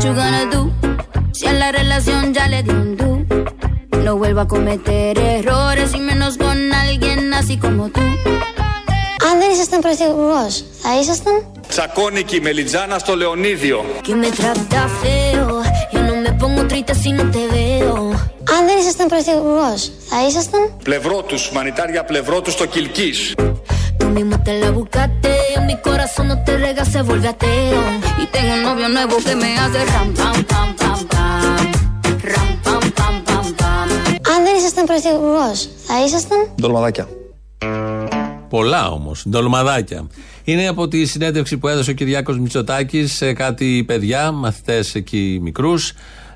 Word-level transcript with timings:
what 0.00 0.08
you 0.08 0.14
gonna 0.14 0.46
do? 0.50 0.62
Si 1.32 1.46
a 1.46 1.52
la 1.52 1.72
relación 1.72 2.32
ya 2.32 2.48
le 2.48 2.62
di 2.62 2.70
un 2.70 2.96
do. 2.96 3.10
No 4.04 4.16
vuelvo 4.16 4.40
a 4.40 4.48
cometer 4.48 5.18
errores 5.18 5.94
y 5.94 6.00
menos 6.00 6.36
con 6.38 6.72
alguien 6.72 7.32
así 7.34 7.58
como 7.58 7.88
tú. 7.90 8.00
Αν 9.30 9.38
δεν 9.38 9.50
ήσασταν 9.50 9.80
πρωθυπουργός, 9.80 10.64
θα 10.82 10.98
ήσασταν; 11.00 11.44
Τσακώνικη 11.68 12.40
Μελιτζάνα 12.40 12.98
στο 12.98 13.16
Λεωνίδιο. 13.16 13.84
Que 14.06 14.14
me 14.14 14.30
trata 14.40 14.82
feo. 15.02 15.62
Yo 15.92 16.00
no 16.08 16.14
me 16.24 16.32
pongo 16.40 16.62
triste 16.70 16.94
si 16.94 17.12
no 17.12 17.24
te 17.34 17.44
veo. 17.54 17.94
Αν 18.58 18.66
δεν 18.66 18.78
ήσασταν 18.78 19.06
πρωθυπουργός, 19.08 19.92
θα 20.08 20.26
ήσασταν; 20.26 20.72
Πλευρό 20.82 21.22
τους, 21.22 21.50
μανιτάρια 21.50 22.04
πλευρό 22.04 22.40
τους 22.40 22.52
στο 22.52 22.66
Κιλκή. 22.66 23.12
Tú 24.10 24.16
mismo 24.16 24.42
te 24.42 24.58
la 24.58 24.70
buscaste. 24.72 25.32
Mi 25.68 25.76
corazón 25.86 26.26
no 26.30 26.36
te 26.42 26.56
rega, 26.56 26.84
se 26.84 27.00
vuelve 27.02 27.28
ateo. 27.28 27.80
Y 28.22 28.26
tengo 28.34 28.54
un 28.54 28.62
novio 28.64 28.88
nuevo 28.88 29.16
que 29.24 29.36
me 29.36 29.56
hace 29.56 29.84
ram, 29.92 30.08
pam, 30.18 30.44
pam, 30.50 30.68
pam, 30.80 30.98
pam. 31.12 31.56
Ram, 32.32 32.50
pam, 32.64 32.84
pam, 32.98 33.14
pam, 33.28 33.46
pam. 33.60 33.88
Αν 34.34 34.44
δεν 34.44 34.56
ήσασταν 34.56 34.84
πρωθυπουργός, 34.86 35.68
θα 35.86 36.04
ήσασταν; 36.04 36.38
Ντολμαδάκια. 36.60 37.08
Πολλά 38.48 38.90
όμως, 38.90 39.24
ντολμαδάκια. 39.28 40.06
Είναι 40.44 40.68
από 40.68 40.88
τη 40.88 41.06
συνέντευξη 41.06 41.58
που 41.58 41.68
έδωσε 41.68 41.90
ο 41.90 41.94
Κυριάκος 41.94 42.38
Μητσοτάκης 42.38 43.12
σε 43.12 43.32
κάτι 43.32 43.84
παιδιά, 43.86 44.30
μαθητές 44.30 44.94
εκεί 44.94 45.38
μικρούς. 45.42 45.92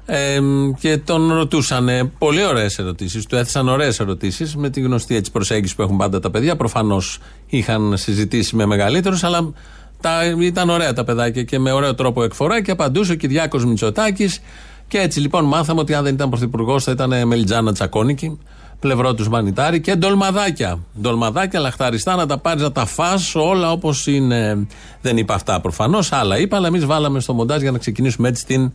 Ε, 0.06 0.40
και 0.80 0.98
τον 0.98 1.32
ρωτούσαν 1.32 2.12
πολύ 2.18 2.44
ωραίες 2.44 2.78
ερωτήσεις. 2.78 3.26
Του 3.26 3.36
έθεσαν 3.36 3.68
ωραίες 3.68 4.00
ερωτήσεις 4.00 4.56
με 4.56 4.70
τη 4.70 4.80
γνωστή 4.80 5.16
έτσι 5.16 5.30
προσέγγιση 5.30 5.74
που 5.74 5.82
έχουν 5.82 5.96
πάντα 5.96 6.20
τα 6.20 6.30
παιδιά. 6.30 6.56
Προφανώς 6.56 7.18
είχαν 7.46 7.96
συζητήσει 7.96 8.56
με 8.56 8.66
μεγαλύτερους, 8.66 9.24
αλλά 9.24 9.52
τα, 10.00 10.24
ήταν 10.38 10.70
ωραία 10.70 10.92
τα 10.92 11.04
παιδάκια 11.04 11.42
και 11.42 11.58
με 11.58 11.72
ωραίο 11.72 11.94
τρόπο 11.94 12.22
εκφορά 12.22 12.62
και 12.62 12.70
απαντούσε 12.70 13.12
ο 13.12 13.14
Κυριάκος 13.14 13.64
Μητσοτάκης. 13.64 14.40
Και 14.88 14.98
έτσι 14.98 15.20
λοιπόν 15.20 15.44
μάθαμε 15.44 15.80
ότι 15.80 15.94
αν 15.94 16.04
δεν 16.04 16.14
ήταν 16.14 16.28
πρωθυπουργός 16.28 16.84
θα 16.84 16.92
ήταν 16.92 17.26
Μελιτζάνα 17.26 17.72
Τσακώνικη, 17.72 18.38
πλευρό 18.80 19.14
του 19.14 19.30
Μανιτάρη 19.30 19.80
και 19.80 19.94
ντολμαδάκια. 19.94 20.78
Ντολμαδάκια, 21.00 21.60
λαχταριστά 21.60 22.16
να 22.16 22.26
τα 22.26 22.38
πάρεις 22.38 22.62
να 22.62 22.72
τα 22.72 22.86
φά 22.86 23.12
όλα 23.34 23.72
όπως 23.72 24.06
είναι. 24.06 24.66
Δεν 25.00 25.16
είπα 25.16 25.34
αυτά 25.34 25.60
προφανώς, 25.60 26.12
άλλα 26.12 26.38
είπα, 26.38 26.56
αλλά 26.56 26.66
εμείς 26.66 26.84
βάλαμε 26.84 27.20
στο 27.20 27.32
μοντάζ 27.32 27.60
για 27.60 27.70
να 27.70 27.78
ξεκινήσουμε 27.78 28.28
έτσι 28.28 28.46
την 28.46 28.72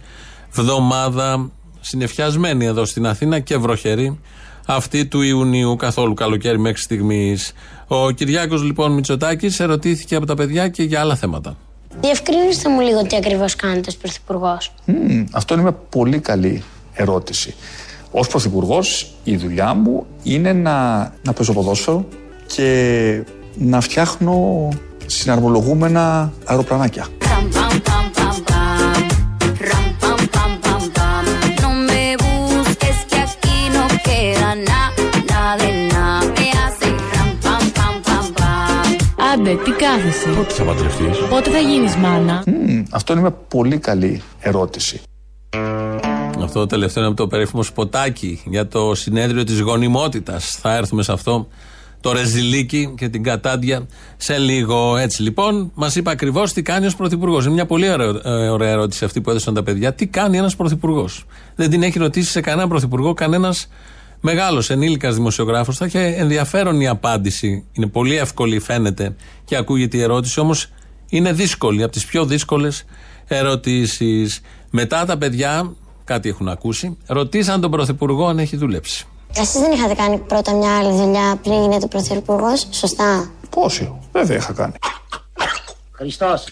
βδομάδα 0.52 1.52
συνεφιασμένη 1.80 2.66
εδώ 2.66 2.86
στην 2.86 3.08
Αθήνα 3.08 3.40
και 3.40 3.58
βροχερή 3.58 4.20
αυτή 4.66 5.06
του 5.06 5.22
Ιουνίου, 5.22 5.76
καθόλου 5.76 6.14
καλοκαίρι 6.14 6.60
μέχρι 6.60 6.82
στιγμής. 6.82 7.54
Ο 7.88 8.12
Κυριάκος 8.12 8.64
λοιπόν 8.64 8.92
Μητσοτάκης 8.92 9.60
ερωτήθηκε 9.60 10.16
από 10.16 10.26
τα 10.26 10.36
παιδιά 10.36 10.68
και 10.68 10.84
για 10.84 11.00
άλλα 11.00 11.16
θέματα. 11.16 11.58
Διευκρινίστε 12.02 12.70
μου 12.70 12.80
λίγο 12.80 13.02
τι 13.02 13.16
ακριβώς 13.16 13.56
κάνετε 13.56 13.92
ω 13.92 13.98
πρωθυπουργός. 14.02 14.74
Μμμ, 14.86 15.26
αυτό 15.32 15.54
είναι 15.54 15.64
μια 15.64 15.72
πολύ 15.90 16.20
καλή 16.20 16.64
ερώτηση. 16.94 17.56
Ως 18.12 18.28
Πρωθυπουργός, 18.28 19.14
η 19.24 19.36
δουλειά 19.36 19.74
μου 19.74 20.06
είναι 20.24 20.54
να, 20.54 21.00
να 21.24 21.34
παίζω 21.34 21.54
ποδόσφαιρο 21.54 22.06
και 22.46 23.24
να 23.58 23.82
φτιάχνω 23.82 24.68
συναρμολογούμενα 25.06 26.34
αεροπλανάκια. 26.46 27.08
Άντε, 39.34 39.56
τι 39.56 39.72
κάθεσαι; 39.72 40.30
Πότε 40.30 40.54
θα 40.54 40.64
παντρευτείς; 40.64 41.18
Πότε 41.30 41.50
θα 41.50 41.58
γίνεις 41.58 41.96
μάνα; 41.96 42.44
Μμμ, 42.48 42.84
αυτό 42.92 43.14
είναι 43.14 43.22
μια 43.22 43.32
πολύ 43.32 43.78
καλή 43.78 44.22
ερώτηση. 44.40 45.02
Αυτό 46.44 46.60
το 46.60 46.66
τελευταίο 46.66 47.04
είναι 47.04 47.12
από 47.12 47.22
το 47.22 47.28
περίφημο 47.28 47.64
σποτάκι 47.64 48.42
για 48.46 48.68
το 48.68 48.96
συνέδριο 48.96 49.44
της 49.44 49.60
γονιμότητας. 49.60 50.58
Θα 50.62 50.76
έρθουμε 50.76 51.04
σε 51.04 51.12
αυτό 51.12 51.48
το 52.02 52.12
ρεζιλίκι 52.12 52.94
και 52.98 53.10
την 53.10 53.24
κατάντια 53.24 53.86
σε 54.18 54.38
λίγο. 54.38 54.98
Έτσι 54.98 55.22
λοιπόν, 55.22 55.72
μας 55.74 55.96
είπε 55.96 56.10
ακριβώς 56.10 56.54
τι 56.54 56.62
κάνει 56.62 56.88
ω 56.88 56.92
πρωθυπουργός. 56.98 57.46
Είναι 57.46 57.54
μια 57.54 57.66
πολύ 57.66 57.90
ωραία, 57.92 58.22
ε, 58.24 58.50
ωραία 58.50 58.70
ερώτηση 58.70 59.06
αυτή 59.06 59.22
που 59.22 59.30
έδωσαν 59.30 59.54
τα 59.54 59.64
παιδιά. 59.64 59.94
Τι 59.94 60.08
κάνει 60.08 60.38
ένας 60.38 60.56
πρωθυπουργός; 60.56 61.26
Δεν 61.56 61.70
την 61.70 61.84
έχει 61.84 62.00
ρωτήσει 62.00 62.32
σε 62.32 62.42
κανέναν 62.42 62.70
πρωθυπουργό 62.70 63.14
κανένας 63.14 63.68
μεγάλος 64.22 64.70
ενήλικας 64.70 65.16
δημοσιογράφος. 65.16 65.78
Θα 65.78 65.86
είχε 65.86 66.00
ενδιαφέρον 66.00 66.82
η 66.82 66.88
απάντηση. 66.88 67.66
Είναι 67.72 67.88
πολύ 67.88 68.18
εύκολη, 68.18 68.60
φαίνεται 68.60 69.16
και 69.46 69.56
ακούγεται 69.56 69.98
η 69.98 70.02
ερώτηση, 70.02 70.40
όμως 70.40 70.72
είναι 71.10 71.32
δύσκολη. 71.34 71.84
Από 71.84 71.92
τις 71.92 72.06
πιο 72.06 72.26
δύσκολες 72.26 72.84
ερωτήσεις. 73.28 74.42
Μετά 74.70 75.06
τα 75.06 75.18
παιδιά, 75.18 75.74
κάτι 76.04 76.30
έχουν 76.30 76.48
ακούσει, 76.48 76.98
ρωτήσαν 77.08 77.62
τον 77.62 77.72
πρωθυπουργό 77.72 78.28
αν 78.28 78.40
έχει 78.40 78.56
δουλέψει. 78.56 79.06
Εσείς 79.36 79.62
δεν 79.62 79.72
είχατε 79.72 79.94
κάνει 79.94 80.18
πρώτα 80.18 80.54
μια 80.54 80.78
άλλη 80.78 81.02
δουλειά 81.02 81.40
πριν 81.44 81.62
γίνετε 81.62 81.88
πρωθυπουργός, 81.88 82.68
σωστά; 82.72 83.32
Πόσιο, 83.50 84.00
βέβαια 84.12 84.38
είχα 84.38 84.54
κάνει. 84.54 84.74
Χριστός. 85.92 86.46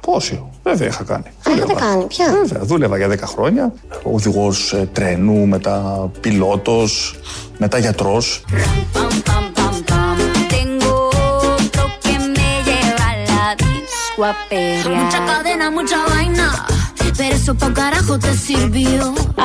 Πόσιο, 0.00 0.53
βέβαια 0.64 0.88
είχα 0.88 1.04
κάνει. 1.04 1.24
Α, 1.48 1.52
είχατε 1.56 1.74
κάνει, 1.74 2.04
ποια. 2.04 2.26
Βέβαια, 2.32 2.62
δούλευα 2.62 2.96
για 2.96 3.08
10 3.08 3.18
χρόνια. 3.26 3.72
Οδηγός 4.02 4.74
τρένου, 4.92 5.46
μετά 5.46 6.10
πιλότος, 6.20 7.18
μετά 7.58 7.78
γιατρός. 7.78 8.44
Pam, 8.94 9.14
pam, 9.28 9.44
pam, 9.56 9.76
pam. 9.90 10.16
Tengo 10.54 10.94
otro 11.56 11.84
que 12.04 12.14
me 12.34 12.50
lleva 12.68 13.06
a 13.12 13.16
la 13.28 13.44
disco 13.62 14.20
a 14.30 14.32
perrear. 14.48 15.00
Mucha 15.00 15.20
cadena, 15.30 15.66
mucha 15.78 15.98
vaina. 16.10 16.48
Pero 17.18 17.34
eso 17.36 17.52
pa' 17.60 17.72
carajo 17.80 18.14
te 18.24 18.32
sirvió. 18.46 19.02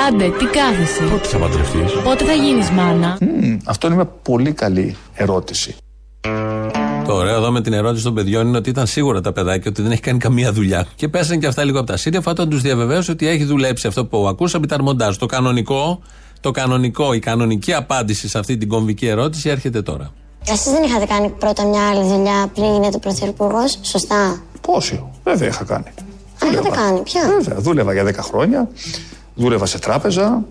Άντε, 0.07 0.29
τι 0.29 0.45
κάθεσαι; 0.45 1.03
Πότε 1.11 1.27
θα 1.27 1.37
παντρευτείς. 1.37 1.91
Πότε 2.03 2.25
θα 2.25 2.33
γίνεις 2.33 2.69
μάνα; 2.69 3.17
Μμμ, 3.21 3.57
αυτό 3.65 3.87
είναι 3.87 3.95
μια 3.95 4.05
πολύ 4.05 4.51
καλή 4.51 4.95
ερώτηση. 5.13 5.75
Το 7.09 7.15
ωραίο 7.15 7.35
εδώ 7.35 7.51
με 7.51 7.61
την 7.61 7.73
ερώτηση 7.73 8.03
των 8.03 8.13
παιδιών 8.13 8.47
είναι 8.47 8.57
ότι 8.57 8.69
ήταν 8.69 8.87
σίγουρα 8.87 9.21
τα 9.21 9.31
παιδάκια 9.31 9.71
ότι 9.71 9.81
δεν 9.81 9.91
έχει 9.91 10.01
κάνει 10.01 10.17
καμία 10.17 10.53
δουλειά. 10.53 10.85
Και 10.95 11.07
πέσανε 11.07 11.39
και 11.39 11.47
αυτά 11.47 11.63
λίγο 11.63 11.77
από 11.77 11.87
τα 11.87 11.97
σύννεφα 11.97 12.31
όταν 12.31 12.49
τους 12.49 12.61
διαβεβαίωσε 12.61 13.11
ότι 13.11 13.27
έχει 13.27 13.43
δουλέψει 13.43 13.87
αυτό 13.87 14.05
που 14.05 14.27
ακούσαμε, 14.27 14.65
ήταν 14.65 14.83
μοντάζ. 14.83 15.15
Το 15.15 15.25
κανονικό, 15.25 15.99
το 16.39 16.51
κανονικό, 16.51 17.13
η 17.13 17.19
κανονική 17.19 17.73
απάντηση 17.73 18.27
σε 18.27 18.39
αυτή 18.39 18.57
την 18.57 18.67
κομβική 18.67 19.07
ερώτηση 19.07 19.49
έρχεται 19.49 19.81
τώρα. 19.81 20.11
Εσείς 20.47 20.71
δεν 20.71 20.83
είχατε 20.83 21.05
κάνει 21.05 21.29
πρώτα 21.29 21.65
μια 21.65 21.89
άλλη 21.89 22.09
δουλειά 22.09 22.51
πριν 22.53 22.73
γίνετε 22.73 22.97
πρωθυπουργός, 22.97 23.79
σωστά; 23.81 24.41
Πόσιο, 24.61 25.11
βέβαια 25.23 25.47
είχα 25.47 25.63
κάνει. 25.63 25.87
Α, 26.43 26.51
είχατε 26.51 26.69
κάνει, 26.69 26.99
ποια; 26.99 27.21
Βέβαια, 27.39 27.59
δούλευα 27.59 27.93
για 27.93 28.03
10 28.03 28.13
χρόνια. 28.19 28.69
Δούλευα 29.35 29.65
σε 29.65 29.79
τράπεζα. 29.79 30.43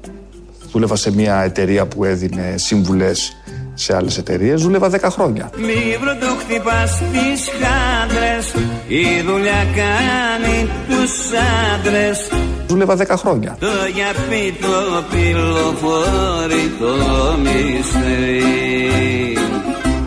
Δούλευα 0.72 0.96
σε 0.96 1.12
μια 1.12 1.42
εταιρεία 1.42 1.86
που 1.86 2.04
έδινε 2.04 2.54
σύμβουλες 2.56 3.32
σε 3.78 3.96
άλλες 3.96 4.18
εταιρείες. 4.18 4.62
Δούλευα 4.62 4.90
10 4.90 5.10
χρόνια. 5.10 5.50
Μη 5.56 5.96
το 6.20 6.26
χτυπάς 6.38 7.02
τις 7.12 7.48
χάντρες 7.60 8.54
Η 8.86 9.22
δουλειά 9.26 9.66
κάνει 9.76 10.68
τους 10.88 11.12
άντρες 11.74 12.30
Δούλευα 12.66 12.96
10 12.96 13.16
χρόνια. 13.16 13.56
Το 13.60 13.66
γιαπί 13.94 14.56
το 14.60 15.04
πυλοφορεί 15.10 16.72
το 16.78 16.94
μυστρή 17.42 18.78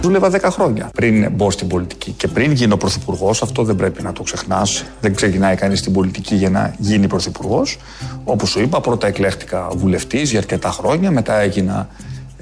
Δούλευα 0.01 0.29
10 0.31 0.39
χρόνια 0.51 0.89
πριν 0.93 1.31
μπω 1.31 1.51
στην 1.51 1.67
πολιτική. 1.67 2.11
Και 2.11 2.27
πριν 2.27 2.51
γίνω 2.51 2.77
πρωθυπουργός, 2.77 3.41
αυτό 3.41 3.63
δεν 3.63 3.75
πρέπει 3.75 4.01
να 4.03 4.13
το 4.13 4.23
ξεχνάς. 4.23 4.85
Δεν 5.01 5.15
ξεκινάει 5.15 5.55
κανείς 5.55 5.79
στην 5.79 5.93
πολιτική 5.93 6.35
για 6.35 6.49
να 6.49 6.75
γίνει 6.77 7.07
πρωθυπουργός. 7.07 7.77
Όπως 8.23 8.49
σου 8.49 8.61
είπα, 8.61 8.81
πρώτα 8.81 9.07
εκλέχτηκα 9.07 9.67
βουλευτής 9.75 10.29
για 10.29 10.39
αρκετά 10.39 10.69
χρόνια, 10.69 11.11
μετά 11.11 11.39
έγινα 11.39 11.87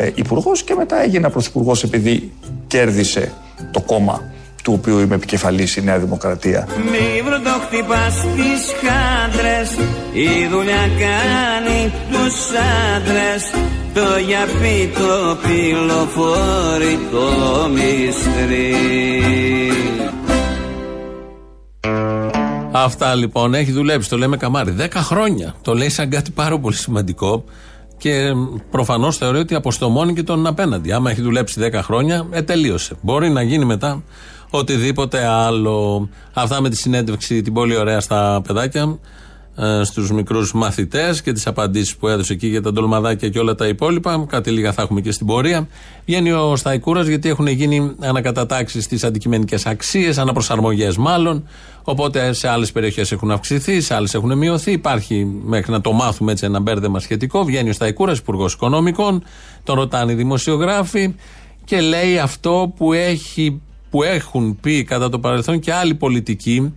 ε, 0.01 0.11
υπουργός 0.15 0.63
και 0.63 0.75
μετά 0.75 1.03
έγινα 1.03 1.29
πρωθυπουργός 1.29 1.83
επειδή 1.83 2.31
κέρδισε 2.67 3.31
το 3.71 3.81
κόμμα 3.81 4.21
του 4.63 4.73
οποίου 4.77 4.99
είμαι 4.99 5.15
επικεφαλής 5.15 5.75
η 5.75 5.83
Νέα 5.83 5.99
Δημοκρατία. 5.99 6.67
Μη 6.91 7.21
το 7.43 7.49
χτυπάς 7.65 8.15
τις 8.35 8.73
χάντρες 8.81 9.87
Η 10.13 10.47
δουλειά 10.51 10.89
κάνει 10.99 11.91
τους 12.11 12.35
άντρες 12.95 13.51
Το 13.93 14.19
γιαπί 14.27 14.91
το 14.93 15.37
πυλοφορεί 15.41 16.99
το 17.11 17.69
μυστρή 17.69 18.75
Αυτά 22.71 23.15
λοιπόν 23.15 23.53
έχει 23.53 23.71
δουλέψει, 23.71 24.09
το 24.09 24.17
λέμε 24.17 24.37
καμάρι. 24.37 24.75
10 24.79 24.87
χρόνια. 24.93 25.55
Το 25.61 25.73
λέει 25.73 25.89
σαν 25.89 26.09
κάτι 26.09 26.31
πάρα 26.31 26.59
πολύ 26.59 26.75
σημαντικό 26.75 27.43
και 27.99 28.33
προφανώς 28.71 29.17
θεωρεί 29.17 29.37
ότι 29.37 29.55
αποστομώνει 29.55 30.13
και 30.13 30.23
τον 30.23 30.47
απέναντι. 30.47 30.91
Άμα 30.91 31.11
έχει 31.11 31.21
δουλέψει 31.21 31.69
10 31.73 31.79
χρόνια, 31.83 32.27
ε, 32.29 32.41
τελείωσε. 32.41 32.95
Μπορεί 33.01 33.29
να 33.29 33.41
γίνει 33.41 33.65
μετά 33.65 34.03
οτιδήποτε 34.49 35.25
άλλο. 35.25 36.09
Αυτά 36.33 36.61
με 36.61 36.69
τη 36.69 36.75
συνέντευξη 36.75 37.41
την 37.41 37.53
πολύ 37.53 37.75
ωραία 37.75 37.99
στα 37.99 38.41
παιδάκια. 38.47 38.99
Ε, 39.61 39.83
στους 39.83 40.11
μικρούς 40.11 40.53
μαθητές 40.53 41.21
και 41.21 41.31
τις 41.31 41.47
απαντήσεις 41.47 41.95
που 41.95 42.07
έδωσε 42.07 42.33
εκεί 42.33 42.47
για 42.47 42.61
τα 42.61 42.71
ντολμαδάκια 42.71 43.29
και 43.29 43.39
όλα 43.39 43.55
τα 43.55 43.67
υπόλοιπα. 43.67 44.25
Κάτι 44.29 44.51
λίγα 44.51 44.73
θα 44.73 44.81
έχουμε 44.81 45.01
και 45.01 45.11
στην 45.11 45.25
πορεία. 45.25 45.67
Βγαίνει 46.05 46.31
ο 46.31 46.55
Σταϊκούρας 46.55 47.07
γιατί 47.07 47.29
έχουν 47.29 47.47
γίνει 47.47 47.95
ανακατατάξεις 47.99 48.83
στις 48.83 49.03
αντικειμενικές 49.03 49.65
αξίες, 49.65 50.17
αναπροσαρμογές 50.17 50.97
μάλλον. 50.97 51.47
Οπότε 51.83 52.33
σε 52.33 52.47
άλλες 52.47 52.71
περιοχές 52.71 53.11
έχουν 53.11 53.31
αυξηθεί, 53.31 53.81
σε 53.81 53.95
άλλες 53.95 54.13
έχουν 54.13 54.37
μειωθεί. 54.37 54.71
Υπάρχει 54.71 55.25
μέχρι 55.43 55.71
να 55.71 55.81
το 55.81 55.91
μάθουμε 55.91 56.31
έτσι 56.31 56.45
ένα 56.45 56.59
μπέρδεμα 56.59 56.99
σχετικό. 56.99 57.43
Βγαίνει 57.43 57.69
ο 57.69 57.73
Σταϊκούρας, 57.73 58.17
Υπουργός 58.17 58.53
Οικονομικών, 58.53 59.23
τον 59.63 59.75
ρωτάνε 59.75 60.11
οι 60.11 60.15
δημοσιογράφοι 60.15 61.15
και 61.65 61.81
λέει 61.81 62.19
αυτό 62.19 62.73
που, 62.77 62.93
έχει, 62.93 63.61
που 63.89 64.03
έχουν 64.03 64.59
πει 64.59 64.83
κατά 64.83 65.09
το 65.09 65.19
παρελθόν 65.19 65.59
και 65.59 65.73
άλλοι 65.73 65.95
πολιτικοί 65.95 66.73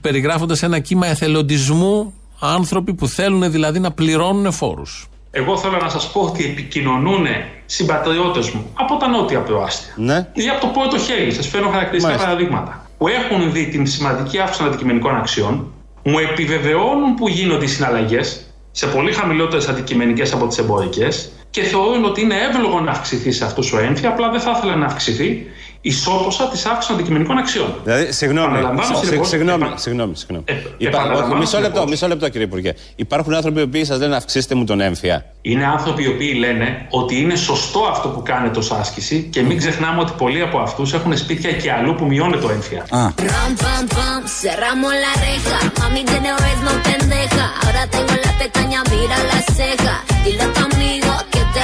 περιγράφοντας 0.00 0.62
ένα 0.62 0.78
κύμα 0.78 1.06
εθελοντισμού 1.06 2.14
άνθρωποι 2.40 2.94
που 2.94 3.08
θέλουν 3.08 3.50
δηλαδή 3.50 3.80
να 3.80 3.90
πληρώνουν 3.90 4.52
φόρους. 4.52 5.08
Εγώ 5.30 5.56
θέλω 5.58 5.76
να 5.76 5.88
σας 5.88 6.10
πω 6.12 6.20
ότι 6.20 6.44
επικοινωνούν 6.44 7.26
συμπατριώτες 7.66 8.50
μου 8.50 8.70
από 8.74 8.96
τα 8.96 9.08
νότια 9.08 9.40
προάστια. 9.40 9.92
Ναι. 9.96 10.28
Ή 10.32 10.48
από 10.48 10.60
το 10.60 10.66
πρώτο 10.66 10.98
χέρι, 10.98 11.32
σας 11.32 11.48
φέρνω 11.48 11.68
χαρακτηριστικά 11.68 12.16
Μάλιστα. 12.16 12.30
παραδείγματα. 12.30 12.86
Που 12.98 13.08
έχουν 13.08 13.52
δει 13.52 13.68
την 13.68 13.86
σημαντική 13.86 14.38
αύξηση 14.38 14.58
των 14.58 14.68
αντικειμενικών 14.68 15.16
αξιών, 15.16 15.72
μου 16.02 16.18
επιβεβαιώνουν 16.18 17.14
που 17.14 17.28
γίνονται 17.28 17.64
οι 17.64 17.68
συναλλαγές 17.68 18.44
σε 18.70 18.86
πολύ 18.86 19.12
χαμηλότερες 19.12 19.68
αντικειμενικές 19.68 20.32
από 20.32 20.46
τις 20.46 20.58
εμπορικές 20.58 21.32
και 21.50 21.62
θεωρούν 21.62 22.04
ότι 22.04 22.20
είναι 22.20 22.34
εύλογο 22.50 22.80
να 22.80 22.90
αυξηθεί 22.90 23.32
σε 23.32 23.44
αυτούς 23.44 23.72
ο 23.72 23.78
έμφυα, 23.78 24.08
απλά 24.08 24.30
δεν 24.30 24.40
θα 24.40 24.54
ήθελα 24.56 24.76
να 24.76 24.86
αυξηθεί 24.86 25.46
ισόποσα 25.90 26.44
της 26.48 26.64
αύξησης 26.64 26.86
των 26.86 26.94
αντικειμενικών 26.96 27.38
αξιών. 27.38 27.74
Δηλαδή, 27.84 28.12
συγγνώμη, 28.12 28.46
Επαναλαμβάνω, 28.46 28.96
συ- 28.98 29.10
λοιπόν, 29.10 29.26
συγγνώμη, 29.26 29.64
επα- 29.64 29.76
συγγνώμη, 29.76 30.16
συγγνώμη. 30.16 30.44
Ε, 30.48 30.52
Υπά- 30.52 30.70
επαναλαμβάνω, 30.88 31.26
όχι, 31.32 31.38
μισό 31.38 31.56
λεπτό, 31.56 31.68
συνεχώς. 31.70 31.90
μισό 31.90 32.06
λεπτό 32.08 32.28
κύριε 32.28 32.46
Υπουργέ. 32.46 32.72
Υπάρχουν 32.96 33.34
άνθρωποι 33.34 33.60
οι 33.60 33.62
οποίοι 33.62 33.84
σας 33.84 33.98
λένε 33.98 34.16
αυξήστε 34.16 34.54
μου 34.54 34.64
τον 34.64 34.80
έμφυα. 34.80 35.24
Είναι 35.42 35.64
άνθρωποι 35.66 36.02
οι 36.02 36.08
οποίοι 36.08 36.34
λένε 36.38 36.86
ότι 36.90 37.20
είναι 37.20 37.34
σωστό 37.36 37.80
αυτό 37.90 38.08
που 38.08 38.22
κάνετε 38.22 38.58
ως 38.58 38.70
άσκηση 38.70 39.28
και 39.32 39.42
μην 39.42 39.58
ξεχνάμε 39.58 40.00
ότι 40.00 40.12
πολλοί 40.18 40.40
από 40.42 40.58
αυτούς 40.58 40.92
έχουν 40.92 41.16
σπίτια 41.16 41.52
και 41.52 41.72
αλλού 41.72 41.94
που 41.94 42.04
μειώνεται 42.06 42.42
το 42.42 42.50
έμφυα. 42.50 42.86
Ram, 42.90 43.14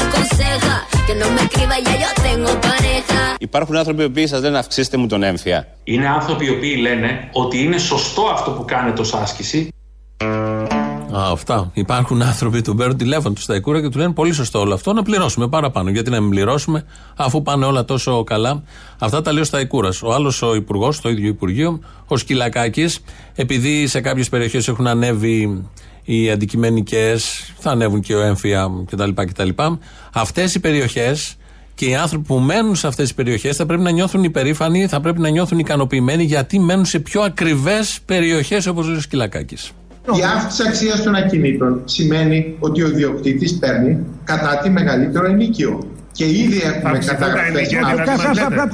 pam, 0.00 0.12
pam, 0.12 0.24
cerramos 0.24 0.38
la 0.38 0.48
reja. 0.48 0.84
Mami, 0.90 1.06
de 1.06 1.14
no 1.14 1.24
es 1.24 1.36
no 1.36 1.46
pendeja. 1.46 1.50
Ahora 1.50 1.50
tengo 1.50 1.50
la 1.50 1.50
pestaña, 1.50 1.60
mira 1.60 1.60
la 1.60 1.60
ceja. 1.60 1.60
Dile 1.60 1.60
a 1.60 1.60
tu 1.60 1.60
amigo 1.60 1.62
que 1.62 1.62
te 1.62 1.70
aconseja. 1.70 1.70
Que 1.70 1.70
no 1.70 1.70
me 1.70 1.70
escriba, 1.70 1.78
ya 1.78 1.96
yo 1.96 2.22
tengo 2.22 2.60
pareja. 2.60 3.36
Υπάρχουν 3.40 3.76
άνθρωποι 3.76 4.02
οι 4.02 4.04
οποίοι 4.04 4.26
σας 4.26 4.40
λένε 4.40 4.58
αυξήστε 4.58 4.96
μου 4.96 5.06
τον 5.06 5.22
έμφυα. 5.22 5.66
Είναι 5.84 6.08
άνθρωποι 6.08 6.44
οι 6.44 6.50
οποίοι 6.50 6.78
λένε 6.80 7.28
ότι 7.32 7.62
είναι 7.62 7.78
σωστό 7.78 8.22
αυτό 8.22 8.50
που 8.50 8.64
κάνετε 8.64 9.00
ως 9.00 9.14
άσκηση 9.14 9.68
Α, 11.16 11.30
αυτά. 11.32 11.70
Υπάρχουν 11.74 12.22
άνθρωποι 12.22 12.62
που 12.62 12.74
παίρνουν 12.74 12.96
τηλέφωνο 12.96 13.34
του 13.34 13.40
Σταϊκούρα 13.40 13.80
και 13.80 13.88
του 13.88 13.98
λένε 13.98 14.12
πολύ 14.12 14.32
σωστό 14.32 14.58
όλο 14.58 14.74
αυτό 14.74 14.92
να 14.92 15.02
πληρώσουμε 15.02 15.48
παραπάνω. 15.48 15.90
Γιατί 15.90 16.10
να 16.10 16.20
μην 16.20 16.30
πληρώσουμε, 16.30 16.84
αφού 17.16 17.42
πάνε 17.42 17.64
όλα 17.64 17.84
τόσο 17.84 18.24
καλά. 18.24 18.62
Αυτά 18.98 19.22
τα 19.22 19.32
λέει 19.32 19.42
ο 19.42 19.44
Σταϊκούρας. 19.44 20.02
Ο 20.02 20.12
άλλος 20.12 20.42
ο 20.42 20.54
υπουργός, 20.54 21.00
το 21.00 21.08
ίδιο 21.08 21.28
Υπουργείο, 21.28 21.80
ο 22.06 22.16
Σκυλακάκης, 22.16 23.00
επειδή 23.34 23.86
σε 23.86 24.00
κάποιες 24.00 24.28
περιοχές 24.28 24.68
έχουν 24.68 24.86
ανέβει 24.86 25.68
οι 26.04 26.30
αντικειμενικές, 26.30 27.52
θα 27.58 27.70
ανέβουν 27.70 28.00
και 28.00 28.14
ο 28.14 28.20
έμφυα 28.20 28.70
κτλ. 28.90 29.10
κτλ. 29.14 29.48
Αυτές 30.12 30.54
οι 30.54 30.60
περιοχές 30.60 31.36
και 31.74 31.86
οι 31.86 31.94
άνθρωποι 31.94 32.24
που 32.26 32.38
μένουν 32.38 32.74
σε 32.76 32.86
αυτές 32.86 33.04
τις 33.04 33.14
περιοχές 33.14 33.56
θα 33.56 33.66
πρέπει 33.66 33.82
να 33.82 33.90
νιώθουν 33.90 34.24
υπερήφανοι, 34.24 34.86
θα 34.86 35.00
πρέπει 35.00 35.20
να 35.20 35.28
νιώθουν 35.28 35.58
ικανοποιημένοι 35.58 36.22
γιατί 36.24 36.58
μένουν 36.58 36.84
σε 36.84 36.98
πιο 36.98 37.20
ακριβές 37.20 38.00
περιοχές 38.04 38.66
όπως 38.66 38.86
λέει 38.86 38.96
ο 38.96 39.00
Σκυλακάκης. 39.00 39.72
Η 40.06 40.22
αύξηση 40.36 40.68
αξίας 40.68 41.02
των 41.02 41.14
ακινήτων 41.14 41.80
σημαίνει 41.84 42.56
ότι 42.58 42.82
ο 42.82 42.86
ιδιοκτήτης 42.86 43.58
παίρνει 43.58 43.98
κατά 44.24 44.58
τη 44.62 44.70
μεγαλύτερο 44.70 45.26
ενίκιο. 45.26 45.84
Και 46.12 46.24
ήδη 46.24 46.60
έχουμε 46.64 46.98
καταγραφές. 46.98 47.68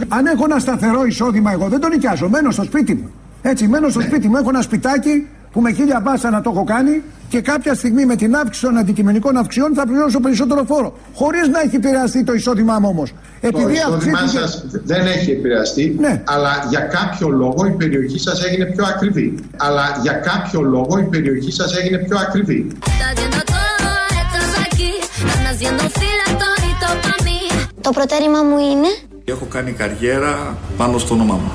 Αν 0.09 0.27
έχω 0.27 0.45
ένα 0.45 0.59
σταθερό 0.59 1.05
εισόδημα, 1.05 1.53
εγώ 1.53 1.69
δεν 1.69 1.81
το 1.81 1.89
νοικιάζω. 1.89 2.29
Μένω 2.29 2.51
στο 2.51 2.65
σπίτι 2.65 2.95
μου. 2.95 3.11
Έτσι, 3.43 3.67
μένω 3.67 3.89
στο 3.89 4.01
σπίτι 4.01 4.29
μου. 4.29 4.37
Έχω 4.37 4.49
ένα 4.49 4.63
σπιτάκι 4.63 5.27
που 5.57 5.63
με 5.63 5.73
χίλια 5.73 6.01
μπάσα 6.05 6.31
να 6.31 6.41
το 6.41 6.51
έχω 6.55 6.65
κάνει 6.65 7.03
και 7.29 7.41
κάποια 7.41 7.75
στιγμή 7.75 8.05
με 8.07 8.17
την 8.17 8.37
αύξηση 8.37 8.65
των 8.65 8.77
αντικειμενικών 8.79 9.37
αυξιών 9.37 9.75
θα 9.75 9.87
πληρώσω 9.87 10.21
περισσότερο 10.21 10.65
φόρο. 10.65 10.93
Χωρίς 11.15 11.49
να 11.49 11.61
έχει 11.61 11.77
επηρεαστεί 11.77 12.25
το 12.25 12.33
εισόδημά 12.33 12.79
μου 12.79 12.89
όμως. 12.89 13.11
Το 13.11 13.47
Επειδή 13.49 13.73
εισόδημά 13.73 14.19
αυξήθηκε. 14.19 14.39
σας 14.39 14.65
δεν 14.85 15.07
έχει 15.07 15.31
επηρεαστεί, 15.31 15.97
Ναι. 15.99 16.23
αλλά 16.25 16.53
για 16.71 16.81
κάποιο 16.81 17.29
λόγο 17.29 17.67
η 17.67 17.71
περιοχή 17.71 18.19
σας 18.19 18.45
έγινε 18.45 18.65
πιο 18.65 18.85
ακριβή. 18.95 19.39
Αλλά 19.57 19.85
για 20.03 20.13
κάποιο 20.13 20.61
λόγο 20.61 20.99
η 20.99 21.03
περιοχή 21.03 21.53
σας 21.53 21.77
έγινε 21.77 21.99
πιο 21.99 22.17
ακριβή. 22.27 22.67
Está 22.73 23.07
haciendo 23.13 23.41
todo 23.55 23.89
esto 24.21 24.39
aquí. 24.69 24.91
Están 25.29 25.47
haciendo 25.53 25.83
fila 26.01 26.27
todito 26.43 26.89
pa' 27.05 27.19
mí. 27.27 27.39
Το 27.81 27.91
προτέρημα 27.91 28.43
μου 28.43 28.57
είναι; 28.73 28.89
Έχω 29.25 29.45
κάνει 29.45 29.73
καριέρα 29.73 30.57
πάνω 30.77 30.99
στο 30.99 31.15
όνομά 31.15 31.35
μου. 31.35 31.51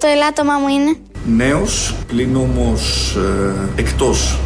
Το 0.00 0.06
ελάττωμά 0.06 0.58
μου 0.58 0.68
είναι. 0.68 0.96
Νέος, 1.24 1.94
πλην 2.06 2.36
όμω 2.36 2.74
ε, 3.76 3.80
εκτός 3.80 4.38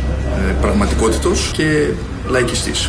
εκτός 0.48 0.52
πραγματικότητος 0.60 1.50
και 1.52 1.86
λαϊκιστής. 2.28 2.88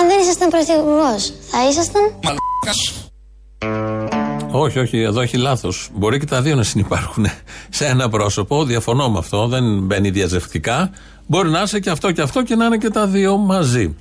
Αν 0.00 0.08
δεν 0.08 0.20
ήσασταν 0.20 0.48
πρωθυπουργός, 0.48 1.32
θα 1.50 1.68
ήσασταν... 1.68 2.02
Μαλακάς. 2.22 3.10
Όχι, 4.52 4.78
όχι, 4.78 4.98
εδώ 5.00 5.20
έχει 5.20 5.36
λάθος. 5.36 5.88
Μπορεί 5.94 6.18
και 6.18 6.26
τα 6.26 6.42
δύο 6.42 6.54
να 6.54 6.62
συνεπάρχουν 6.62 7.26
σε 7.70 7.86
ένα 7.86 8.08
πρόσωπο. 8.08 8.64
Διαφωνώ 8.64 9.10
με 9.10 9.18
αυτό, 9.18 9.46
δεν 9.46 9.78
μπαίνει 9.78 10.10
διαζευτικά. 10.10 10.90
Μπορεί 11.26 11.48
να 11.50 11.62
είσαι 11.62 11.80
και 11.80 11.90
αυτό 11.90 12.12
και 12.12 12.22
αυτό 12.22 12.42
και 12.42 12.54
να 12.54 12.64
είναι 12.64 12.76
και 12.76 12.88
τα 12.88 13.06
δύο 13.06 13.36
μαζί. 13.36 13.94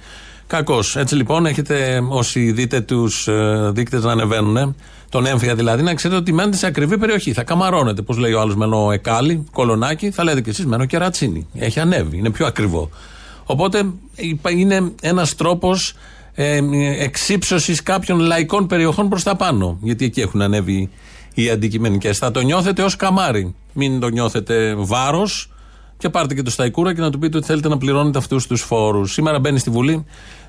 Κακώς. 0.47 0.95
Έτσι 0.95 1.15
λοιπόν, 1.15 1.45
έχετε 1.45 2.03
όσοι 2.09 2.51
δείτε 2.51 2.81
τους 2.81 3.27
δείκτες 3.71 4.03
να 4.03 4.11
ανεβαίνουν, 4.11 4.75
τον 5.09 5.25
έμφυα 5.25 5.55
δηλαδή, 5.55 5.83
να 5.83 5.93
ξέρετε 5.93 6.19
ότι 6.19 6.33
μένετε 6.33 6.57
σε 6.57 6.65
ακριβή 6.67 6.97
περιοχή. 6.97 7.33
Θα 7.33 7.43
καμαρώνετε, 7.43 8.01
πώς 8.01 8.17
λέει 8.17 8.33
ο 8.33 8.39
άλλος, 8.39 8.55
μένω 8.55 8.91
Εκάλι, 8.91 9.45
Κολονάκι, 9.51 10.11
θα 10.11 10.23
λέτε 10.23 10.41
κι 10.41 10.49
εσείς 10.49 10.65
μένω 10.65 10.85
Κερατσίνη. 10.85 11.47
Έχει 11.53 11.79
ανέβει, 11.79 12.17
είναι 12.17 12.29
πιο 12.29 12.45
ακριβό. 12.45 12.89
Οπότε 13.45 13.83
υπα- 14.15 14.51
είναι 14.51 14.91
ένας 15.01 15.35
τρόπος 15.35 15.93
ε, 16.33 16.59
εξύψωσης 16.99 17.83
κάποιων 17.83 18.19
λαϊκών 18.19 18.67
περιοχών 18.67 19.09
προς 19.09 19.23
τα 19.23 19.35
πάνω. 19.35 19.77
Γιατί 19.81 20.05
εκεί 20.05 20.21
έχουν 20.21 20.41
ανέβει 20.41 20.89
οι 21.33 21.49
αντικειμενικές. 21.49 22.17
Θα 22.17 22.31
το 22.31 22.41
νιώθετε 22.41 22.83
ως 22.83 22.95
καμάρι. 22.95 23.55
Μην 23.73 23.99
το 23.99 24.07
νιώθετε 24.07 24.75
βάρος 24.77 25.51
και 25.97 26.09
πάρτε 26.09 26.33
και 26.33 26.41
το 26.41 26.51
Σταϊκούρα 26.51 26.93
και 26.95 27.01
να 27.01 27.09
του 27.09 27.19
πείτε 27.19 27.37
ότι 27.37 27.45
θέλετε 27.45 27.67
να 27.67 27.77
πληρώνετε 27.77 28.17
αυτούς 28.17 28.47
τους 28.47 28.61
φόρους. 28.61 29.13
Σήμερα 29.13 29.39
μπαίνει 29.39 29.59
στη 29.59 29.69
Βουλή 29.69 30.05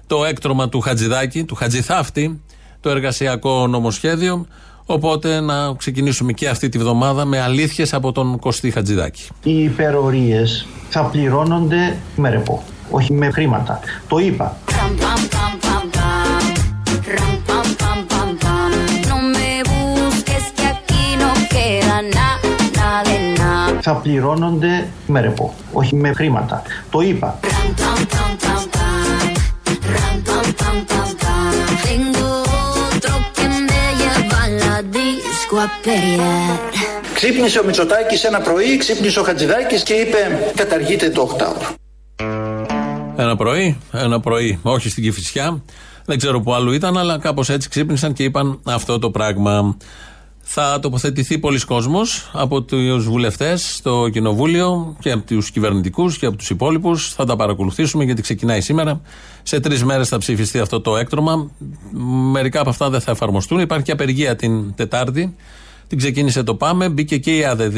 το 0.07 0.25
έκτρωμα 0.25 0.69
του 0.69 0.81
Χατζηδάκη, 0.81 1.45
του 1.45 1.55
Χατζηθάφτη, 1.55 2.41
το 2.81 2.91
εργασιακό 2.91 3.67
νομοσχέδιο. 3.67 4.47
Οπότε 4.87 5.41
να 5.41 5.75
ξεκινήσουμε 5.75 6.33
και 6.33 6.49
αυτή 6.49 6.69
τη 6.69 6.79
βδομάδα 6.79 7.25
με 7.25 7.41
αλήθειες 7.41 7.95
από 7.95 8.13
τον 8.13 8.39
Κωστή 8.39 8.71
Χατζηδάκη. 8.71 9.29
Οι 9.43 9.63
υπερορίες 9.63 10.67
θα 10.89 11.03
πληρώνονται 11.03 11.97
με 12.17 12.31
ρεπό, 12.31 12.63
όχι 12.91 13.13
με 13.13 13.31
χρήματα. 13.31 13.81
Το 14.09 14.19
είπα. 14.19 14.57
Ram, 14.67 14.73
pam, 14.73 15.35
pam, 15.35 15.62
Θα 23.85 23.95
πληρώνονται 23.95 24.89
με 25.07 25.21
ρεπό, 25.21 25.55
όχι 25.73 25.95
με 25.95 26.13
χρήματα. 26.13 26.63
Το 26.91 27.01
είπα. 27.01 27.39
Ram, 27.43 27.49
pam, 27.81 28.01
pam, 28.13 28.33
pam, 28.43 28.63
pam. 28.75 29.27
Ram, 29.95 30.17
pam, 30.27 30.47
pam, 30.61 30.79
pam, 30.91 31.09
pam. 31.23 31.55
Tengo 31.87 32.31
otro 32.89 33.15
que 33.37 33.47
me 33.69 33.83
lleva 34.01 34.41
a 34.47 34.49
la 34.63 34.77
disco 34.97 35.55
a 35.65 35.69
pelear. 35.85 36.59
Ξύπνησε 37.15 37.59
ο 37.59 37.65
Μητσοτάκης 37.65 38.25
ένα 38.25 38.41
πρωί, 38.41 38.77
ξύπνησε 38.77 39.21
ο 39.21 39.23
Χατζηδάκης 39.23 39.83
και 39.83 39.95
είπε 39.95 40.53
καταργείται 40.55 41.11
το 41.11 41.37
8 41.39 41.75
Ένα 43.17 43.37
πρωί, 43.37 43.79
ένα 43.93 44.21
πρωί, 44.21 44.59
όχι 44.63 44.89
στην 44.89 45.03
Κηφισιά. 45.03 45.63
Δεν 46.05 46.19
ξέρω 46.19 46.41
που 46.41 46.55
άλλου 46.55 46.73
ήταν, 46.73 46.99
αλλά 46.99 47.19
κάπως 47.19 47.49
έτσι 47.49 47.69
ξύπνησαν 47.69 48.13
και 48.13 48.23
είπαν 48.23 48.61
αυτό 48.65 48.99
το 48.99 49.11
πράγμα. 49.11 49.77
Θα 50.45 50.79
τοποθετηθεί 50.83 51.39
πολλοί 51.39 51.61
κόσμος 51.65 52.31
από 52.33 52.63
τους 52.63 53.09
βουλευτές 53.09 53.75
στο 53.75 54.09
Κοινοβούλιο 54.13 54.97
και 55.01 55.11
από 55.13 55.27
τους 55.27 55.51
κυβερνητικούς 55.51 56.19
και 56.19 56.27
από 56.27 56.37
τους 56.37 56.51
υπόλοιπους. 56.51 57.13
Θα 57.13 57.25
τα 57.25 57.37
παρακολουθήσουμε 57.37 58.05
γιατί 58.05 58.23
ξεκινάει 58.23 58.61
σήμερα. 58.61 59.01
Σε 59.43 59.61
τρεις 59.61 59.85
μέρες 59.85 60.09
θα 60.09 60.19
ψηφιστεί 60.19 60.59
αυτό 60.59 60.81
το 60.81 60.97
έκτρωμα. 60.97 61.51
Μερικά 62.33 62.61
από 62.61 62.71
αυτά 62.71 62.91
δεν 62.91 63.01
θα 63.01 63.11
εφαρμοστούν. 63.11 63.61
Υπάρχει 63.61 63.85
και 63.85 63.93
απεργία 63.93 64.37
την 64.37 64.75
Τετάρτη. 64.75 65.37
Την 65.87 65.99
ξεκίνησε 65.99 66.43
το 66.43 66.55
ΠΑΜΕ, 66.55 66.89
μπήκε 66.89 67.19
και 67.19 67.37
η 67.37 67.45
ΑΔΔ. 67.45 67.77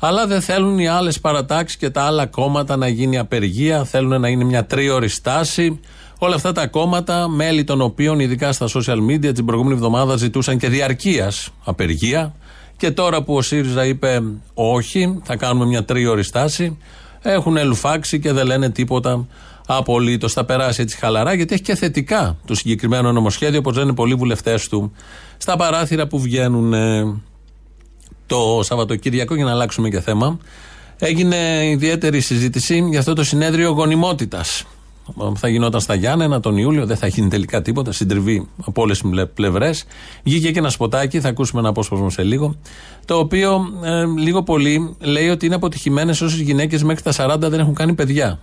Αλλά 0.00 0.26
δεν 0.26 0.40
θέλουν 0.40 0.78
οι 0.78 0.88
άλλες 0.88 1.20
παρατάξεις 1.20 1.78
και 1.78 1.90
τα 1.90 2.02
άλλα 2.02 2.26
κόμματα 2.26 2.76
να 2.76 2.88
γίνει 2.88 3.18
απεργία. 3.18 3.84
Θέλουν 3.84 4.20
να 4.20 4.28
είναι 4.28 4.44
μια 4.44 4.66
τρίωρη 4.66 5.08
στάση. 5.08 5.80
Όλα 6.18 6.34
αυτά 6.34 6.52
τα 6.52 6.66
κόμματα, 6.66 7.28
μέλη 7.28 7.64
των 7.64 7.80
οποίων, 7.80 8.20
ειδικά 8.20 8.52
στα 8.52 8.66
social 8.68 8.98
media, 9.10 9.34
την 9.34 9.44
προηγούμενη 9.44 9.74
εβδομάδα 9.74 10.16
ζητούσαν 10.16 10.58
και 10.58 10.68
διαρκείας 10.68 11.50
απεργία. 11.64 12.34
Και 12.76 12.90
τώρα 12.90 13.22
που 13.22 13.34
ο 13.34 13.42
ΣΥΡΙΖΑ 13.42 13.86
είπε 13.86 14.22
όχι, 14.54 15.20
θα 15.22 15.36
κάνουμε 15.36 15.66
μια 15.66 15.84
τρίωρη 15.84 16.22
στάση, 16.22 16.78
έχουν 17.22 17.56
ελουφάξει 17.56 18.20
και 18.20 18.32
δεν 18.32 18.46
λένε 18.46 18.70
τίποτα 18.70 19.26
απολύτως. 19.66 20.32
Θα 20.32 20.44
περάσει 20.44 20.82
έτσι 20.82 20.96
χαλαρά, 20.96 21.34
γιατί 21.34 21.54
έχει 21.54 21.62
και 21.62 21.74
θετικά 21.74 22.36
το 22.46 22.54
συγκεκριμένο 22.54 23.12
νομοσχέδιο, 23.12 23.58
όπως 23.58 23.76
λένε 23.76 23.92
πολλοί 23.92 24.14
βουλευτές 24.14 24.68
του, 24.68 24.92
στα 25.36 25.56
παράθυρα 25.56 26.06
που 26.06 26.20
βγαίνουν 26.20 26.72
ε, 26.72 27.20
το 28.26 28.60
Σαββατοκύριακο, 28.62 29.34
για 29.34 29.44
να 29.44 29.50
αλλάξουμε 29.50 29.88
και 29.88 30.00
θέμα. 30.00 30.38
Έγινε 30.98 31.36
ιδιαίτερη 31.68 32.20
συζήτηση 32.20 32.86
για 32.90 32.98
αυτό 32.98 33.12
το 33.12 33.24
συνέδριο 33.24 33.70
γονιμότητας. 33.70 34.64
Θα 35.34 35.48
γινόταν 35.48 35.80
στα 35.80 35.94
Γιάννενα 35.94 36.40
τον 36.40 36.56
Ιούλιο, 36.56 36.86
δεν 36.86 36.96
θα 36.96 37.06
γίνει 37.06 37.28
τελικά 37.28 37.62
τίποτα, 37.62 37.92
συντριβή 37.92 38.48
από 38.64 38.82
όλες 38.82 39.00
τις 39.00 39.24
πλευρές. 39.34 39.84
Βγήκε 40.24 40.50
και 40.50 40.58
ένα 40.58 40.70
σποτάκι, 40.70 41.20
θα 41.20 41.28
ακούσουμε 41.28 41.60
ένα 41.60 41.68
απόσπασμα 41.68 42.10
σε 42.10 42.22
λίγο, 42.22 42.56
το 43.04 43.18
οποίο 43.18 43.66
ε, 43.84 44.04
λίγο 44.18 44.42
πολύ 44.42 44.96
λέει 45.00 45.28
ότι 45.28 45.46
είναι 45.46 45.54
αποτυχημένες 45.54 46.20
όσες 46.20 46.40
γυναίκες 46.40 46.82
μέχρι 46.82 47.02
τα 47.02 47.34
40 47.34 47.38
δεν 47.40 47.60
έχουν 47.60 47.74
κάνει 47.74 47.94
παιδιά. 47.94 48.38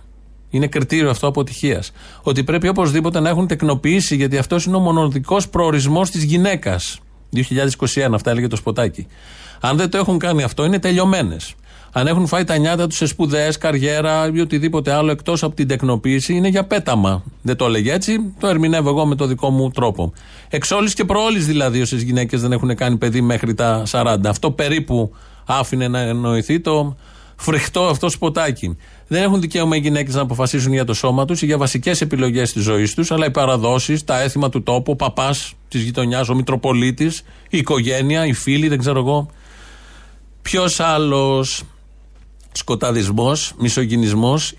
Είναι 0.50 0.66
κριτήριο 0.66 1.10
αυτό 1.10 1.26
αποτυχίας. 1.26 1.92
Ότι 2.22 2.44
πρέπει 2.44 2.68
οπωσδήποτε 2.68 3.20
να 3.20 3.28
έχουν 3.28 3.46
τεκνοποιήσει, 3.46 4.16
γιατί 4.16 4.38
αυτός 4.38 4.64
είναι 4.64 4.76
ο 4.76 4.80
μονοδικό 4.80 5.36
προορισμός 5.50 6.10
της 6.10 6.22
γυναίκας. 6.22 6.98
2021, 7.34 8.14
αυτά 8.14 8.30
έλεγε 8.30 8.46
το 8.46 8.56
σποτάκι. 8.56 9.06
Αν 9.60 9.76
δεν 9.76 9.90
το 9.90 9.98
έχουν 9.98 10.18
κάνει 10.18 10.42
αυτό, 10.42 10.64
είναι 10.64 10.78
τελειωμένες. 10.78 11.54
Αν 11.96 12.06
έχουν 12.06 12.26
φάει 12.26 12.44
τα 12.44 12.56
νιάτα 12.56 12.86
τους 12.86 12.96
σε 12.96 13.06
σπουδές, 13.06 13.58
καριέρα 13.58 14.30
ή 14.34 14.40
οτιδήποτε 14.40 14.92
άλλο 14.92 15.10
εκτός 15.10 15.42
από 15.42 15.54
την 15.54 15.68
τεκνοποίηση, 15.68 16.34
είναι 16.34 16.48
για 16.48 16.64
πέταμα. 16.64 17.22
Δεν 17.42 17.56
το 17.56 17.64
έλεγε 17.64 17.92
έτσι, 17.92 18.32
το 18.40 18.46
ερμηνεύω 18.46 18.88
εγώ 18.88 19.06
με 19.06 19.14
το 19.14 19.26
δικό 19.26 19.50
μου 19.50 19.70
τρόπο. 19.70 20.12
Εξόλη 20.48 20.92
και 20.92 21.04
προόλη 21.04 21.38
δηλαδή, 21.38 21.80
όσες 21.80 22.02
γυναίκες 22.02 22.40
δεν 22.40 22.52
έχουν 22.52 22.74
κάνει 22.74 22.96
παιδί 22.96 23.20
μέχρι 23.20 23.54
τα 23.54 23.82
40. 23.90 24.16
Αυτό 24.26 24.50
περίπου 24.50 25.12
άφηνε 25.44 25.88
να 25.88 26.00
εννοηθεί 26.00 26.60
το 26.60 26.96
φρικτό 27.36 27.82
αυτό 27.82 28.08
σποτάκι. 28.08 28.76
Δεν 29.06 29.22
έχουν 29.22 29.40
δικαίωμα 29.40 29.76
οι 29.76 29.80
γυναίκες 29.80 30.14
να 30.14 30.20
αποφασίσουν 30.20 30.72
για 30.72 30.84
το 30.84 30.94
σώμα 30.94 31.24
τους 31.24 31.42
ή 31.42 31.46
για 31.46 31.58
βασικές 31.58 32.00
επιλογές 32.00 32.52
της 32.52 32.62
ζωής 32.62 32.94
τους, 32.94 33.10
αλλά 33.10 33.26
οι 33.26 33.30
παραδόσεις, 33.30 34.04
τα 34.04 34.20
έθιμα 34.20 34.48
του 34.48 34.62
τόπου, 34.62 34.92
ο 34.92 34.96
παπάς 34.96 35.52
της 35.68 35.82
γειτονιάς, 35.82 36.28
ο 36.28 36.34
Μητροπολίτης, 36.34 37.22
η 37.50 37.58
οικογένεια, 37.58 38.26
οι 38.26 38.32
φίλοι, 38.32 38.68
δεν 38.68 38.78
ξέρω 38.78 38.98
εγώ. 38.98 39.28
Ποιος 40.42 40.80
άλλος; 40.80 41.62
Σκοταδισμός, 42.56 43.54
μισογυνισμός 43.58 44.52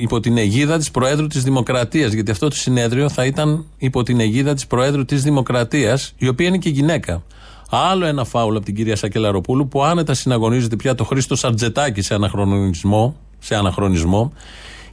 υπό 0.00 0.20
την 0.20 0.36
αιγίδα 0.36 0.78
της 0.78 0.90
Προέδρου 0.90 1.26
της 1.26 1.42
Δημοκρατίας. 1.42 2.12
Γιατί 2.12 2.30
αυτό 2.30 2.48
το 2.48 2.56
συνέδριο 2.56 3.08
θα 3.08 3.24
ήταν 3.24 3.64
υπό 3.78 4.02
την 4.02 4.20
αιγίδα 4.20 4.54
της 4.54 4.66
Προέδρου 4.66 5.04
της 5.04 5.22
Δημοκρατίας, 5.22 6.12
η 6.16 6.28
οποία 6.28 6.46
είναι 6.46 6.58
και 6.58 6.68
γυναίκα. 6.68 7.22
Άλλο 7.70 8.06
ένα 8.06 8.24
φάουλ 8.24 8.56
από 8.56 8.64
την 8.64 8.74
κυρία 8.74 8.96
Σακελαροπούλου 8.96 9.68
που 9.68 9.84
άνετα 9.84 10.14
συναγωνίζεται 10.14 10.76
πια 10.76 10.94
το 10.94 11.04
Χρήστο 11.04 11.36
Σαρτζετάκη 11.36 12.02
σε 12.02 12.14
αναχρονισμό, 12.14 13.16
σε 13.38 13.54
αναχρονισμό. 13.54 14.32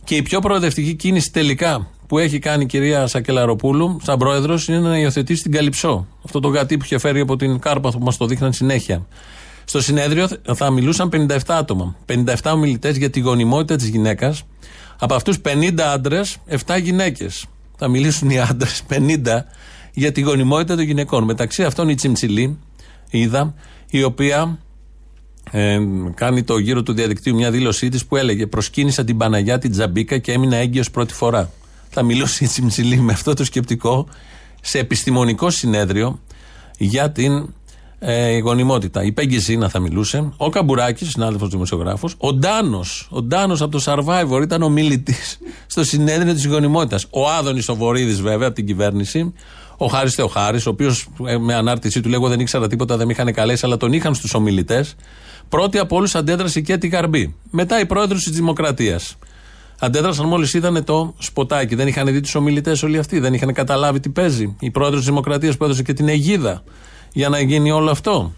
Και 0.04 0.16
η 0.16 0.22
πιο 0.22 0.40
προοδευτική 0.40 0.94
κίνηση 0.94 1.32
τελικά 1.32 1.88
που 2.08 2.18
έχει 2.18 2.40
κάνει 2.40 2.64
η 2.64 2.66
κυρία 2.66 3.08
Σακελαροπούλου, 3.08 3.98
σαν 4.04 4.18
πρόεδρος, 4.18 4.68
είναι 4.68 4.80
να 4.80 5.00
υιοθετήσει 5.00 5.44
την 5.44 5.52
Καλυψό. 5.52 6.08
Αυτό 6.26 6.40
το 6.40 6.48
γατί 6.48 6.78
που 6.78 6.84
είχε 6.84 6.98
φέρει 6.98 7.20
από 7.20 7.36
την 7.36 7.60
Κάρπαθο 7.60 7.98
που 7.98 8.04
μας 8.04 8.18
το 8.18 8.26
δείχναν 8.26 8.54
συνέχεια. 8.54 9.06
Στο 9.70 9.82
συνέδριο 9.82 10.28
θα 10.56 10.70
μιλούσαν 10.70 11.10
57 11.14 11.38
άτομα. 11.48 11.96
57 12.06 12.26
ομιλητές 12.54 12.98
για 12.98 13.10
τη 13.10 13.20
γονιμότητα 13.20 13.76
της 13.76 13.88
γυναίκας. 13.88 14.44
Από 15.00 15.14
αυτούς 15.14 15.40
50 15.40 15.82
άντρες, 15.94 16.38
7 16.48 16.78
γυναίκες. 16.78 17.46
Θα 17.78 17.88
μιλήσουν 17.88 18.30
οι 18.30 18.40
άντρες 18.40 18.84
50 18.88 19.46
για 19.94 20.12
τη 20.12 20.22
γονιμότητα 20.22 20.76
των 20.76 20.84
γυναικών. 20.84 21.24
Μεταξύ 21.24 21.64
αυτών 21.64 21.90
η 21.90 21.96
Τσιμψιλή, 21.96 22.58
είδα, 23.10 23.54
η 23.90 24.04
οποία 24.04 24.60
ε, 25.52 25.80
κάνει 26.14 26.44
το 26.44 26.58
γύρο 26.58 26.84
του 26.84 26.94
διαδικτύου 26.94 27.36
μια 27.36 27.52
δήλωσή 27.52 27.90
της 27.90 28.06
που 28.06 28.16
έλεγε 28.16 28.48
Προσκύνησα 28.48 29.04
την 29.04 29.18
Παναγιά 29.18 29.58
την 29.58 29.72
Τζαμπίκα 29.72 30.18
και 30.18 30.32
έμεινα 30.32 30.56
έγκυος 30.56 30.92
πρώτη 30.92 31.14
φορά. 31.14 31.52
Θα 31.90 32.04
μιλούσε 32.04 32.44
η 32.44 32.48
Τσιμψιλή 32.48 32.98
με 32.98 33.14
αυτό 33.14 33.34
το 33.34 33.44
σκεπτικό 33.44 34.08
σε 34.62 34.80
επιστημονικό 34.80 35.50
συνέδριο 35.50 36.20
για 36.78 37.12
την 37.12 37.54
ε, 38.00 38.38
γονιμότητα. 38.38 39.04
Η 39.04 39.12
Πέγγι 39.12 39.38
Ζήνα 39.38 39.70
θα 39.70 39.80
μιλούσε. 39.80 40.32
Ο 40.38 40.50
Καμπουράκης, 40.50 41.10
συνάδελφος 41.10 41.50
δημοσιογράφος. 41.50 42.16
Ο 42.18 42.34
Ντάνος, 42.34 43.08
ο 43.12 43.22
Ντάνος 43.22 43.62
από 43.62 43.72
το 43.72 43.84
Survivor 43.86 44.42
ήταν 44.42 44.62
ο 44.62 44.70
μιλητή 44.70 45.16
στο 45.68 45.84
συνέδριο 45.84 46.34
της 46.34 46.46
γονιμότητας. 46.46 47.06
Ο 47.10 47.30
Άδωνης 47.30 47.70
ο 47.70 47.76
Βορύδης, 47.76 48.22
βέβαια, 48.22 48.48
από 48.48 48.56
την 48.56 48.66
κυβέρνηση. 48.66 49.34
Ο 49.78 49.86
Χάρης 49.86 50.16
Θεοχάρης, 50.16 50.66
ο 50.66 50.70
οποίος 50.70 51.08
με 51.40 51.54
ανάρτησή 51.54 52.02
του 52.02 52.10
λέγω 52.10 52.28
δεν 52.28 52.40
ήξερα 52.40 52.68
τίποτα, 52.68 52.98
δεν 52.98 53.06
με 53.06 53.12
είχαν 53.12 53.34
καλέσει, 53.34 53.66
αλλά 53.66 53.78
τον 53.78 53.94
είχαν 53.94 54.16
στους 54.16 54.34
ομιλητές. 54.34 54.96
Πρώτη 55.50 55.78
από 55.78 55.96
όλους 55.96 56.16
αντέδρασε 56.16 56.62
και 56.62 56.78
την 56.78 56.90
Καρμπή. 56.90 57.36
Μετά 57.52 57.80
η 57.80 57.86
πρόεδρος 57.86 58.24
της 58.24 58.32
Δημοκρατίας. 58.36 59.16
Αντέδρασαν 59.80 60.26
μόλις 60.26 60.54
είδανε 60.54 60.82
το 60.82 61.14
σποτάκι. 61.18 61.76
Δεν 61.76 61.88
είχαν 61.88 62.06
δει 62.06 62.20
τους 62.22 62.36
ομιλητές 62.36 62.84
όλοι 62.84 62.98
αυτοί. 62.98 63.20
Δεν 63.20 63.34
είχαν 63.34 63.54
καταλάβει 63.54 64.00
τι 64.00 64.10
παίζει. 64.10 64.56
Η 64.60 64.72
πρόεδρος 64.72 65.00
της 65.00 65.10
Δημοκρατίας 65.10 65.58
που 65.58 65.64
έδωσε 65.64 65.84
και 65.84 65.94
την 65.94 66.08
αιγίδα 66.08 66.64
για 67.14 67.30
να 67.30 67.40
γίνει 67.40 67.72
όλο 67.72 67.92
αυτό. 67.92 68.34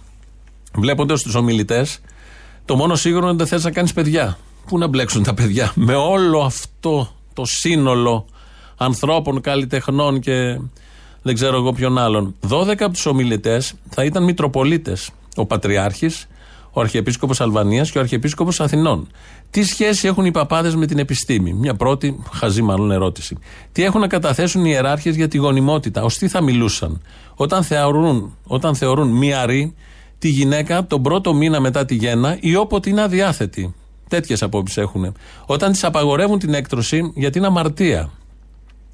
Βλέποντας 0.74 1.22
τους 1.22 1.36
ομιλητές, 1.36 2.00
το 2.66 2.76
μόνο 2.76 2.96
σίγουρο 2.96 3.22
είναι 3.22 3.30
ότι 3.30 3.38
δεν 3.38 3.48
θες 3.48 3.64
να 3.64 3.72
κάνεις 3.72 3.94
παιδιά. 3.94 4.38
Πού 4.68 4.78
να 4.78 4.88
μπλέξουν 4.88 5.24
τα 5.24 5.34
παιδιά; 5.34 5.72
Με 5.88 5.96
όλο 5.96 6.40
αυτό 6.40 7.10
το 7.34 7.46
σύνολο 7.46 8.26
ανθρώπων, 8.78 9.42
καλλιτεχνών 9.42 10.20
και 10.20 10.60
δεν 11.22 11.34
ξέρω 11.34 11.58
εγώ 11.58 11.74
ποιον 11.74 11.98
άλλον. 11.98 12.36
12 12.50 12.76
από 12.80 12.92
τους 12.92 13.06
ομιλητές 13.06 13.74
θα 13.90 14.04
ήταν 14.04 14.24
Μητροπολίτες. 14.24 15.10
Ο 15.36 15.46
Πατριάρχης, 15.46 16.28
ο 16.72 16.82
Αρχιεπίσκοπος 16.82 17.42
Αλβανίας 17.42 17.92
και 17.92 17.98
ο 17.98 18.02
Αρχιεπίσκοπος 18.02 18.60
Αθηνών. 18.60 19.08
Τι 19.50 19.64
σχέση 19.64 20.08
έχουν 20.08 20.26
οι 20.26 20.32
παπάδες 20.32 20.76
με 20.76 20.86
την 20.86 21.00
επιστήμη, 21.00 21.54
μια 21.54 21.74
πρώτη 21.74 22.24
χαζή 22.34 22.62
μάλλον 22.62 22.92
ερώτηση. 22.92 23.38
Τι 23.72 23.84
έχουν 23.84 24.02
να 24.02 24.08
καταθέσουν 24.08 24.66
οι 24.66 24.70
ιεράρχες 24.74 25.16
για 25.16 25.28
τη 25.28 25.38
γονιμότητα, 25.38 26.04
ως 26.04 26.18
τι 26.18 26.28
θα 26.28 26.42
μιλούσαν; 26.42 27.02
Όταν 27.36 27.64
θεωρούν, 27.64 28.38
όταν 28.48 28.76
θεωρούν 28.76 29.08
μοιαρή 29.08 29.76
τη 30.18 30.28
γυναίκα 30.28 30.86
τον 30.86 31.02
πρώτο 31.02 31.34
μήνα 31.34 31.60
μετά 31.60 31.86
τη 31.86 31.96
γέννα 31.96 32.38
ή 32.40 32.56
όποτε 32.56 32.90
είναι 32.90 33.02
αδιάθετη. 33.02 33.74
Τέτοιες 34.08 34.44
απόψεις 34.44 34.78
έχουν. 34.78 35.14
Όταν 35.46 35.72
τη 35.72 35.80
απαγορεύουν 35.82 36.40
την 36.40 36.54
έκτρωση 36.54 37.12
γιατί 37.16 37.38
είναι 37.38 37.48
αμαρτία. 37.48 38.10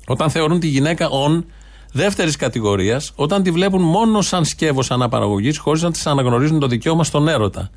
Όταν 0.08 0.30
θεωρούν 0.30 0.60
τη 0.60 0.68
γυναίκα 0.68 1.10
ον 1.10 1.46
δεύτερης 1.92 2.36
κατηγορίας, 2.36 3.12
όταν 3.16 3.44
τη 3.44 3.52
βλέπουν 3.52 3.82
μόνο 3.82 4.22
σαν 4.22 4.46
σκεύος 4.46 4.92
αναπαραγωγής, 4.92 5.58
χωρίς 5.58 5.82
να 5.82 5.92
της 5.92 6.08
αναγνωρίζουν 6.08 6.60
το 6.60 6.68
δικαίωμα 6.68 7.04
στον 7.04 7.28
έρωτα. 7.28 7.70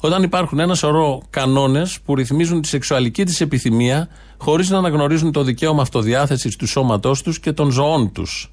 Όταν 0.00 0.22
υπάρχουν 0.22 0.58
ένα 0.58 0.74
σωρό 0.74 1.22
κανόνες 1.30 1.98
που 2.04 2.14
ρυθμίζουν 2.14 2.60
τη 2.60 2.68
σεξουαλική 2.68 3.24
της 3.24 3.40
επιθυμία, 3.40 4.08
χωρίς 4.38 4.70
να 4.70 4.78
αναγνωρίζουν 4.78 5.32
το 5.32 5.42
δικαίωμα 5.42 5.82
αυτοδιάθεσης 5.82 6.56
του 6.56 6.66
σώματός 6.66 7.22
τους 7.22 7.40
και 7.40 7.52
των 7.52 7.70
ζωών 7.70 8.12
τους. 8.12 8.52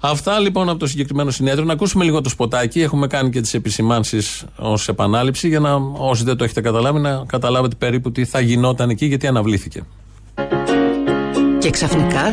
Αυτά 0.00 0.38
λοιπόν 0.38 0.68
από 0.68 0.78
το 0.78 0.86
συγκεκριμένο 0.86 1.30
συνέδριο. 1.30 1.64
Να 1.64 1.72
ακούσουμε 1.72 2.04
λίγο 2.04 2.20
το 2.20 2.28
σποτάκι. 2.28 2.80
Έχουμε 2.80 3.06
κάνει 3.06 3.30
και 3.30 3.40
τις 3.40 3.54
επισημάνσεις 3.54 4.44
ως 4.56 4.88
επανάληψη 4.88 5.48
για 5.48 5.60
να 5.60 5.74
όσοι 5.92 6.24
δεν 6.24 6.36
το 6.36 6.44
έχετε 6.44 6.60
καταλάβει 6.60 7.00
να 7.00 7.24
καταλάβετε 7.26 7.74
περίπου 7.78 8.12
τι 8.12 8.24
θα 8.24 8.40
γινόταν 8.40 8.90
εκεί 8.90 9.06
γιατί 9.06 9.26
αναβλήθηκε. 9.26 9.82
Και 11.58 11.70
ξαφνικά 11.70 12.30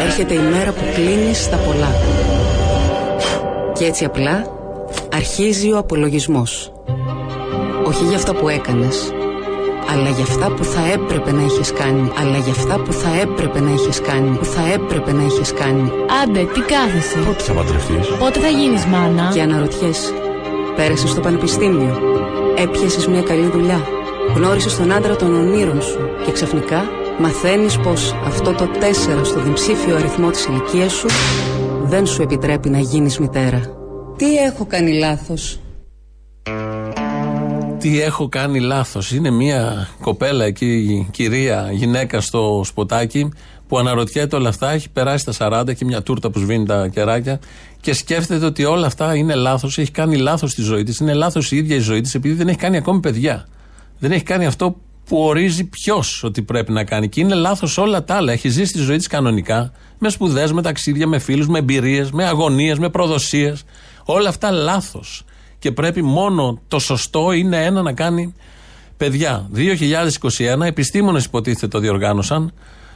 έρχεται 0.00 0.34
η 0.34 0.38
μέρα 0.38 0.70
που 0.70 0.84
κλείνεις 0.94 1.42
στα 1.42 1.56
πολλά. 1.56 1.92
Και 3.72 3.84
έτσι 3.84 4.04
απλά 4.04 4.46
αρχίζει 5.14 5.72
ο 5.72 5.78
απολογισμός. 5.78 6.72
Όχι 7.84 8.04
για 8.04 8.16
αυτά 8.16 8.34
που 8.34 8.48
έκανες, 8.48 9.12
αλλά 9.92 10.08
για 10.08 10.22
αυτά 10.22 10.46
που 10.56 10.64
θα 10.64 10.80
έπρεπε 10.92 11.32
να 11.32 11.42
έχεις 11.42 11.72
κάνει. 11.72 12.10
Αλλά 12.20 12.38
για 12.38 12.52
αυτά 12.52 12.78
που 12.78 12.92
θα 12.92 13.10
έπρεπε 13.20 13.60
να 13.60 13.70
έχεις 13.70 14.00
κάνει. 14.00 14.36
Που 14.36 14.44
θα 14.44 14.72
έπρεπε 14.72 15.12
να 15.12 15.22
έχεις 15.22 15.52
κάνει. 15.52 15.90
Άντε, 16.22 16.40
τι 16.52 16.60
κάθεσαι; 16.60 17.18
Πότε 17.26 17.42
θα 17.42 17.52
παντρευτείς; 17.52 18.06
Πότε 18.18 18.38
θα 18.40 18.48
γίνεις 18.48 18.84
μάνα; 18.84 19.30
Και 19.34 19.40
αναρωτιέσαι. 19.40 20.12
Πέρασες 20.76 21.10
στο 21.10 21.20
πανεπιστήμιο. 21.20 21.98
Έπιασες 22.56 23.06
μια 23.06 23.22
καλή 23.22 23.50
δουλειά. 23.52 23.80
Γνώρισες 24.34 24.76
τον 24.76 24.92
άντρα 24.92 25.16
των 25.16 25.34
ονείρων 25.34 25.82
σου. 25.82 25.98
Και 26.24 26.32
ξαφνικά 26.32 26.80
μαθαίνεις 27.20 27.78
πως 27.78 28.12
αυτό 28.24 28.52
το 28.52 28.64
4 28.64 29.24
στο 29.24 29.42
διψήφιο 29.42 29.96
αριθμό 29.96 30.30
της 30.30 30.44
ηλικίας 30.44 30.92
σου 30.92 31.06
δεν 31.84 32.06
σου 32.06 32.22
επιτρέπει 32.22 32.70
να 32.70 32.78
γίνεις 32.78 33.18
μητέρα. 33.18 33.60
Τι 34.16 34.36
έχω 34.36 34.66
κάνει 34.66 34.92
λάθος; 34.98 35.60
Τι 37.78 38.00
έχω 38.00 38.28
κάνει 38.28 38.60
λάθος; 38.60 39.12
Είναι 39.12 39.30
μια 39.30 39.88
κοπέλα 40.00 40.44
εκεί, 40.44 41.08
κυρία, 41.10 41.68
γυναίκα 41.72 42.20
στο 42.20 42.62
σποτάκι 42.64 43.32
που 43.68 43.78
αναρωτιέται 43.78 44.36
όλα 44.36 44.48
αυτά, 44.48 44.70
έχει 44.70 44.90
περάσει 44.90 45.24
τα 45.24 45.62
40 45.62 45.74
και 45.74 45.84
μια 45.84 46.02
τούρτα 46.02 46.30
που 46.30 46.38
σβήνει 46.38 46.66
τα 46.66 46.88
κεράκια 46.88 47.40
και 47.80 47.94
σκέφτεται 47.94 48.46
ότι 48.46 48.64
όλα 48.64 48.86
αυτά 48.86 49.14
είναι 49.14 49.34
λάθος, 49.34 49.78
έχει 49.78 49.90
κάνει 49.90 50.16
λάθος 50.16 50.50
στη 50.50 50.62
ζωή 50.62 50.82
της, 50.82 50.98
είναι 50.98 51.14
λάθος 51.14 51.52
η 51.52 51.56
ίδια 51.56 51.76
η 51.76 51.78
ζωή 51.78 52.00
της 52.00 52.14
επειδή 52.14 52.34
δεν 52.34 52.48
έχει 52.48 52.58
κάνει 52.58 52.76
ακόμη 52.76 53.00
παιδιά. 53.00 53.46
Δεν 53.98 54.12
έχει 54.12 54.22
κάνει 54.22 54.46
αυτό 54.46 54.76
που 55.12 55.22
ορίζει 55.22 55.64
ποιος 55.64 56.22
ότι 56.24 56.42
πρέπει 56.42 56.72
να 56.72 56.84
κάνει. 56.84 57.08
Και 57.08 57.20
είναι 57.20 57.34
λάθος 57.34 57.78
όλα 57.78 58.04
τα 58.04 58.14
άλλα. 58.14 58.32
Έχει 58.32 58.48
ζήσει 58.48 58.72
τη 58.72 58.78
ζωή 58.78 58.96
της 58.96 59.06
κανονικά, 59.06 59.72
με 59.98 60.08
σπουδές, 60.08 60.52
με 60.52 60.62
ταξίδια, 60.62 61.06
με 61.06 61.18
φίλους, 61.18 61.48
με 61.48 61.58
εμπειρίες, 61.58 62.10
με 62.10 62.24
αγωνίες, 62.24 62.78
με 62.78 62.88
προδοσίες. 62.88 63.62
Όλα 64.04 64.28
αυτά 64.28 64.50
λάθος. 64.50 65.24
Και 65.58 65.72
πρέπει 65.72 66.02
μόνο 66.02 66.60
το 66.68 66.78
σωστό 66.78 67.32
είναι 67.32 67.64
ένα 67.64 67.82
να 67.82 67.92
κάνει 67.92 68.34
παιδιά. 68.96 69.48
2021, 69.52 70.66
επιστήμονες 70.66 71.24
υποτίθεται 71.24 71.68
το 71.68 71.78
διοργάνωσαν. 71.78 72.52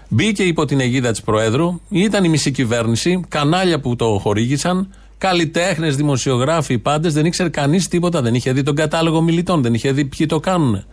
Μπήκε 0.09 0.43
υπό 0.43 0.65
την 0.65 0.81
αιγίδα 0.81 1.11
της 1.11 1.23
Προέδρου, 1.23 1.81
ήταν 1.89 2.25
η 2.25 2.29
μισή 2.29 2.51
κυβέρνηση, 2.51 3.25
κανάλια 3.29 3.81
που 3.81 3.97
το 3.97 4.19
χορήγησαν, 4.23 4.89
καλλιτέχνες, 5.19 5.97
δημοσιογράφοι, 5.97 6.79
πάντες. 6.79 7.13
Δεν 7.13 7.25
ήξερε 7.25 7.49
κανείς 7.49 7.89
τίποτα, 7.89 8.23
δεν 8.23 8.35
είχε 8.35 8.53
δει 8.53 8.63
τον 8.63 8.75
κατάλογο 8.75 9.21
μιλητών, 9.21 9.63
δεν 9.63 9.75
είχε 9.75 9.93
δει 9.93 10.05
ποιοι 10.05 10.27
το 10.27 10.41
κάνουν. 10.41 10.85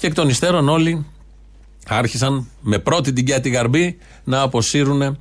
Και 0.00 0.06
εκ 0.06 0.14
των 0.14 0.28
υστέρων 0.28 0.68
όλοι 0.68 1.06
άρχισαν 1.86 2.48
με 2.60 2.78
πρώτη 2.78 3.12
την 3.12 3.24
Κιάτη 3.24 3.48
Γαρμπή 3.48 3.98
να 4.24 4.40
αποσύρουν 4.40 5.18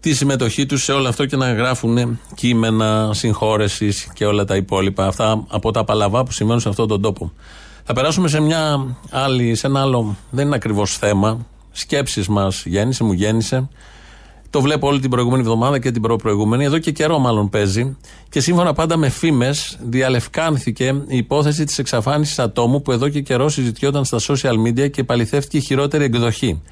τη 0.00 0.14
συμμετοχή 0.14 0.66
τους 0.66 0.84
σε 0.84 0.92
όλο 0.92 1.08
αυτό 1.08 1.26
και 1.26 1.36
να 1.36 1.52
γράφουν 1.52 2.20
κείμενα 2.34 3.10
συγχώρεσης 3.14 4.08
και 4.12 4.26
όλα 4.26 4.44
τα 4.44 4.56
υπόλοιπα. 4.56 5.06
Αυτά 5.06 5.44
από 5.48 5.70
τα 5.70 5.84
παλαβά 5.84 6.24
που 6.24 6.32
σημαίνουν 6.32 6.60
σε 6.60 6.68
αυτόν 6.68 6.88
τον 6.88 7.02
τόπο. 7.02 7.32
Θα 7.84 7.92
περάσουμε 7.92 8.28
σε 8.28 8.40
μια 8.40 8.96
άλλη, 9.10 9.54
σε 9.54 9.66
ένα 9.66 9.80
άλλο, 9.80 10.16
δεν 10.30 10.46
είναι 10.46 10.54
ακριβώς 10.54 10.96
θέμα. 10.96 11.46
Σκέψεις 11.72 12.28
μας 12.28 12.62
γέννησε, 12.66 13.04
μου 13.04 13.12
γέννησε. 13.12 13.68
Το 14.50 14.60
βλέπω 14.60 14.86
όλη 14.86 15.00
την 15.00 15.10
προηγούμενη 15.10 15.42
εβδομάδα 15.42 15.78
και 15.78 15.90
την 15.90 16.02
προ-προηγούμενη. 16.02 16.64
Εδώ 16.64 16.78
και 16.78 16.90
καιρό 16.92 17.18
μάλλον 17.18 17.48
παίζει. 17.48 17.96
Και 18.28 18.40
σύμφωνα 18.40 18.72
πάντα 18.72 18.96
με 18.96 19.08
φήμες, 19.08 19.78
διαλευκάνθηκε 19.82 21.02
η 21.06 21.16
υπόθεση 21.16 21.64
της 21.64 21.78
εξαφάνισης 21.78 22.38
ατόμου 22.38 22.82
που 22.82 22.92
εδώ 22.92 23.08
και 23.08 23.20
καιρό 23.20 23.48
συζητιόταν 23.48 24.04
στα 24.04 24.18
social 24.20 24.54
media 24.66 24.90
και 24.90 25.04
παληθεύτηκε 25.04 25.56
η 25.56 25.60
χειρότερη 25.60 26.04
εκδοχή. 26.04 26.62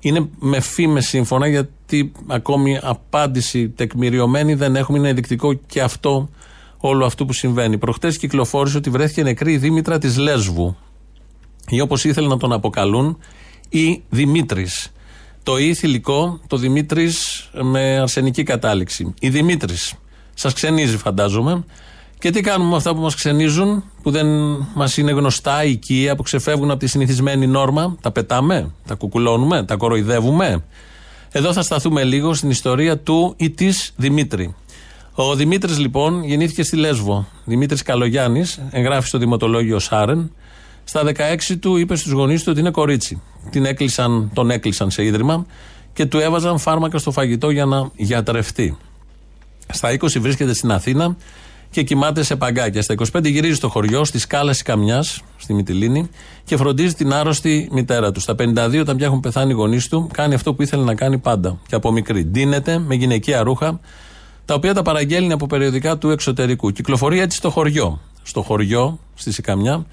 Είναι 0.00 0.28
με 0.38 0.60
φήμες 0.60 1.06
σύμφωνα 1.06 1.48
γιατί 1.48 2.12
ακόμη 2.26 2.78
απάντηση 2.82 3.68
τεκμηριωμένη 3.68 4.54
δεν 4.54 4.76
έχουμε. 4.76 4.98
Είναι 4.98 5.08
ενδεικτικό 5.08 5.52
και 5.52 5.82
αυτό 5.82 6.28
όλο 6.76 7.04
αυτό 7.04 7.24
που 7.24 7.32
συμβαίνει. 7.32 7.78
Προχτές 7.78 8.18
κυκλοφόρησε 8.18 8.76
ότι 8.76 8.90
βρέθηκε 8.90 9.22
νεκρή 9.22 9.52
η 9.52 9.58
Δήμητρα 9.58 9.98
της 9.98 10.16
Λέσβου. 10.16 10.76
Ή 11.68 11.80
όπως 11.80 12.04
ήθελαν 12.04 12.30
να 12.30 12.36
τον 12.36 12.52
αποκαλούν, 12.52 13.18
η 13.68 14.02
Δημήτρης. 14.08 14.92
Το 15.46 15.58
ή 15.58 15.74
θηλυκό, 15.74 16.40
το 16.46 16.56
Δημήτρης 16.56 17.48
με 17.62 17.98
αρσενική 17.98 18.42
κατάληξη. 18.42 19.14
Η 19.20 19.28
Δημήτρης. 19.28 19.94
Σας 20.34 20.52
ξενίζει, 20.52 20.96
φαντάζομαι. 20.96 21.64
Και 22.18 22.30
τι 22.30 22.40
κάνουμε 22.40 22.70
με 22.70 22.76
αυτά 22.76 22.94
που 22.94 23.00
μας 23.00 23.14
ξενίζουν, 23.14 23.84
που 24.02 24.10
δεν 24.10 24.26
μας 24.74 24.96
είναι 24.96 25.10
γνωστά, 25.10 25.64
οικεία, 25.64 26.16
που 26.16 26.22
ξεφεύγουν 26.22 26.70
από 26.70 26.78
τη 26.80 26.86
συνηθισμένη 26.86 27.46
νόρμα. 27.46 27.96
Τα 28.00 28.10
πετάμε, 28.10 28.70
τα 28.86 28.94
κουκουλώνουμε, 28.94 29.64
τα 29.64 29.76
κοροϊδεύουμε. 29.76 30.64
Εδώ 31.32 31.52
θα 31.52 31.62
σταθούμε 31.62 32.04
λίγο 32.04 32.34
στην 32.34 32.50
ιστορία 32.50 32.98
του 32.98 33.34
ή 33.36 33.50
της 33.50 33.92
Δημήτρη. 33.96 34.54
Ο 35.12 35.34
Δημήτρης 35.34 35.78
λοιπόν 35.78 36.24
γεννήθηκε 36.24 36.62
στη 36.62 36.76
Λέσβο. 36.76 37.26
Δημήτρης 37.44 37.82
Καλογιάννης, 37.82 38.60
εγγράφει 38.70 39.08
στο 39.08 39.18
δημοτολόγιο 39.18 39.78
Σάρεν. 39.78 40.30
Στα 40.88 41.02
16 41.04 41.56
του 41.60 41.76
είπε 41.76 41.96
στους 41.96 42.12
γονείς 42.12 42.42
του 42.42 42.48
ότι 42.50 42.60
είναι 42.60 42.70
κορίτσι. 42.70 43.22
Την 43.50 43.64
έκλεισαν, 43.64 44.30
τον 44.34 44.50
έκλεισαν 44.50 44.90
σε 44.90 45.04
ίδρυμα 45.04 45.46
και 45.92 46.06
του 46.06 46.18
έβαζαν 46.18 46.58
φάρμακα 46.58 46.98
στο 46.98 47.10
φαγητό 47.10 47.50
για 47.50 47.64
να 47.64 47.90
γιατρευτεί. 47.96 48.76
Στα 49.72 49.92
20 49.92 50.20
βρίσκεται 50.20 50.54
στην 50.54 50.72
Αθήνα 50.72 51.16
και 51.70 51.82
κοιμάται 51.82 52.22
σε 52.22 52.36
παγκάκια. 52.36 52.82
Στα 52.82 52.94
25 53.12 53.24
γυρίζει 53.24 53.54
στο 53.54 53.68
χωριό, 53.68 54.04
στη 54.04 54.18
σκάλα 54.18 54.54
Καμιάς, 54.64 55.22
στη 55.36 55.54
Μυτιλίνη, 55.54 56.08
και 56.44 56.56
φροντίζει 56.56 56.94
την 56.94 57.12
άρρωστη 57.12 57.68
μητέρα 57.72 58.12
του. 58.12 58.20
Στα 58.20 58.34
52, 58.34 58.80
όταν 58.80 58.96
πια 58.96 59.06
έχουν 59.06 59.20
πεθάνει 59.20 59.50
οι 59.50 59.54
γονείς 59.54 59.88
του, 59.88 60.08
κάνει 60.12 60.34
αυτό 60.34 60.54
που 60.54 60.62
ήθελε 60.62 60.84
να 60.84 60.94
κάνει 60.94 61.18
πάντα 61.18 61.58
και 61.66 61.74
από 61.74 61.92
μικρή. 61.92 62.24
Ντύνεται 62.24 62.78
με 62.78 62.94
γυναικεία 62.94 63.42
ρούχα, 63.42 63.80
τα 64.44 64.54
οποία 64.54 64.74
τα 64.74 64.82
παραγγέλνει 64.82 65.32
από 65.32 65.46
περιοδικά 65.46 65.98
του 65.98 66.10
εξωτερικού. 66.10 66.70
Κυκλοφορεί 66.70 67.20
έτσι 67.20 67.36
στο 67.36 67.50
χωριό. 67.50 68.00
Στο 68.22 68.42
χωριό, 68.42 68.98
στη 69.14 69.32
Σικαμιά, 69.32 69.86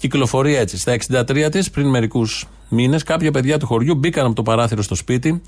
κυκλοφορεί 0.00 0.56
έτσι. 0.56 0.78
Στα 0.78 0.92
63 0.92 1.48
της, 1.50 1.70
πριν 1.70 1.88
μερικούς 1.88 2.48
μήνες, 2.68 3.02
κάποια 3.02 3.30
παιδιά 3.30 3.58
του 3.58 3.66
χωριού 3.66 3.94
μπήκαν 3.94 4.26
από 4.26 4.34
το 4.34 4.42
παράθυρο 4.42 4.82
στο 4.82 4.94
σπίτι, 4.94 5.42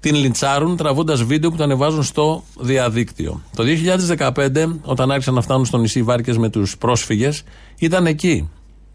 την 0.00 0.14
λιντσάρουν 0.14 0.76
τραβώντας 0.76 1.22
βίντεο 1.22 1.50
που 1.50 1.56
το 1.56 1.62
ανεβάζουν 1.62 2.02
στο 2.02 2.42
διαδίκτυο. 2.60 3.42
Το 3.56 3.62
2015, 3.62 4.80
όταν 4.82 5.10
άρχισαν 5.10 5.34
να 5.34 5.40
φτάνουν 5.40 5.64
στο 5.64 5.78
νησί 5.78 6.02
Βάρκες 6.02 6.38
με 6.38 6.48
τους 6.48 6.78
πρόσφυγες, 6.78 7.42
ήταν 7.78 8.06
εκεί 8.06 8.48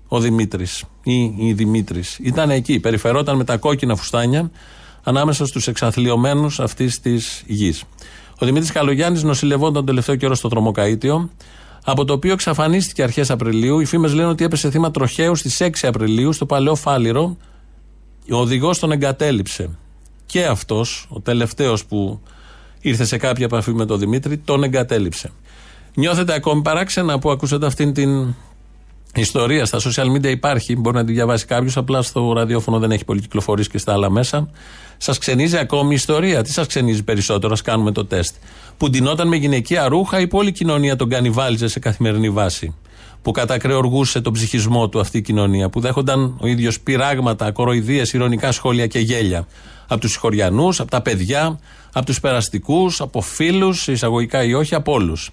ο 0.08 0.20
Δημήτρης 0.20 0.84
ή 1.04 1.34
η 1.38 1.54
Δημήτρης. 1.54 2.18
Ήταν 2.22 2.50
εκεί, 2.50 2.80
περιφερόταν 2.80 3.38
με 3.38 3.44
τα 3.44 3.58
κόκκινα 3.58 3.96
φουστάνια 3.96 4.52
ανάμεσα 5.04 5.46
στους 5.46 5.68
εξαθλειωμένους 5.68 6.60
αυτής 6.60 7.00
της 7.00 7.44
γης. 7.48 7.84
Ο 8.40 8.46
Δημήτρης 8.46 8.72
Καλογιάννης 8.72 9.24
νοσηλευόταν 9.24 9.74
τον 9.74 9.86
τελευταίο 9.86 10.16
καιρό 10.16 10.36
στο 10.36 10.48
τρομοκαίτιο, 10.48 11.30
από 11.84 12.06
το 12.06 12.14
οποίο 12.14 12.34
εξαφανίστηκε 12.34 13.04
αρχές 13.04 13.32
Απριλίου. 13.32 13.80
Οι 13.80 13.86
φήμες 13.86 14.14
λένε 14.14 14.28
ότι 14.28 14.44
έπεσε 14.44 14.70
θύμα 14.70 14.92
τροχαίου 14.92 15.36
στις 15.36 15.62
6 15.62 15.70
Απριλίου 15.82 16.34
στο 16.34 16.46
παλαιό 16.46 16.76
Φάληρο. 16.76 17.38
Ο 18.32 18.36
οδηγός 18.36 18.80
τον 18.80 18.92
εγκατέλειψε. 18.92 19.70
Και 20.26 20.46
αυτός, 20.46 21.08
ο 21.10 21.20
τελευταίος 21.20 21.86
που 21.86 22.22
ήρθε 22.80 23.06
σε 23.06 23.18
κάποια 23.18 23.46
επαφή 23.46 23.74
με 23.74 23.86
τον 23.86 24.00
Δημήτρη, 24.00 24.38
τον 24.38 24.64
εγκατέλειψε. 24.64 25.32
Νιώθετε 25.96 26.34
ακόμη 26.34 26.62
παράξενα 26.62 27.20
που 27.20 27.32
ακούσατε 27.32 27.66
αυτήν 27.66 27.94
την 27.94 28.34
ιστορία. 29.16 29.66
Στα 29.66 29.80
social 29.80 30.16
media 30.16 30.30
υπάρχει, 30.30 30.76
μπορεί 30.76 30.96
να 30.96 31.06
τη 31.06 31.12
διαβάσει 31.14 31.46
κάποιος, 31.46 31.78
απλά 31.78 32.02
στο 32.02 32.34
ραδιόφωνο 32.34 32.80
δεν 32.80 32.92
έχει 32.92 33.06
πολύ 33.06 33.22
κυκλοφορήσει 33.22 33.70
και 33.70 33.78
στα 33.78 33.94
άλλα 33.94 34.10
μέσα. 34.10 34.50
Σας 34.98 35.18
ξενίζει 35.18 35.58
ακόμη 35.58 35.92
η 35.92 35.96
ιστορία. 35.96 36.44
Τι 36.44 36.52
σας 36.52 36.68
ξενίζει 36.68 37.04
περισσότερο, 37.04 37.54
ας 37.54 37.62
κάνουμε 37.62 37.92
το 37.92 38.06
τεστ. 38.06 38.36
Που 38.84 38.90
ντυνόταν 38.90 39.28
με 39.28 39.36
γυναικεία 39.36 39.88
ρούχα, 39.88 40.20
η 40.20 40.28
όλη 40.32 40.52
κοινωνία 40.52 40.96
τον 40.96 41.10
κανιβάλιζε 41.10 41.68
σε 41.68 41.80
καθημερινή 41.80 42.30
βάση. 42.30 42.76
Που 43.22 43.32
κατακρεοργούσε 43.32 44.22
τον 44.22 44.34
ψυχισμό 44.34 44.90
του 44.90 45.00
αυτή 45.00 45.18
η 45.18 45.22
κοινωνία. 45.22 45.70
Που 45.70 45.80
δέχονταν 45.80 46.38
ο 46.40 46.48
ίδιος 46.48 46.80
πειράγματα, 46.80 47.52
κοροϊδίες, 47.52 48.14
ηρωνικά 48.14 48.52
σχόλια 48.52 48.88
και 48.88 49.00
γέλια. 49.00 49.48
Από 49.88 50.02
τους 50.02 50.12
συγχωριανούς, 50.12 50.80
από 50.80 50.92
τα 50.92 51.02
παιδιά, 51.02 51.60
από 51.94 52.06
τους 52.06 52.20
περαστικούς, 52.20 53.02
από 53.02 53.22
φίλους, 53.22 53.88
εισαγωγικά 53.88 54.44
ή 54.44 54.54
όχι, 54.54 54.76
από 54.76 54.92
όλους. 54.92 55.32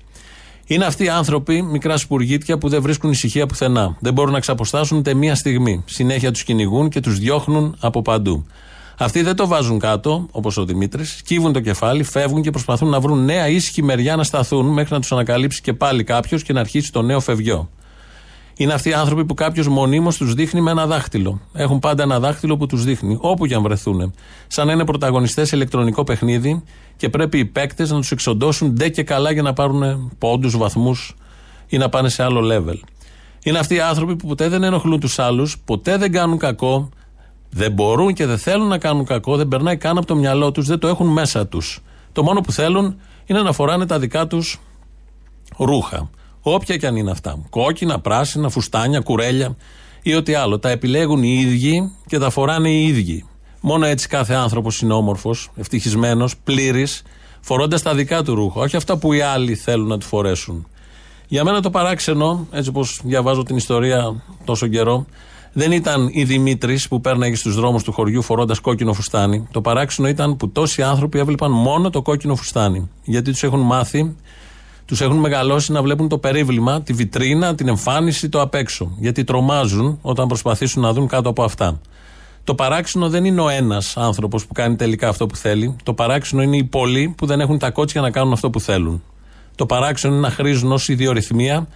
Είναι 0.67 0.85
αυτοί 0.85 1.05
οι 1.05 1.09
άνθρωποι, 1.09 1.63
μικρά 1.63 1.97
σπουργίτια 1.97 2.59
που 2.59 2.69
δεν 2.69 2.83
βρίσκουν 2.83 3.11
ησυχία 3.11 3.47
πουθενά. 3.47 3.97
Δεν 4.01 4.13
μπορούν 4.13 4.33
να 4.33 4.41
ξαποστάσουν 4.41 4.99
ούτε 4.99 5.15
μία 5.15 5.35
στιγμή. 5.35 5.83
Συνέχεια 5.87 6.31
τους 6.31 6.43
κυνηγούν 6.43 6.89
και 6.89 7.01
τους 7.01 7.19
διώχνουν 7.19 7.77
από 7.81 8.03
παντού. 8.03 8.47
Αυτοί 9.03 9.23
δεν 9.23 9.37
το 9.37 9.47
βάζουν 9.47 9.79
κάτω, 9.79 10.27
όπως 10.31 10.57
ο 10.57 10.65
Δημήτρης, 10.65 11.17
σκύβουν 11.17 11.53
το 11.53 11.61
κεφάλι, 11.61 12.03
φεύγουν 12.03 12.43
και 12.43 12.51
προσπαθούν 12.51 12.89
να 12.89 13.01
βρουν 13.01 13.25
νέα 13.25 13.49
ήσυχη 13.49 13.83
μεριά 13.83 14.17
να 14.17 14.25
σταθούν 14.25 14.67
μέχρι 14.67 14.95
να 14.95 15.01
τους 15.01 15.13
ανακαλύψει 15.13 15.61
και 15.61 15.73
πάλι 15.73 16.05
κάποιος 16.05 16.43
και 16.43 16.53
να 16.53 16.61
αρχίσει 16.61 16.93
το 16.93 17.03
νέο 17.03 17.21
φευγιό. 17.21 17.71
Είναι 18.57 18.73
αυτοί 18.73 18.89
οι 18.89 18.93
άνθρωποι 18.93 19.25
που 19.25 19.35
κάποιος 19.35 19.69
μονίμως 19.69 20.17
τους 20.17 20.35
δείχνει 20.35 20.61
με 20.61 20.71
ένα 20.71 20.87
δάχτυλο. 20.87 21.41
Έχουν 21.53 21.79
πάντα 21.79 22.03
ένα 22.03 22.21
δάχτυλο 22.21 22.57
που 22.57 22.67
τους 22.67 22.85
δείχνει, 22.85 23.17
όπου 23.21 23.47
και 23.47 23.55
αν 23.55 23.63
βρεθούν. 23.63 24.15
Σαν 24.47 24.67
να 24.67 24.73
είναι 24.73 24.85
πρωταγωνιστές 24.85 25.49
σε 25.49 25.57
ηλεκτρονικό 25.57 26.05
παιχνίδι 26.05 26.63
και 26.97 27.09
πρέπει 27.09 27.39
οι 27.39 27.45
παίκτες 27.45 27.91
να 27.91 27.97
τους 27.97 28.11
εξοντώσουν 28.11 28.73
ντε 28.75 28.89
και 28.89 29.03
καλά 29.03 29.33
για 29.33 29.43
να 29.43 29.53
πάρουν 29.53 30.11
πόντους, 30.19 30.57
βαθμούς 30.57 31.17
ή 31.67 31.77
να 31.77 31.89
πάνε 31.89 32.09
σε 32.09 32.23
άλλο 32.23 32.41
level. 32.53 32.77
Είναι 33.43 33.59
αυτοί 33.59 33.75
οι 33.75 33.81
άνθρωποι 33.81 34.17
που 34.17 34.27
ποτέ 34.27 34.49
δεν 34.49 34.63
ενοχλούν 34.63 35.01
τους 35.01 35.19
άλλους, 35.19 35.59
ποτέ 35.65 35.97
δεν 35.97 36.13
κάνουν 36.13 36.39
κακό, 36.39 36.89
δεν 37.51 37.73
μπορούν 37.73 38.15
και 38.15 38.27
δεν 38.27 38.39
θέλουν 38.39 38.69
να 38.69 38.79
κάνουν 38.79 39.05
κακό, 39.05 39.37
δεν 39.37 39.49
περνάει 39.49 39.77
καν 39.77 39.97
από 39.97 40.07
το 40.07 40.17
μυαλό 40.17 40.53
τους, 40.53 40.67
δεν 40.67 40.79
το 40.79 40.89
έχουν 40.89 41.07
μέσα 41.07 41.47
τους. 41.47 41.83
Το 42.13 42.23
μόνο 42.23 42.41
που 42.41 42.53
θέλουν 42.53 43.01
είναι 43.27 43.43
να 43.43 43.53
φοράνε 43.53 43.87
τα 43.87 43.99
δικά 43.99 44.27
τους 44.27 44.61
ρούχα. 45.57 46.11
Όποια 46.41 46.77
και 46.77 46.87
αν 46.87 46.97
είναι 46.97 47.11
αυτά. 47.11 47.39
Κόκκινα, 47.51 48.01
πράσινα, 48.01 48.49
φουστάνια, 48.49 49.01
κουρέλια 49.01 49.57
ή 50.03 50.15
ό,τι 50.15 50.35
άλλο. 50.35 50.59
Τα 50.59 50.71
επιλέγουν 50.71 51.23
οι 51.23 51.39
ίδιοι 51.41 51.93
και 52.07 52.19
τα 52.19 52.31
φοράνε 52.31 52.71
οι 52.71 52.87
ίδιοι. 52.87 53.25
Μόνο 53.61 53.87
έτσι 53.87 54.09
κάθε 54.09 54.35
άνθρωπος 54.35 54.81
είναι 54.81 54.93
όμορφος, 54.93 55.51
ευτυχισμένος, 55.57 56.37
πλήρης, 56.45 57.03
φορώντας 57.41 57.83
τα 57.83 57.95
δικά 57.95 58.23
του 58.23 58.35
ρούχα. 58.35 58.61
Όχι 58.61 58.77
αυτά 58.77 58.97
που 58.97 59.13
οι 59.13 59.21
άλλοι 59.21 59.55
θέλουν 59.55 59.87
να 59.87 59.99
του 59.99 60.07
φορέσουν. 60.07 60.67
Για 61.29 61.45
μένα 61.45 61.61
το 61.61 61.71
παράξενο, 61.71 62.47
έτσι 62.51 62.69
όπως 62.69 63.01
διαβάζω 63.05 63.43
την 63.43 63.57
ιστορία 63.57 64.23
τόσο 64.45 64.67
καιρό, 64.67 65.07
δεν 65.53 65.73
ήταν 65.73 66.09
η 66.13 66.25
Δημήτρης 66.25 66.89
που 66.89 67.01
πέρναγε 67.01 67.35
στους 67.35 67.55
δρόμους 67.55 67.83
του 67.83 67.93
χωριού 67.93 68.23
φορώντας 68.23 68.61
κόκκινο 68.61 68.93
φουστάνι. 68.93 69.49
Το 69.51 69.61
παράξενο 69.61 70.09
ήταν 70.09 70.37
που 70.37 70.49
τόσοι 70.49 70.83
άνθρωποι 70.83 71.19
έβλεπαν 71.19 71.51
μόνο 71.51 71.91
το 71.91 72.03
κόκκινο 72.03 72.35
φουστάνι. 72.35 72.91
Γιατί 73.05 73.31
τους 73.31 73.43
έχουν 73.43 73.61
μάθει, 73.61 74.17
τους 74.85 75.01
έχουν 75.01 75.17
μεγαλώσει 75.17 75.73
να 75.73 75.83
βλέπουν 75.83 76.09
το 76.09 76.19
περίβλημα, 76.19 76.83
τη 76.83 76.93
βιτρίνα, 76.93 77.55
την 77.55 77.69
εμφάνιση, 77.69 78.29
το 78.29 78.41
απ' 78.41 78.55
έξω. 78.55 78.93
Γιατί 78.99 79.25
τρομάζουν 79.25 79.99
όταν 80.03 80.27
προσπαθήσουν 80.27 80.83
να 80.83 80.93
δουν 80.93 81.07
κάτω 81.09 81.29
από 81.29 81.43
αυτά. 81.43 81.81
Το 82.45 82.55
παράξενο 82.55 83.09
δεν 83.09 83.25
είναι 83.25 83.41
ο 83.41 83.49
ένας 83.49 83.97
άνθρωπος 83.97 84.47
που 84.47 84.53
κάνει 84.53 84.77
τελικά 84.77 85.09
αυτό 85.09 85.27
που 85.27 85.37
θέλει. 85.37 85.77
Το 85.83 85.95
παράξενο 85.95 86.43
είναι 86.43 86.57
οι 86.57 86.65
πολλοί 86.65 87.15
που 87.17 87.27
δεν 87.27 87.41
έχουν 87.41 87.59
τα 87.59 87.71
κότσια 87.71 88.01
να 88.01 88.11
κάνουν 88.11 88.33
αυτό 88.33 88.51
που 88.51 88.61
θέλουν. 88.61 89.03
Το 89.55 89.67
παράξενο 89.67 90.15
είναι 90.15 90.23
να 90.23 90.31
χρήζουν 90.31 90.73
ως 90.73 90.89
ιδιορυθμία 90.89 91.69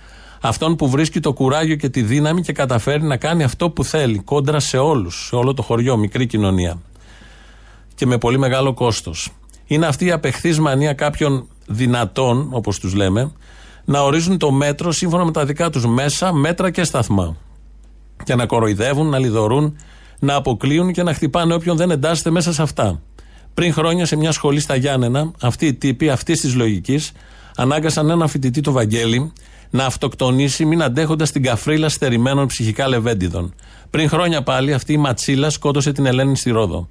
αυτόν 0.49 0.77
που 0.77 0.89
βρίσκει 0.89 1.21
το 1.21 1.33
κουράγιο 1.33 1.75
και 1.75 1.89
τη 1.89 2.03
δύναμη 2.03 2.41
και 2.41 2.53
καταφέρει 2.53 3.03
να 3.03 3.17
κάνει 3.17 3.43
αυτό 3.43 3.71
που 3.71 3.85
θέλει. 3.85 4.19
Κόντρα 4.19 4.61
σε 4.61 4.79
όλους, 4.79 5.27
σε 5.27 5.37
όλο 5.37 5.55
το 5.55 5.63
χωριό, 5.63 5.97
μικρή 5.97 6.27
κοινωνία. 6.27 6.81
Και 7.95 8.07
με 8.07 8.19
πολύ 8.19 8.39
μεγάλο 8.39 8.75
κόστος. 8.75 9.33
Είναι 9.67 9.87
αυτή 9.87 10.05
η 10.05 10.11
απεχθής 10.11 10.59
μανία 10.59 10.93
κάποιων 10.93 11.49
δυνατών, 11.67 12.49
όπως 12.51 12.79
τους 12.79 12.95
λέμε, 12.95 13.33
να 13.85 14.01
ορίζουν 14.01 14.39
το 14.39 14.51
μέτρο 14.51 14.93
σύμφωνα 14.93 15.25
με 15.25 15.31
τα 15.31 15.45
δικά 15.45 15.71
τους 15.71 15.87
μέσα, 15.87 16.33
μέτρα 16.33 16.71
και 16.71 16.85
σταθμά. 16.85 17.37
Και 18.25 18.35
να 18.35 18.47
κοροϊδεύουν, 18.47 19.09
να 19.09 19.19
λιδωρούν, 19.19 19.77
να 20.19 20.35
αποκλείουν 20.35 20.93
και 20.93 21.03
να 21.03 21.15
χτυπάνε 21.15 21.55
όποιον 21.55 21.77
δεν 21.77 21.91
εντάσσεται 21.91 22.31
μέσα 22.31 22.53
σε 22.53 22.63
αυτά. 22.63 23.01
Πριν 23.55 23.73
χρόνια 23.73 24.07
σε 24.07 24.17
μια 24.17 24.33
σχολή 24.33 24.61
στα 24.61 24.77
Γιάννενα, 24.77 25.31
αυτοί 25.41 25.67
οι 25.67 25.75
τύποι 25.75 26.11
αυτής 26.11 26.41
της 26.41 26.55
λογικής 26.55 27.13
ανάγκασαν 27.57 28.11
έναν 28.11 28.29
φοιτητή, 28.29 28.61
το 28.61 28.73
Βαγγέλη, 28.73 29.33
να 29.75 29.85
αυτοκτονήσει 29.85 30.65
μην 30.65 30.83
αντέχοντας 30.83 31.31
την 31.31 31.43
καφρίλα 31.43 31.89
στερημένων 31.89 32.47
ψυχικά 32.47 32.89
λεβέντιδων. 32.89 33.55
Πριν 33.91 34.09
χρόνια 34.09 34.43
πάλι 34.43 34.73
αυτή 34.73 34.93
η 34.93 34.97
ματσίλα 34.97 35.51
σκότωσε 35.51 35.93
την 35.93 36.07
Ελένη 36.07 36.37
στη 36.37 36.51
Ρόδο. 36.51 36.87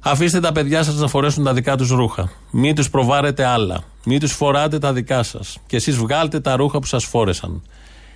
Αφήστε 0.00 0.40
τα 0.40 0.52
παιδιά 0.52 0.82
σας 0.82 0.94
να 0.94 1.08
φορέσουν 1.08 1.44
τα 1.44 1.52
δικά 1.52 1.76
τους 1.76 1.88
ρούχα. 1.88 2.30
Μην 2.50 2.74
τους 2.74 2.90
προβάρετε 2.90 3.44
άλλα. 3.44 3.82
Μην 4.04 4.20
τους 4.20 4.32
φοράτε 4.32 4.78
τα 4.78 4.92
δικά 4.92 5.22
σας. 5.22 5.58
Και 5.66 5.76
εσείς 5.76 5.96
βγάλτε 5.96 6.40
τα 6.40 6.56
ρούχα 6.56 6.78
που 6.78 6.86
σας 6.86 7.04
φόρεσαν. 7.04 7.62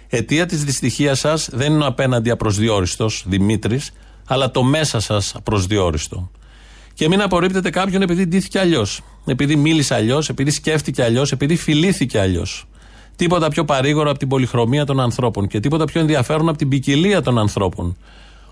Αιτία 0.08 0.46
της 0.46 0.64
δυστυχίας 0.64 1.18
σας 1.18 1.48
δεν 1.52 1.72
είναι 1.72 1.84
ο 1.84 1.86
απέναντι 1.86 2.30
απροσδιόριστος 2.30 3.24
Δημήτρης, 3.26 3.92
αλλά 4.26 4.50
το 4.50 4.62
μέσα 4.62 5.00
σας 5.00 5.34
απροσδιόριστο. 5.34 6.30
Και 6.94 7.08
μην 7.08 7.22
απορρίπτετε 7.22 7.70
κάποιον 7.70 8.02
επειδή 8.02 8.26
ντύθηκε 8.26 8.58
αλλιώς. 8.58 9.00
Επειδή 9.26 9.56
μίλησε 9.56 9.94
αλλιώς, 9.94 10.28
επειδή 10.28 10.50
σκέφτηκε 10.50 11.02
αλλιώς, 11.02 11.32
επειδή 11.32 11.56
φιλήθηκε 11.56 12.20
αλλιώς. 12.20 12.66
Τίποτα 13.18 13.48
πιο 13.48 13.64
παρήγορο 13.64 14.10
από 14.10 14.18
την 14.18 14.28
πολυχρωμία 14.28 14.84
των 14.84 15.00
ανθρώπων 15.00 15.46
και 15.46 15.60
τίποτα 15.60 15.84
πιο 15.84 16.00
ενδιαφέρον 16.00 16.48
από 16.48 16.58
την 16.58 16.68
ποικιλία 16.68 17.22
των 17.22 17.38
ανθρώπων. 17.38 17.96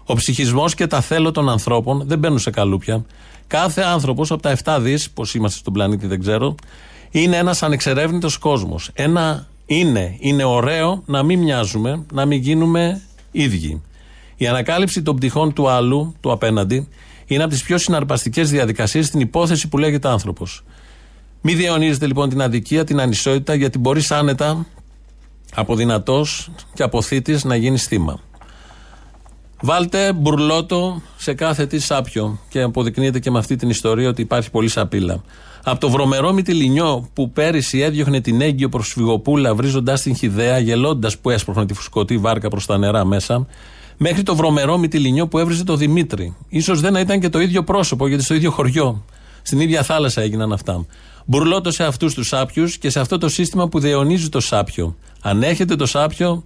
Ο 0.05 0.15
ψυχισμός 0.15 0.75
και 0.75 0.87
τα 0.87 1.01
θέλω 1.01 1.31
των 1.31 1.49
ανθρώπων 1.49 2.03
δεν 2.07 2.19
μπαίνουν 2.19 2.39
σε 2.39 2.51
καλούπια. 2.51 3.05
Κάθε 3.47 3.83
άνθρωπος 3.83 4.31
από 4.31 4.43
τα 4.43 4.57
7 4.65 4.79
δις, 4.81 5.11
πώ 5.11 5.25
είμαστε 5.35 5.59
στον 5.59 5.73
πλανήτη 5.73 6.07
δεν 6.07 6.21
ξέρω, 6.21 6.55
είναι 7.11 7.37
ένας 7.37 7.63
ανεξερεύνητος 7.63 8.39
κόσμος. 8.39 8.91
Ένα 8.93 9.47
είναι, 9.67 10.17
είναι 10.19 10.45
ωραίο 10.45 11.03
να 11.07 11.23
μην 11.23 11.39
μοιάζουμε, 11.39 12.05
να 12.13 12.25
μην 12.25 12.41
γίνουμε 12.41 13.03
ίδιοι. 13.31 13.83
Η 14.37 14.47
ανακάλυψη 14.47 15.03
των 15.03 15.17
πτυχών 15.17 15.53
του 15.53 15.69
άλλου, 15.69 16.15
του 16.21 16.33
απέναντι, 16.33 16.89
είναι 17.27 17.43
από 17.43 17.53
τις 17.53 17.63
πιο 17.63 17.79
συναρπαστικές 17.79 18.51
διαδικασίες 18.51 19.07
στην 19.07 19.21
υπόθεση 19.21 19.69
που 19.69 19.79
λέγεται 19.79 20.09
άνθρωπος. 20.09 20.65
Μη 21.49 21.55
διαιωνίζετε 21.55 22.07
λοιπόν 22.07 22.29
την 22.29 22.43
αδικία, 22.43 22.85
την 22.85 23.01
ανισότητα, 23.01 23.55
γιατί 23.55 23.79
μπορείς 23.79 24.11
άνετα 24.11 24.67
από 25.55 25.75
δυνατός 25.75 26.51
και 26.75 26.83
από 26.83 27.03
θήτης 27.03 27.45
να 27.45 27.57
γίνεις 27.57 27.87
θύμα. 27.87 28.21
Βάλτε 29.61 30.13
μπουρλότο 30.13 31.03
σε 31.17 31.35
κάθε 31.35 31.67
τι 31.67 31.79
σάπιο 31.79 32.39
και 32.49 32.63
αποδεικνύεται 32.63 33.19
και 33.19 33.31
με 33.31 33.39
αυτή 33.39 33.57
την 33.57 33.69
ιστορία 33.71 34.09
ότι 34.09 34.23
υπάρχει 34.23 34.51
πολύ 34.51 34.69
σαπίλα. 34.69 35.23
Από 35.65 35.81
το 35.81 35.91
βρωμερό 35.91 36.33
μυτιλινιό 36.33 37.09
που 37.13 37.31
πέρυσι 37.31 37.81
έδιωχνε 37.81 38.21
την 38.21 38.41
έγκυο 38.41 38.69
προσφυγοπούλα 38.69 39.55
βρίζοντα 39.55 39.95
την 39.95 40.17
χιδέα, 40.17 40.59
γελώντας 40.59 41.19
που 41.19 41.31
έσπροχνε 41.31 41.67
τη 41.67 41.75
φουσκωτή 41.75 42.19
βάρκα 42.19 42.49
προς 42.49 42.67
τα 42.67 42.79
νερά 42.79 43.05
μέσα, 43.05 43.47
μέχρι 43.97 44.23
το 44.23 44.37
βρωμερό 44.37 44.79
μυτιλινιό 44.79 45.29
που 45.29 45.39
έβριζε 45.39 45.65
το 45.65 45.77
Δημήτρη. 45.77 46.37
σω 46.63 46.75
δεν 46.75 46.95
ήταν 46.95 47.21
και 47.21 47.29
το 47.29 47.41
ίδιο 47.41 47.65
πρόσωπο, 47.65 48.09
γιατί 48.09 48.23
στο 48.23 48.35
ίδιο 48.35 48.51
χωριό, 48.51 49.05
στην 49.43 49.61
ίδια 49.61 49.83
θάλασσα 49.83 50.21
έγιναν 50.21 50.53
αυτά. 50.53 50.87
Μπουρλότο 51.29 51.71
σε 51.71 51.85
αυτούς 51.85 52.15
τους 52.15 52.27
σάπιους 52.29 52.79
και 52.79 52.91
σε 52.91 53.01
αυτό 53.01 53.19
το 53.19 53.29
σύστημα 53.29 53.69
που 53.69 53.79
διαιωνίζει 53.79 54.29
το 54.29 54.41
σάπιο. 54.41 54.97
Αν 55.21 55.43
έχετε 55.43 55.77
το 55.77 55.87
σάπιο, 55.87 56.45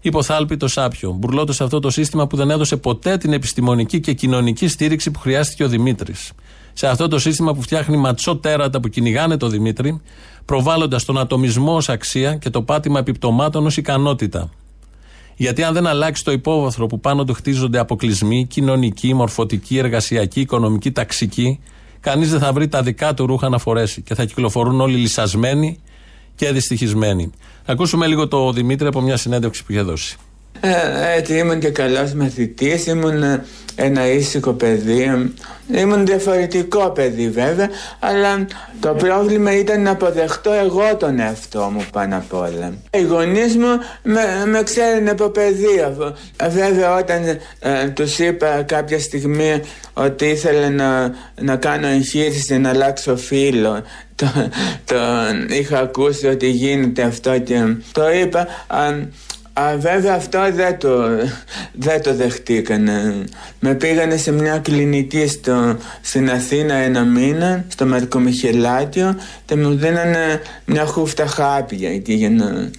υποθάλπει 0.00 0.56
το 0.56 0.68
σάπιο. 0.68 1.12
Μπουρλότο 1.12 1.52
σε 1.52 1.64
αυτό 1.64 1.80
το 1.80 1.90
σύστημα 1.90 2.26
που 2.26 2.36
δεν 2.36 2.50
έδωσε 2.50 2.76
ποτέ 2.76 3.16
την 3.16 3.32
επιστημονική 3.32 4.00
και 4.00 4.12
κοινωνική 4.12 4.68
στήριξη 4.68 5.10
που 5.10 5.18
χρειάστηκε 5.18 5.64
ο 5.64 5.68
Δημήτρης. 5.68 6.32
Σε 6.72 6.86
αυτό 6.86 7.08
το 7.08 7.18
σύστημα 7.18 7.54
που 7.54 7.62
φτιάχνει 7.62 7.96
ματσό 7.96 8.36
τέρατα 8.36 8.80
που 8.80 8.88
κυνηγάνε 8.88 9.36
το 9.36 9.48
Δημήτρη, 9.48 10.00
προβάλλοντας 10.44 11.04
τον 11.04 11.18
ατομισμό 11.18 11.74
ως 11.74 11.88
αξία 11.88 12.34
και 12.34 12.50
το 12.50 12.62
πάτημα 12.62 12.98
επιπτωμάτων 12.98 13.66
ως 13.66 13.76
ικανότητα. 13.76 14.50
Γιατί 15.36 15.62
αν 15.62 15.74
δεν 15.74 15.86
αλλάξει 15.86 16.24
το 16.24 16.32
υπόβαθρο 16.32 16.86
που 16.86 17.00
πάνω 17.00 17.24
του 17.24 17.32
χτίζονται 17.32 17.78
αποκλεισμοί, 17.78 18.46
κοινωνικοί, 18.46 19.14
μορφωτικοί, 19.14 19.78
εργασιακοί, 19.78 20.40
οικονομικοί, 20.40 20.92
ταξικοί, 20.92 21.60
κανείς 22.00 22.30
δεν 22.30 22.40
θα 22.40 22.52
βρει 22.52 22.68
τα 22.68 22.82
δικά 22.82 23.14
του 23.14 23.26
ρούχα 23.26 23.48
να 23.48 23.58
φορέσει 23.58 24.02
και 24.02 24.14
θα 24.14 24.24
κυκλοφορούν 24.24 24.80
όλοι 24.80 24.96
λυσασμένοι 24.96 25.78
και 26.34 26.52
δυστυχισμένοι. 26.52 27.30
Ακούσουμε 27.64 28.06
λίγο 28.06 28.28
το 28.28 28.52
Δημήτρη 28.52 28.86
από 28.86 29.00
μια 29.00 29.16
συνέντευξη 29.16 29.64
που 29.64 29.72
είχε 29.72 29.82
δώσει. 29.82 30.16
Ε, 30.60 31.16
έτσι 31.16 31.34
ήμουν 31.34 31.58
και 31.58 31.70
καλός 31.70 32.12
μαθητής, 32.12 32.86
ήμουν 32.86 33.22
ένα 33.74 34.12
ήσυχο 34.12 34.52
παιδί, 34.52 35.32
ήμουν 35.74 36.06
διαφορετικό 36.06 36.90
παιδί 36.90 37.30
βέβαια, 37.30 37.68
αλλά 37.98 38.46
το 38.80 38.88
πρόβλημα 38.88 39.56
ήταν 39.56 39.82
να 39.82 39.90
αποδεχτώ 39.90 40.52
εγώ 40.52 40.96
τον 40.96 41.20
εαυτό 41.20 41.70
μου 41.72 41.84
πάνω 41.92 42.16
απ' 42.16 42.34
όλα. 42.34 42.74
Οι 42.90 43.02
γονείς 43.02 43.56
μου 43.56 43.78
με, 44.02 44.20
με 44.46 44.62
ξέρουν 44.62 45.08
από 45.08 45.28
παιδί, 45.28 45.84
βέβαια 46.50 46.96
όταν 46.96 47.38
ε, 47.58 47.88
τους 47.88 48.18
είπα 48.18 48.62
κάποια 48.62 48.98
στιγμή 48.98 49.60
ότι 49.92 50.26
ήθελα 50.26 50.70
να, 50.70 51.14
να 51.40 51.56
κάνω 51.56 51.86
εγχείρηση 51.86 52.58
να 52.58 52.68
αλλάξω 52.68 53.16
φίλο, 53.16 53.82
το, 54.14 54.26
το, 54.84 54.96
είχα 55.48 55.78
ακούσει 55.78 56.26
ότι 56.26 56.50
γίνεται 56.50 57.02
αυτό 57.02 57.38
και 57.38 57.76
το 57.92 58.10
είπα, 58.10 58.46
Α, 58.66 58.92
βέβαια 59.78 60.14
αυτό 60.14 60.52
δεν 60.52 60.78
το, 60.78 61.08
δεν 61.72 62.02
το 62.02 62.14
δεχτήκανε. 62.14 63.24
Με 63.60 63.74
πήγανε 63.74 64.16
σε 64.16 64.32
μια 64.32 64.58
κλινική 64.58 65.26
στο, 65.26 65.78
στην 66.00 66.30
Αθήνα 66.30 66.74
ένα 66.74 67.04
μήνα, 67.04 67.64
στο 67.68 67.86
Μαρκομιχελάτιο 67.86 69.18
και 69.44 69.56
μου 69.56 69.74
δίνανε 69.74 70.42
μια 70.64 70.86
χούφτα 70.86 71.26
χάπια 71.26 71.90
εκεί 71.90 72.12
για 72.12 72.30
να, 72.30 72.70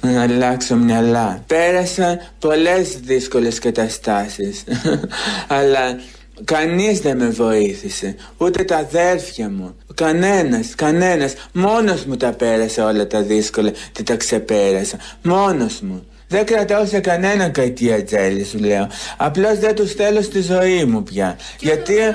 να 0.00 0.22
αλλάξω 0.22 0.76
μυαλά. 0.76 1.42
Πέρασα 1.46 2.18
πολλές 2.38 2.98
δύσκολες 3.00 3.58
καταστάσεις, 3.58 4.64
αλλά 5.58 5.98
Κανείς 6.44 7.00
δεν 7.00 7.16
με 7.16 7.28
βοήθησε, 7.28 8.14
ούτε 8.36 8.64
τα 8.64 8.76
αδέρφια 8.76 9.50
μου, 9.50 9.76
κανένας, 9.94 10.74
κανένας, 10.74 11.34
μόνος 11.52 12.04
μου 12.04 12.16
τα 12.16 12.32
πέρασα 12.32 12.86
όλα 12.86 13.06
τα 13.06 13.22
δύσκολα 13.22 13.72
και 13.92 14.02
τα 14.02 14.16
ξεπέρασα, 14.16 14.96
μόνος 15.22 15.80
μου. 15.80 16.04
Δεν 16.28 16.46
κρατάω 16.46 16.86
σε 16.86 17.00
κανέναν 17.00 17.52
κακή 17.52 17.92
ατζέλη 17.92 18.44
σου 18.44 18.58
λέω. 18.58 18.88
Απλώς 19.16 19.58
δεν 19.58 19.74
τους 19.74 19.92
θέλω 19.92 20.22
στη 20.22 20.40
ζωή 20.40 20.84
μου 20.84 21.02
πια. 21.02 21.36
Και 21.56 21.66
Γιατί... 21.66 21.94
όταν 21.94 22.14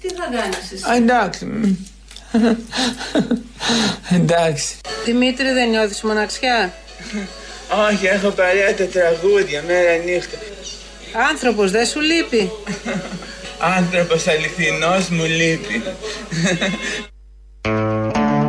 τι 0.00 0.08
θα 0.08 0.28
κάνεις 0.40 0.72
εσύ; 0.72 0.90
Α, 0.90 0.96
εντάξει. 0.96 1.76
εντάξει. 4.10 4.76
Δημήτρη 5.04 5.52
δεν 5.52 5.68
νιώθεις 5.68 6.02
μοναξιά; 6.02 6.72
Όχι, 7.90 8.06
έχω 8.06 8.30
παρέα 8.30 8.74
τα 8.74 8.84
τραγούδια 8.84 9.62
μέρα 9.66 9.96
νύχτα. 10.04 10.36
Άνθρωπος 11.30 11.70
δεν 11.70 11.86
σου 11.86 12.00
λείπει; 12.00 12.50
Άνθρωπος 13.60 14.26
αληθινός 14.26 15.08
μου 15.08 15.24
λείπει. 15.24 15.82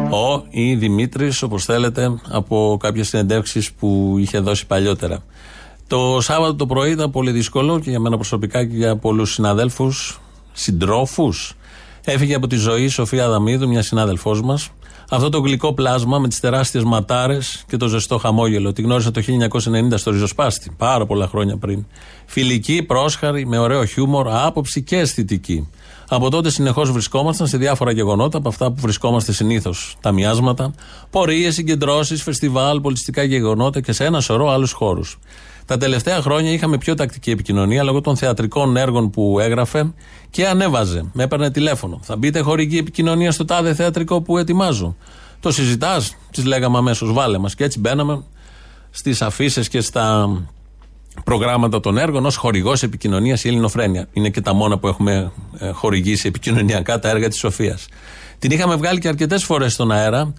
Ο 0.09 0.45
ή 0.49 0.75
Δημήτρης, 0.75 1.41
όπως 1.41 1.65
θέλετε, 1.65 2.19
από 2.29 2.77
κάποιες 2.79 3.07
συνεντεύξεις 3.07 3.71
που 3.71 4.15
είχε 4.19 4.39
δώσει 4.39 4.65
παλιότερα. 4.65 5.23
Το 5.87 6.21
Σάββατο 6.21 6.55
το 6.55 6.65
πρωί 6.65 6.91
ήταν 6.91 7.11
πολύ 7.11 7.31
δύσκολο 7.31 7.79
και 7.79 7.89
για 7.89 7.99
μένα 7.99 8.15
προσωπικά 8.15 8.65
και 8.65 8.75
για 8.75 8.95
πολλούς 8.95 9.33
συναδέλφους, 9.33 10.19
συντρόφους. 10.51 11.53
Έφυγε 12.03 12.35
από 12.35 12.47
τη 12.47 12.55
ζωή 12.55 12.83
η 12.83 12.87
Σοφία 12.87 13.25
Αδαμίδου, 13.25 13.67
μια 13.67 13.81
συνάδελφός 13.81 14.41
μας. 14.41 14.69
Αυτό 15.09 15.29
το 15.29 15.39
γλυκό 15.39 15.73
πλάσμα 15.73 16.19
με 16.19 16.27
τις 16.27 16.39
τεράστιες 16.39 16.83
ματάρες 16.83 17.63
και 17.67 17.77
το 17.77 17.87
ζεστό 17.87 18.17
χαμόγελο. 18.17 18.73
Τη 18.73 18.81
γνώρισα 18.81 19.11
το 19.11 19.21
1990 19.21 19.97
στο 19.97 20.11
Ριζοσπάστη, 20.11 20.71
πάρα 20.77 21.05
πολλά 21.05 21.27
χρόνια 21.27 21.57
πριν. 21.57 21.85
Φιλική, 22.25 22.83
πρόσχαρη, 22.83 23.45
με 23.45 23.57
ωραίο 23.57 23.85
χιούμορ, 23.85 24.27
άποψη 24.29 24.83
και 24.83 24.97
αισθητική. 24.97 25.69
Από 26.09 26.29
τότε 26.29 26.49
συνεχώς 26.49 26.91
βρισκόμασταν 26.91 27.47
σε 27.47 27.57
διάφορα 27.57 27.91
γεγονότα 27.91 28.37
από 28.37 28.47
αυτά 28.47 28.71
που 28.71 28.81
βρισκόμαστε 28.81 29.31
συνήθως. 29.31 29.97
Τα 30.01 30.11
μοιάσματα, 30.11 30.73
πορείες, 31.09 31.53
συγκεντρώσεις, 31.53 32.23
φεστιβάλ, 32.23 32.81
πολιτιστικά 32.81 33.23
γεγονότα 33.23 33.81
και 33.81 33.91
σε 33.91 34.05
ένα 34.05 34.21
σωρό 34.21 34.49
άλλους 34.49 34.71
χώρους. 34.71 35.17
Τα 35.65 35.77
τελευταία 35.77 36.21
χρόνια 36.21 36.51
είχαμε 36.51 36.77
πιο 36.77 36.93
τακτική 36.93 37.31
επικοινωνία 37.31 37.83
λόγω 37.83 38.01
των 38.01 38.17
θεατρικών 38.17 38.77
έργων 38.77 39.09
που 39.09 39.39
έγραφε 39.39 39.93
και 40.29 40.47
ανέβαζε. 40.47 41.05
Με 41.13 41.23
έπαιρνε 41.23 41.51
τηλέφωνο. 41.51 41.99
Θα 42.03 42.15
μπείτε 42.15 42.39
χορηγή 42.39 42.77
επικοινωνία 42.77 43.31
στο 43.31 43.45
τάδε 43.45 43.73
θεατρικό 43.73 44.21
που 44.21 44.37
ετοιμάζω. 44.37 44.95
Το 45.39 45.51
συζητάς, 45.51 46.15
της 46.31 46.45
λέγαμε 46.45 46.77
αμέσως, 46.77 47.13
βάλε 47.13 47.37
μας. 47.37 47.55
Και 47.55 47.63
έτσι 47.63 47.79
μπαίναμε 47.79 48.23
στις 48.89 49.21
αφήσεις 49.21 49.67
και 49.67 49.81
στα 49.81 50.29
προγράμματα 51.23 51.79
των 51.79 51.97
έργων 51.97 52.25
ως 52.25 52.35
χορηγός 52.35 52.83
επικοινωνίας 52.83 53.43
η 53.43 53.47
Ελληνοφρένεια. 53.47 54.07
Είναι 54.13 54.29
και 54.29 54.41
τα 54.41 54.53
μόνα 54.53 54.77
που 54.77 54.87
έχουμε 54.87 55.31
ε, 55.57 55.71
χορηγήσει 55.71 56.27
επικοινωνιακά 56.27 56.99
τα 56.99 57.09
έργα 57.09 57.27
της 57.27 57.37
Σοφίας. 57.37 57.87
Την 58.39 58.51
είχαμε 58.51 58.75
βγάλει 58.75 58.99
και 58.99 59.07
αρκετές 59.07 59.43
φορές 59.43 59.73
στον 59.73 59.91
αέρα 59.91 60.33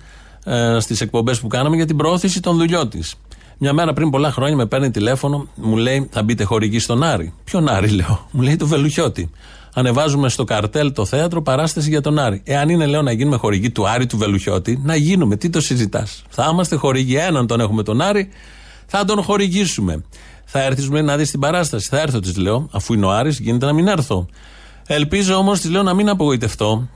ε, 0.44 0.76
στις 0.80 1.00
εκπομπές 1.00 1.40
που 1.40 1.46
κάναμε 1.46 1.76
για 1.76 1.86
την 1.86 1.96
προώθηση 1.96 2.40
των 2.40 2.56
δουλειών 2.56 2.88
της. 2.88 3.14
Μια 3.58 3.72
μέρα 3.72 3.92
πριν 3.92 4.10
πολλά 4.10 4.30
χρόνια 4.32 4.56
με 4.56 4.66
παίρνει 4.66 4.90
τηλέφωνο, 4.90 5.46
μου 5.54 5.76
λέει: 5.76 6.08
Θα 6.10 6.22
μπείτε 6.22 6.44
χορηγή 6.44 6.78
στον 6.78 7.02
Άρη. 7.02 7.32
Ποιον 7.44 7.68
Άρη, 7.68 7.88
λέω. 7.88 8.26
Μου 8.30 8.42
λέει 8.42 8.56
το 8.56 8.66
Βελουχιώτη. 8.66 9.30
Ανεβάζουμε 9.74 10.28
στο 10.28 10.44
καρτέλ 10.44 10.92
το 10.92 11.04
θέατρο 11.04 11.42
παράσταση 11.42 11.88
για 11.88 12.00
τον 12.00 12.18
Άρη. 12.18 12.42
Εάν 12.44 12.68
είναι, 12.68 12.86
λέω, 12.86 13.02
να 13.02 13.12
γίνουμε 13.12 13.36
χορηγή 13.36 13.70
του 13.70 13.88
Άρη 13.88 14.06
του 14.06 14.16
Βελουχιώτη, 14.16 14.80
να 14.84 14.94
γίνουμε. 14.96 15.36
Τι 15.36 15.50
το 15.50 15.60
συζητάς; 15.60 16.22
Θα 16.28 16.48
είμαστε 16.52 16.76
χορηγοί. 16.76 17.16
Έναν 17.16 17.46
τον 17.46 17.60
έχουμε 17.60 17.82
τον 17.82 18.00
Άρη, 18.00 18.28
θα 18.86 19.04
τον 19.04 19.22
χορηγήσουμε. 19.22 20.04
Θα 20.44 20.62
έρθεις, 20.62 20.86
μου 20.86 20.92
λέει, 20.92 21.02
να 21.02 21.16
δεις 21.16 21.30
την 21.30 21.40
παράσταση. 21.40 21.88
Θα 21.88 22.00
έρθω, 22.00 22.20
της 22.20 22.36
λέω, 22.36 22.68
αφού 22.72 22.94
είναι 22.94 23.06
ο 23.06 23.10
Άρης, 23.10 23.38
γίνεται 23.38 23.66
να 23.66 23.72
μην 23.72 23.86
έρθω. 23.86 24.26
Ελπίζω 24.86 25.34
όμως, 25.34 25.60
της 25.60 25.70
λέω, 25.70 25.82
να 25.82 25.94
μην 25.94 26.08
απογοητευτώ. 26.08 26.88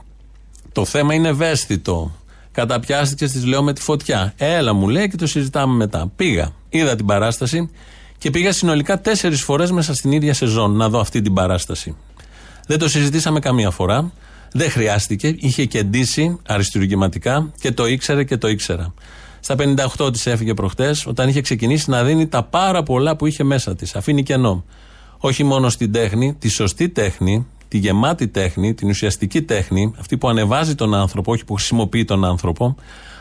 Το 0.72 0.84
θέμα 0.84 1.14
είναι 1.14 1.28
ευαίσθητο. 1.28 2.12
Καταπιάστηκες, 2.52 3.32
της 3.32 3.44
λέω 3.44 3.62
με 3.62 3.72
τη 3.72 3.80
φωτιά. 3.80 4.32
Έλα, 4.36 4.72
μου 4.72 4.88
λέει 4.88 5.08
και 5.08 5.16
το 5.16 5.26
συζητάμε 5.26 5.74
μετά. 5.74 6.12
Πήγα, 6.16 6.52
είδα 6.68 6.96
την 6.96 7.06
παράσταση 7.06 7.70
και 8.18 8.30
πήγα 8.30 8.52
συνολικά 8.52 9.00
τέσσερις 9.00 9.42
φορές 9.42 9.70
μέσα 9.70 9.94
στην 9.94 10.12
ίδια 10.12 10.34
σεζόν 10.34 10.76
να 10.76 10.88
δω 10.88 11.00
αυτή 11.00 11.20
την 11.20 11.34
παράσταση. 11.34 11.96
Δεν 12.66 12.78
το 12.78 12.88
συζητήσαμε 12.88 13.40
καμία 13.40 13.70
φορά. 13.70 14.12
Δεν 14.52 14.70
χρειάστηκε. 14.70 15.34
Είχε 15.38 15.64
κεντήσει 15.64 16.38
αριστουργηματικά 16.46 17.52
και 17.60 17.72
το 17.72 17.86
ήξερε 17.86 18.24
και 18.24 18.36
το 18.36 18.48
ήξερα. 18.48 18.94
Στα 19.40 19.54
58 19.98 20.12
της 20.12 20.26
έφυγε 20.26 20.54
προχτές, 20.54 21.06
όταν 21.06 21.28
είχε 21.28 21.40
ξεκινήσει 21.40 21.90
να 21.90 22.04
δίνει 22.04 22.26
τα 22.26 22.42
πάρα 22.42 22.82
πολλά 22.82 23.16
που 23.16 23.26
είχε 23.26 23.44
μέσα 23.44 23.76
της. 23.76 23.94
Αφήνει 23.96 24.22
κενό. 24.22 24.64
Όχι 25.18 25.44
μόνο 25.44 25.68
στην 25.68 25.92
τέχνη, 25.92 26.34
τη 26.34 26.48
σωστή 26.48 26.88
τέχνη, 26.88 27.46
τη 27.70 27.78
γεμάτη 27.78 28.28
τέχνη, 28.28 28.74
την 28.74 28.88
ουσιαστική 28.88 29.42
τέχνη, 29.42 29.92
αυτή 29.98 30.16
που 30.16 30.28
ανεβάζει 30.28 30.74
τον 30.74 30.94
άνθρωπο, 30.94 31.32
όχι 31.32 31.44
που 31.44 31.54
χρησιμοποιεί 31.54 32.04
τον 32.04 32.24
άνθρωπο, 32.24 32.74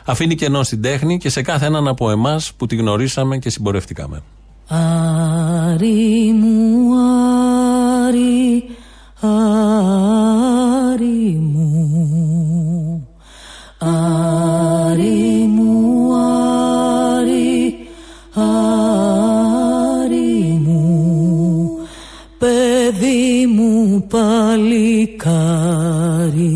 αφήνει 0.06 0.36
κενό 0.36 0.64
στην 0.64 0.82
τέχνη 0.82 1.18
και 1.18 1.30
σε 1.30 1.42
κάθε 1.42 1.66
έναν 1.66 1.88
από 1.88 2.12
εμάς 2.12 2.54
που 2.58 2.66
τη 2.66 2.76
γνωρίσαμε 2.76 3.38
και 3.38 3.50
συμπορευτήκαμε. 3.50 4.22
Άρη 4.68 6.34
μου, 6.34 6.90
Άρη, 8.08 8.64
Άρη 9.20 9.40
μου, 11.42 11.88
Άρη 13.78 15.48
μου, 15.48 16.14
Άρη, 16.16 17.76
Άρη 18.34 18.89
παλικάρι, 24.60 26.56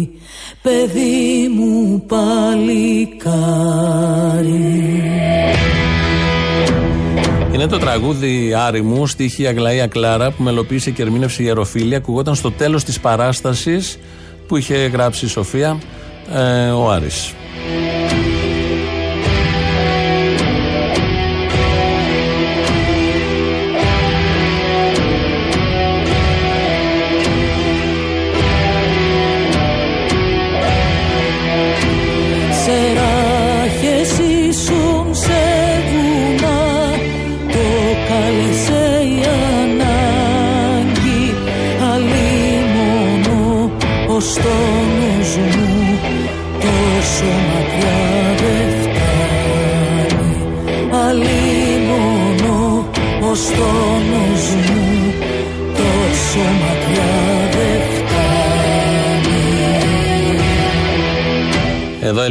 παιδί 0.61 1.47
μου 1.55 2.03
παλικάρι. 2.07 3.33
Είναι 7.53 7.67
το 7.67 7.77
τραγούδι 7.77 8.53
Άρη 8.53 8.81
μου, 8.81 9.07
στίχη 9.07 9.47
Αγλαία 9.47 9.87
Κλάρα, 9.87 10.31
που 10.31 10.43
μελοποίησε 10.43 10.91
και 10.91 11.01
ερμήνευσε 11.01 11.41
η 11.41 11.45
Ιεροφίλη. 11.47 11.95
Ακουγόταν 11.95 12.35
στο 12.35 12.51
τέλος 12.51 12.83
της 12.83 12.99
παράστασης 12.99 13.99
που 14.47 14.57
είχε 14.57 14.75
γράψει 14.75 15.25
η 15.25 15.27
Σοφία 15.27 15.77
ε, 16.33 16.69
ο 16.69 16.91
Άρης. 16.91 17.33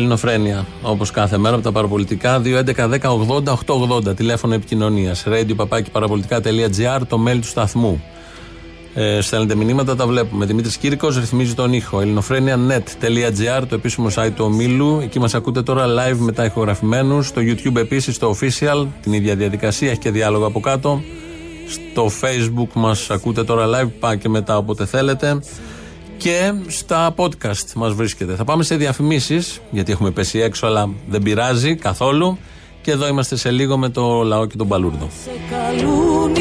Εδώ 0.03 0.15
Ελληνοφρένια, 0.15 0.67
όπως 0.83 1.11
κάθε 1.11 1.38
μέρα 1.38 1.55
από 1.55 1.65
τα 1.65 1.73
παραπολιτικά. 1.73 2.43
2.11.10.80.880 2.45 4.17
τηλέφωνο 4.17 4.55
επικοινωνίας. 4.55 5.25
Radio 5.27 5.57
παπάκι 5.57 5.91
παραπολιτικά.gr 5.91 7.01
το 7.09 7.25
mail 7.27 7.38
του 7.41 7.47
σταθμού. 7.47 8.03
Ε, 8.95 9.21
στέλνετε 9.21 9.55
μηνύματα, 9.55 9.97
τα 9.97 10.07
βλέπουμε. 10.07 10.45
Δημήτρης 10.45 10.77
Κύρκο 10.77 11.09
ρυθμίζει 11.09 11.55
τον 11.55 11.73
ήχο. 11.73 12.01
ελληνοφρένια.net.gr 12.01 13.62
το 13.69 13.75
επίσημο 13.75 14.09
site 14.15 14.33
του 14.37 14.45
ομίλου. 14.45 15.01
Εκεί 15.03 15.19
μας 15.19 15.35
ακούτε 15.35 15.62
τώρα 15.62 15.87
live 15.87 16.17
μετά 16.19 16.45
ηχογραφημένους. 16.45 17.27
Στο 17.27 17.41
YouTube 17.45 17.77
επίσης 17.77 18.19
το 18.19 18.37
official, 18.41 18.87
την 19.03 19.12
ίδια 19.12 19.37
διαδικασία, 19.37 19.91
έχει 19.91 19.99
και 19.99 20.11
διάλογο 20.11 20.47
από 20.47 20.61
κάτω. 20.61 21.03
Στο 21.69 22.11
Facebook 22.21 22.69
μας 22.75 23.11
ακούτε 23.11 23.45
τώρα 23.45 23.67
live, 23.67 23.91
πάει 24.01 24.19
και 24.19 24.29
μετά 24.29 24.57
όποτε 24.57 24.87
θέλετε 24.87 25.41
και 26.23 26.53
στα 26.67 27.15
podcast 27.17 27.73
μας 27.75 27.93
βρίσκεται. 27.93 28.35
Θα 28.35 28.45
πάμε 28.45 28.63
σε 28.63 28.77
διαφημίσεις, 28.77 29.61
γιατί 29.71 29.93
έχουμε 29.93 30.11
πέσει 30.11 30.39
έξω, 30.39 30.67
αλλά 30.67 30.91
δεν 31.09 31.23
πειράζει 31.23 31.75
καθόλου. 31.75 32.39
Και 32.83 32.91
εδώ 32.91 33.09
είμαστε 33.09 33.37
σε 33.37 33.51
λίγο 33.51 33.77
με 33.79 33.89
το 33.89 34.23
λαό 34.23 34.47
και 34.47 34.57
τον 34.57 34.69
Παλούρδο. 34.69 35.09
σε 35.25 35.31
καλούν 35.51 36.33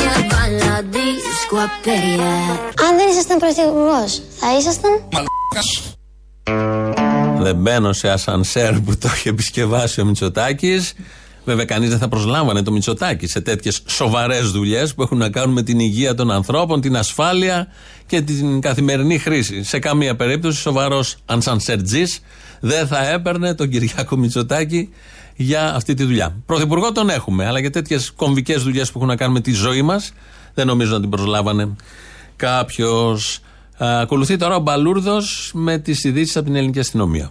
lleva 0.00 0.38
a 0.42 0.48
la 0.62 0.82
disco 0.96 1.54
a 1.58 1.68
pelear. 1.84 2.72
Αν 2.86 2.96
δεν 2.96 3.08
ήσασταν 3.10 3.38
πρωθυπουργό, 3.38 4.04
θα 4.38 4.56
ήσασταν. 4.58 4.90
Δεν 7.38 7.56
μπαίνω 7.56 7.92
σε 7.92 8.10
ασανσέρ 8.10 8.80
που 8.80 8.98
το 8.98 9.08
έχει 9.14 9.28
επισκευάσει 9.28 10.00
ο 10.00 10.04
Μητσοτάκη. 10.04 10.80
Βέβαια, 11.44 11.64
κανείς 11.64 11.88
δεν 11.88 11.98
θα 11.98 12.08
προσλάμβανε 12.08 12.62
το 12.62 12.72
Μητσοτάκη 12.72 13.26
σε 13.26 13.40
τέτοιες 13.40 13.82
σοβαρές 13.86 14.50
δουλειές 14.50 14.94
που 14.94 15.02
έχουν 15.02 15.18
να 15.18 15.30
κάνουν 15.30 15.52
με 15.52 15.62
την 15.62 15.78
υγεία 15.78 16.14
των 16.14 16.30
ανθρώπων, 16.30 16.80
την 16.80 16.96
ασφάλεια 16.96 17.66
και 18.06 18.20
την 18.20 18.60
καθημερινή 18.60 19.18
χρήση. 19.18 19.62
Σε 19.62 19.78
καμία 19.78 20.16
περίπτωση 20.16 20.60
σοβαρός 20.60 21.16
ανσανσέρτζη 21.24 22.02
δεν 22.60 22.86
θα 22.86 23.08
έπαιρνε 23.08 23.54
τον 23.54 23.68
Κυριάκο 23.68 24.16
Μητσοτάκη 24.16 24.88
για 25.36 25.74
αυτή 25.74 25.94
τη 25.94 26.04
δουλειά. 26.04 26.36
Πρωθυπουργό 26.46 26.92
τον 26.92 27.10
έχουμε, 27.10 27.46
αλλά 27.46 27.58
για 27.58 27.70
τέτοιες 27.70 28.12
κομβικές 28.16 28.62
δουλειές 28.62 28.90
που 28.90 28.98
έχουν 28.98 29.08
να 29.08 29.16
κάνουν 29.16 29.34
με 29.34 29.40
τη 29.40 29.52
ζωή 29.52 29.82
μας 29.82 30.12
δεν 30.54 30.66
νομίζω 30.66 30.92
να 30.92 31.00
την 31.00 31.10
προσλάβανε 31.10 31.76
κάποιος. 32.36 33.40
Ακολουθεί 33.78 34.36
τώρα 34.36 34.56
ο 34.56 34.60
Μπαλούρδος 34.60 35.50
με 35.54 35.78
τις 35.78 36.04
ειδήσεις 36.04 36.36
από 36.36 36.46
την 36.46 36.56
ελληνική 36.56 36.78
αστυνομία. 36.78 37.30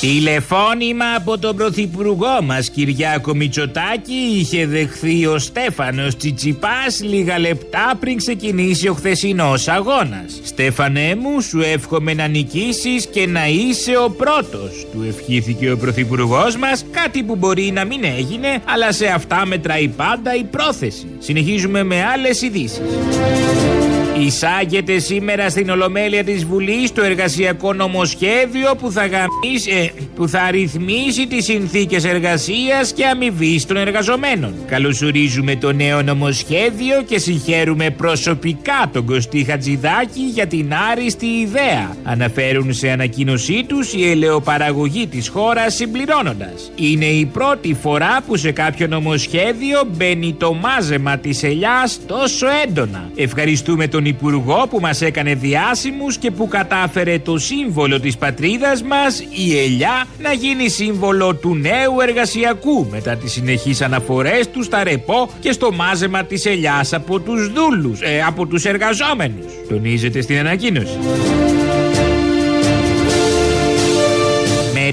Τηλεφώνημα 0.00 1.04
από 1.16 1.38
τον 1.38 1.56
Πρωθυπουργό 1.56 2.42
μας 2.42 2.70
Κυριάκο 2.70 3.34
Μητσοτάκη 3.34 4.14
είχε 4.38 4.66
δεχθεί 4.66 5.26
ο 5.26 5.38
Στέφανος 5.38 6.16
Τσιτσιπάς 6.16 7.00
λίγα 7.02 7.38
λεπτά 7.38 7.96
πριν 8.00 8.16
ξεκινήσει 8.16 8.88
ο 8.88 8.94
χθεσινός 8.94 9.68
αγώνας. 9.68 10.40
Στέφανέ 10.42 11.14
μου 11.14 11.40
σου 11.40 11.60
εύχομαι 11.60 12.14
να 12.14 12.26
νικήσεις 12.26 13.06
και 13.06 13.26
να 13.26 13.48
είσαι 13.48 13.96
ο 14.04 14.10
πρώτος. 14.10 14.86
Του 14.92 15.04
ευχήθηκε 15.08 15.70
ο 15.70 15.76
Πρωθυπουργός 15.76 16.56
μας 16.56 16.84
κάτι 16.90 17.22
που 17.22 17.36
μπορεί 17.36 17.70
να 17.70 17.84
μην 17.84 18.04
έγινε 18.04 18.62
αλλά 18.64 18.92
σε 18.92 19.06
αυτά 19.06 19.46
μετράει 19.46 19.88
πάντα 19.88 20.34
η 20.34 20.44
πρόθεση. 20.44 21.06
Συνεχίζουμε 21.18 21.82
με 21.82 22.04
άλλες 22.04 22.42
ειδήσεις. 22.42 22.80
Εισάγεται 24.20 24.98
σήμερα 24.98 25.50
στην 25.50 25.70
Ολομέλεια 25.70 26.24
της 26.24 26.44
Βουλής 26.44 26.92
το 26.92 27.02
εργασιακό 27.02 27.72
νομοσχέδιο 27.72 28.74
που 28.78 28.92
θα, 28.92 29.06
γαμίσει, 29.06 29.70
ε, 29.70 29.88
που 30.14 30.28
θα 30.28 30.50
ρυθμίσει 30.50 31.26
τις 31.26 31.44
συνθήκες 31.44 32.04
εργασίας 32.04 32.92
και 32.92 33.06
αμοιβή 33.06 33.66
των 33.66 33.76
εργαζομένων. 33.76 34.54
Καλωσορίζουμε 34.66 35.56
το 35.56 35.72
νέο 35.72 36.02
νομοσχέδιο 36.02 37.02
και 37.06 37.18
συγχαίρουμε 37.18 37.90
προσωπικά 37.90 38.90
τον 38.92 39.04
Κωστή 39.04 39.44
Χατζηδάκη 39.44 40.20
για 40.20 40.46
την 40.46 40.72
άριστη 40.90 41.26
ιδέα. 41.26 41.96
Αναφέρουν 42.02 42.72
σε 42.72 42.90
ανακοίνωσή 42.90 43.64
τους 43.68 43.92
η 43.92 44.10
ελαιοπαραγωγή 44.10 45.06
της 45.06 45.28
χώρας 45.28 45.74
συμπληρώνοντας. 45.74 46.72
Είναι 46.74 47.06
η 47.06 47.26
πρώτη 47.26 47.76
φορά 47.82 48.22
που 48.26 48.36
σε 48.36 48.52
κάποιο 48.52 48.86
νομοσχέδιο 48.86 49.80
μπαίνει 49.96 50.34
το 50.38 50.54
μάζεμα 50.54 51.18
της 51.18 51.42
ελιάς 51.42 52.00
τόσο 52.06 52.46
έντονα. 52.66 53.10
Ευχαριστούμε 53.16 53.88
τον 53.88 54.04
Υπουργό 54.10 54.66
που 54.70 54.80
μας 54.80 55.00
έκανε 55.02 55.34
διάσημους 55.34 56.16
και 56.16 56.30
που 56.30 56.48
κατάφερε 56.48 57.18
το 57.18 57.38
σύμβολο 57.38 58.00
της 58.00 58.16
πατρίδας 58.16 58.82
μας, 58.82 59.20
η 59.20 59.58
ελιά, 59.58 60.06
να 60.18 60.32
γίνει 60.32 60.68
σύμβολο 60.68 61.34
του 61.34 61.54
νέου 61.54 62.00
εργασιακού 62.00 62.86
μετά 62.90 63.16
τις 63.16 63.32
συνεχείς 63.32 63.80
αναφορές 63.80 64.50
του 64.50 64.62
στα 64.62 64.84
ρεπό 64.84 65.30
και 65.40 65.52
στο 65.52 65.72
μάζεμα 65.72 66.24
της 66.24 66.46
ελιάς 66.46 66.92
από 66.92 67.20
τους 67.20 67.52
δούλους, 67.52 68.00
ε, 68.00 68.22
από 68.26 68.46
τους 68.46 68.64
εργαζόμενους. 68.64 69.52
Τονίζεται 69.68 70.20
στην 70.20 70.38
ανακοίνωση. 70.38 70.98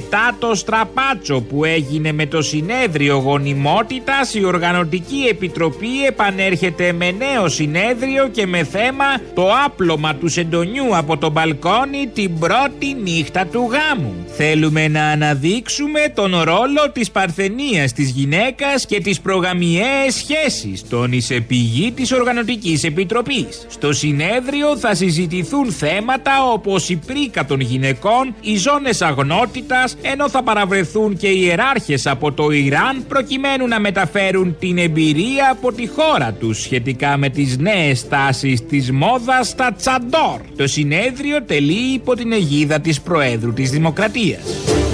Μετά 0.09 0.35
το 0.39 0.55
στραπάτσο 0.55 1.41
που 1.41 1.65
έγινε 1.65 2.11
με 2.11 2.25
το 2.25 2.41
συνέδριο 2.41 3.17
γονιμότητας 3.17 4.33
η 4.33 4.45
Οργανωτική 4.45 5.25
Επιτροπή 5.29 6.05
επανέρχεται 6.07 6.91
με 6.91 7.11
νέο 7.11 7.47
συνέδριο 7.47 8.27
και 8.27 8.47
με 8.47 8.63
θέμα 8.63 9.05
το 9.33 9.49
άπλωμα 9.65 10.15
του 10.15 10.27
σεντονιού 10.27 10.97
από 10.97 11.17
το 11.17 11.29
μπαλκόνι 11.29 12.07
την 12.13 12.39
πρώτη 12.39 12.95
νύχτα 13.03 13.45
του 13.45 13.69
γάμου. 13.71 14.13
Θέλουμε 14.27 14.87
να 14.87 15.03
αναδείξουμε 15.03 15.99
τον 16.15 16.31
ρόλο 16.31 16.91
της 16.93 17.11
παρθενίας 17.11 17.93
της 17.93 18.09
γυναίκας 18.09 18.85
και 18.85 19.01
τις 19.01 19.19
προγαμιαίες 19.19 20.15
σχέσεις, 20.15 20.87
τόνισε 20.89 21.39
πηγή 21.39 21.91
της 21.91 22.11
Οργανωτικής 22.11 22.83
Επιτροπής. 22.83 23.65
Στο 23.67 23.93
συνέδριο 23.93 24.77
θα 24.77 24.95
συζητηθούν 24.95 25.71
θέματα 25.71 26.31
όπως 26.53 26.89
η 26.89 26.95
πρίκα 26.95 27.45
των 27.45 27.59
γυναικών, 27.59 28.35
οι 28.41 28.57
ζώνες 28.57 29.01
αγνότητας, 29.01 29.96
ενώ 30.01 30.29
θα 30.29 30.43
παραβρεθούν 30.43 31.17
και 31.17 31.27
οι 31.27 31.39
ιεράρχες 31.43 32.07
από 32.07 32.31
το 32.31 32.51
Ιράν 32.51 33.05
προκειμένου 33.07 33.67
να 33.67 33.79
μεταφέρουν 33.79 34.55
την 34.59 34.77
εμπειρία 34.77 35.49
από 35.51 35.73
τη 35.73 35.87
χώρα 35.87 36.31
τους 36.39 36.61
σχετικά 36.61 37.17
με 37.17 37.29
τις 37.29 37.57
νέες 37.57 38.07
τάσεις 38.07 38.65
της 38.65 38.91
μόδας 38.91 39.47
στα 39.47 39.73
τσαντόρ. 39.73 40.41
Το 40.55 40.67
συνέδριο 40.67 41.43
τελεί 41.43 41.93
υπό 41.93 42.15
την 42.15 42.31
αιγίδα 42.31 42.79
της 42.79 43.01
Προέδρου 43.01 43.53
της 43.53 43.69
Δημοκρατίας. 43.69 44.86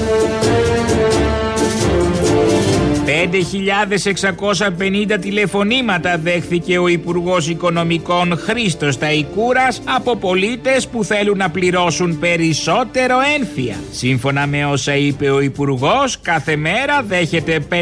5.650 3.05 5.17
τηλεφωνήματα 5.21 6.17
δέχθηκε 6.17 6.77
ο 6.77 6.87
Υπουργός 6.87 7.47
Οικονομικών 7.47 8.37
Χρήστος 8.37 8.97
Ταϊκούρας 8.97 9.81
από 9.85 10.15
πολίτες 10.15 10.87
που 10.87 11.03
θέλουν 11.03 11.37
να 11.37 11.49
πληρώσουν 11.49 12.19
περισσότερο 12.19 13.15
ένφια. 13.39 13.75
Σύμφωνα 13.91 14.47
με 14.47 14.65
όσα 14.65 14.95
είπε 14.95 15.29
ο 15.29 15.41
Υπουργός, 15.41 16.19
κάθε 16.21 16.55
μέρα 16.55 17.03
δέχεται 17.03 17.65
5.000 17.69 17.77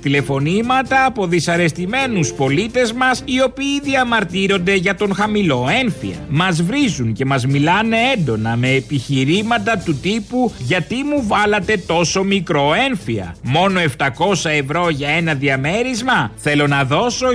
τηλεφωνήματα 0.00 1.04
από 1.04 1.26
δυσαρεστημένους 1.26 2.32
πολίτες 2.32 2.92
μας 2.92 3.22
οι 3.24 3.42
οποίοι 3.42 3.80
διαμαρτύρονται 3.82 4.74
για 4.74 4.94
τον 4.94 5.14
χαμηλό 5.14 5.66
ένφια. 5.80 6.16
Μας 6.28 6.62
βρίζουν 6.62 7.12
και 7.12 7.24
μας 7.24 7.46
μιλάνε 7.46 7.96
έντονα 8.16 8.56
με 8.56 8.68
επιχειρήματα 8.68 9.82
του 9.84 9.94
τύπου 9.94 10.52
Γιατί 10.58 10.94
μου 10.94 11.24
βάλατε 11.26 11.76
τόσο 11.86 12.22
μικρό 12.22 12.72
ένφια; 12.88 13.34
Μόνο 13.42 13.80
700 13.80 14.33
ευρώ 14.44 14.88
για 14.88 15.08
ένα 15.08 15.34
διαμέρισμα. 15.34 16.30
Θέλω 16.36 16.66
να 16.66 16.84
δώσω 16.84 17.26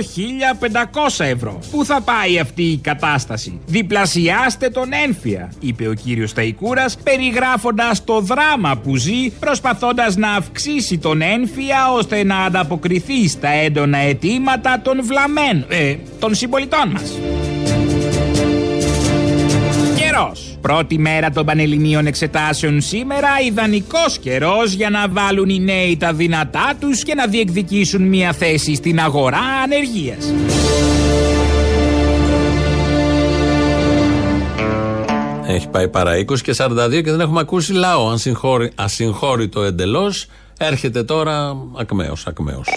1500 1.18 1.24
ευρώ. 1.24 1.58
Πού 1.70 1.84
θα 1.84 2.00
πάει 2.00 2.38
αυτή 2.38 2.62
η 2.62 2.76
κατάσταση; 2.76 3.60
Διπλασιάστε 3.66 4.68
τον 4.68 4.88
ένφια, 5.06 5.52
είπε 5.60 5.88
ο 5.88 5.92
κύριος 5.92 6.32
Ταϊκούρα, 6.32 6.84
περιγράφοντας 7.02 8.04
το 8.04 8.20
δράμα 8.20 8.76
που 8.76 8.96
ζει, 8.96 9.30
προσπαθώντας 9.40 10.16
να 10.16 10.30
αυξήσει 10.30 10.98
τον 10.98 11.22
ένφια 11.22 11.92
ώστε 11.92 12.24
να 12.24 12.36
ανταποκριθεί 12.36 13.28
στα 13.28 13.48
έντονα 13.48 13.98
αιτήματα 13.98 14.80
των 14.82 15.04
βλαμένων, 15.04 15.64
ε, 15.68 15.96
των 16.18 16.34
συμπολιτών 16.34 16.88
μας. 16.88 17.12
Καιρός. 20.20 20.58
Πρώτη 20.60 20.98
μέρα 20.98 21.30
των 21.30 21.44
Πανελληνίων 21.46 22.06
Εξετάσεων 22.06 22.80
σήμερα, 22.80 23.28
ιδανικός 23.46 24.18
καιρός 24.18 24.72
για 24.72 24.90
να 24.90 25.08
βάλουν 25.08 25.48
οι 25.48 25.60
νέοι 25.60 25.96
τα 25.96 26.12
δυνατά 26.12 26.72
τους 26.80 27.02
και 27.02 27.14
να 27.14 27.26
διεκδικήσουν 27.26 28.02
μια 28.02 28.32
θέση 28.32 28.74
στην 28.74 29.00
αγορά 29.00 29.42
ανεργίας. 29.64 30.34
Έχει 35.46 35.68
πάει 35.68 35.88
παρά 35.88 36.16
20 36.16 36.40
και 36.42 36.54
42 36.56 37.02
και 37.02 37.10
δεν 37.10 37.20
έχουμε 37.20 37.40
ακούσει 37.40 37.72
λαό. 37.72 38.08
Αν 38.08 38.18
συγχώρη, 38.18 38.70
ασυγχώρητο 38.74 39.62
εντελώς, 39.62 40.26
έρχεται 40.58 41.02
τώρα 41.02 41.56
ακμαίος, 41.76 42.26
ακμαίος. 42.26 42.68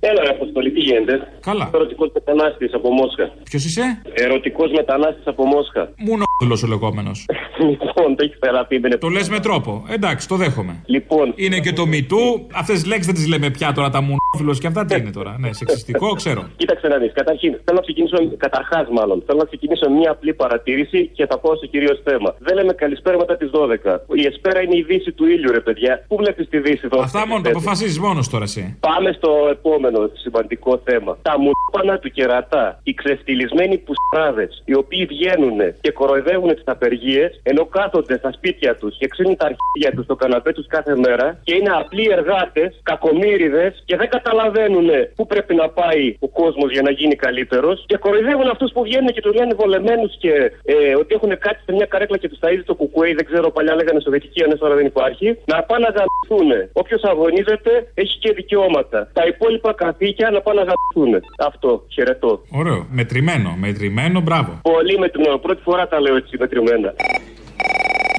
Έλα, 0.00 0.22
ρε 0.22 0.30
Αποστολή, 0.30 0.67
τι 0.67 0.67
γίνεται. 0.88 1.14
Καλά. 1.48 1.70
Ερωτικός 1.74 2.08
μετανάστης 2.14 2.70
από 2.78 2.88
Μόσχα. 2.98 3.26
Ποιος 3.50 3.64
είσαι; 3.64 3.84
Ερωτικός 4.26 4.70
μετανάστης 4.80 5.26
από 5.26 5.42
Μόσχα. 5.52 5.82
Μουνό 6.06 6.24
ο 6.64 6.66
λεγόμενος. 6.66 7.26
λοιπόν, 7.68 8.16
το 8.16 8.24
έχεις 8.24 8.38
θεραπεί, 8.40 8.78
δεν 8.78 8.90
είναι. 8.90 9.00
Το 9.00 9.08
λες 9.08 9.28
με 9.28 9.40
τρόπο. 9.40 9.84
Εντάξει, 9.90 10.28
το 10.28 10.36
δέχομαι. 10.36 10.82
Λοιπόν. 10.86 11.32
Είναι 11.36 11.58
και 11.60 11.72
το 11.72 11.86
μητού. 11.86 12.46
Αυτές 12.52 12.74
τις 12.74 12.86
λέξεις 12.86 13.06
δεν 13.06 13.14
τις 13.14 13.26
λέμε 13.28 13.50
πια 13.50 13.72
τώρα 13.72 13.90
τα 13.90 14.00
μουνόφιλο 14.00 14.52
και 14.60 14.66
αυτά 14.66 14.84
τι 14.84 14.94
είναι 14.96 15.10
τώρα. 15.10 15.36
Ναι, 15.38 15.52
σεξιστικό, 15.52 16.08
ξέρω. 16.20 16.42
Κοίταξε 16.56 16.88
να 16.88 16.96
δεις. 16.98 17.12
Καταρχήν, 17.12 17.50
θέλω 17.64 17.76
να 17.76 17.80
ξεκινήσω. 17.80 18.36
Καταρχάς, 18.36 18.86
μάλλον, 18.98 19.22
θέλω 19.26 19.38
να 19.38 19.44
ξεκινήσω 19.44 19.90
μια 19.90 20.10
απλή 20.10 20.34
παρατήρηση 20.34 21.10
και 21.16 21.26
θα 21.26 21.38
πω 21.38 21.56
στο 21.56 21.66
κυρίως 21.66 22.00
θέμα. 22.04 22.34
Δεν 22.38 22.54
λέμε 22.56 22.72
καλησπέρα 22.72 23.16
μετά 23.16 23.36
τις 23.36 23.50
12. 23.50 24.00
Η 24.12 24.26
εσπέρα 24.26 24.62
είναι 24.62 24.76
η 24.76 24.82
δύση 24.82 25.12
του 25.12 25.24
ήλιου, 25.26 25.50
ρε 25.52 25.60
παιδιά. 25.60 26.04
Πού 26.08 26.16
βλέπεις 26.16 26.48
τη 26.48 26.58
δύση 26.58 26.80
εδώ; 26.84 27.00
Αυτά 27.00 27.26
μόνο 27.26 27.42
το 27.42 27.48
αποφασίζεις 27.48 27.98
μόνος 27.98 28.28
τώρα 28.28 28.44
εσύ. 28.44 28.76
Πάμε 28.80 29.12
στο 29.12 29.30
επόμενο 29.50 30.10
σημαντικό 30.14 30.77
θέμα. 30.84 31.18
Τα 31.22 31.34
μουνόπανα 31.38 31.98
του 31.98 32.10
κερατά. 32.10 32.80
Οι 32.82 32.94
ξεφτυλισμένοι 32.94 33.76
πουστράδε, 33.78 34.48
οι 34.64 34.74
οποίοι 34.74 35.04
βγαίνουν 35.04 35.58
και 35.80 35.90
κοροϊδεύουν 35.90 36.54
τις 36.54 36.64
απεργίες, 36.66 37.40
ενώ 37.42 37.64
κάθονται 37.64 38.16
στα 38.18 38.32
σπίτια 38.32 38.76
τους 38.76 38.96
και 38.98 39.08
ξύνουν 39.08 39.36
τα 39.36 39.46
αρχίδια 39.50 39.90
τους 39.96 40.04
στο 40.04 40.16
καναπέ 40.16 40.52
τους 40.52 40.66
κάθε 40.66 40.96
μέρα 40.96 41.38
και 41.44 41.54
είναι 41.54 41.70
απλοί 41.70 42.08
εργάτες, 42.10 42.80
κακομύριδες 42.82 43.82
και 43.84 43.96
δεν 43.96 44.08
καταλαβαίνουν 44.08 44.88
πού 45.16 45.26
πρέπει 45.26 45.54
να 45.54 45.68
πάει 45.68 46.16
ο 46.18 46.28
κόσμος 46.28 46.70
για 46.72 46.82
να 46.82 46.90
γίνει 46.90 47.14
καλύτερος 47.14 47.84
και 47.86 47.96
κοροϊδεύουν 47.96 48.48
αυτούς 48.48 48.72
που 48.72 48.82
βγαίνουν 48.82 49.08
και 49.08 49.20
τους 49.20 49.34
λένε 49.34 49.54
βολεμένους 49.54 50.16
και 50.18 50.32
ε, 50.64 50.94
ότι 50.94 51.14
έχουν 51.14 51.38
κάτι 51.38 51.60
σε 51.64 51.72
μια 51.72 51.86
καρέκλα 51.86 52.16
και 52.16 52.28
τους 52.28 52.38
ταζει 52.38 52.62
το 52.62 52.74
κουκουέι, 52.74 53.14
δεν 53.14 53.24
ξέρω 53.24 53.50
παλιά 53.50 53.74
λέγανε 53.74 54.00
Σοβιετική 54.00 54.40
Ένωση, 54.42 54.58
τώρα 54.58 54.74
δεν 54.74 54.86
υπάρχει, 54.86 55.38
να 55.44 55.62
πάνε 55.62 55.86
να 55.88 55.90
γαμπηθούν. 55.98 56.70
Όποιος 56.72 57.02
αγωνίζεται 57.02 57.72
έχει 57.94 58.18
και 58.18 58.32
δικαιώματα. 58.32 59.10
Τα 59.12 59.26
υπόλοιπα 59.26 59.72
καθήκια 59.72 60.30
να 60.30 60.40
πάνε 60.40 60.62
να 60.62 60.66
γαμπηθούν. 60.68 61.22
Αυτό. 61.38 61.84
Χαιρετώ. 61.88 62.42
Ωραίο. 62.50 62.86
Μετρημένο. 62.90 63.50
Μετρημένο, 63.58 64.20
μπράβο. 64.20 64.50
Πολύ 64.62 64.98
μετρημένο. 64.98 65.36
Πρώτη 65.38 65.62
φορά 65.62 65.88
τα 65.88 66.00
λέω 66.00 66.16
έτσι 66.16 66.36
μετρημένα. 66.38 66.94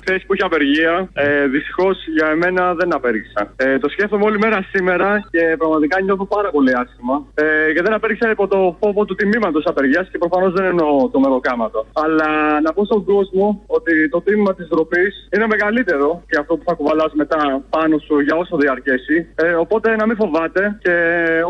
Θέση 0.09 0.23
που 0.25 0.33
έχει 0.35 0.45
απεργία. 0.49 0.93
Ε, 1.13 1.47
Δυστυχώς 1.55 1.95
για 2.17 2.27
εμένα 2.35 2.63
δεν 2.79 2.89
απέργησα. 2.99 3.41
Ε, 3.55 3.77
το 3.83 3.87
σκέφτομαι 3.93 4.23
όλη 4.29 4.37
μέρα 4.45 4.59
σήμερα 4.73 5.09
και 5.33 5.43
πραγματικά 5.61 5.95
νιώθω 6.01 6.25
πάρα 6.35 6.49
πολύ 6.55 6.71
άσχημα. 6.81 7.15
Ε, 7.43 7.73
και 7.73 7.81
δεν 7.85 7.93
απέργησα 7.99 8.27
υπό 8.35 8.47
το 8.53 8.59
φόβο 8.81 9.01
του 9.05 9.15
τιμήματος 9.19 9.63
απεργίας 9.71 10.05
και 10.11 10.17
προφανώς 10.23 10.51
δεν 10.57 10.65
εννοώ 10.71 11.09
το 11.13 11.19
μεροκάματο. 11.19 11.79
Αλλά 12.03 12.29
να 12.65 12.73
πω 12.75 12.81
στον 12.85 13.01
κόσμο 13.11 13.45
ότι 13.77 13.93
το 14.13 14.21
τίμημα 14.25 14.51
της 14.55 14.67
ντροπής 14.67 15.13
είναι 15.33 15.47
μεγαλύτερο 15.53 16.23
και 16.29 16.37
αυτό 16.41 16.53
που 16.57 16.63
θα 16.67 16.73
κουβαλάς 16.73 17.11
μετά 17.21 17.39
πάνω 17.69 17.95
σου 18.05 18.19
για 18.19 18.35
όσο 18.35 18.57
διαρκέσει. 18.57 19.15
Ε, 19.35 19.51
οπότε 19.63 19.95
να 19.95 20.05
μην 20.07 20.15
φοβάται 20.15 20.61
και 20.83 20.93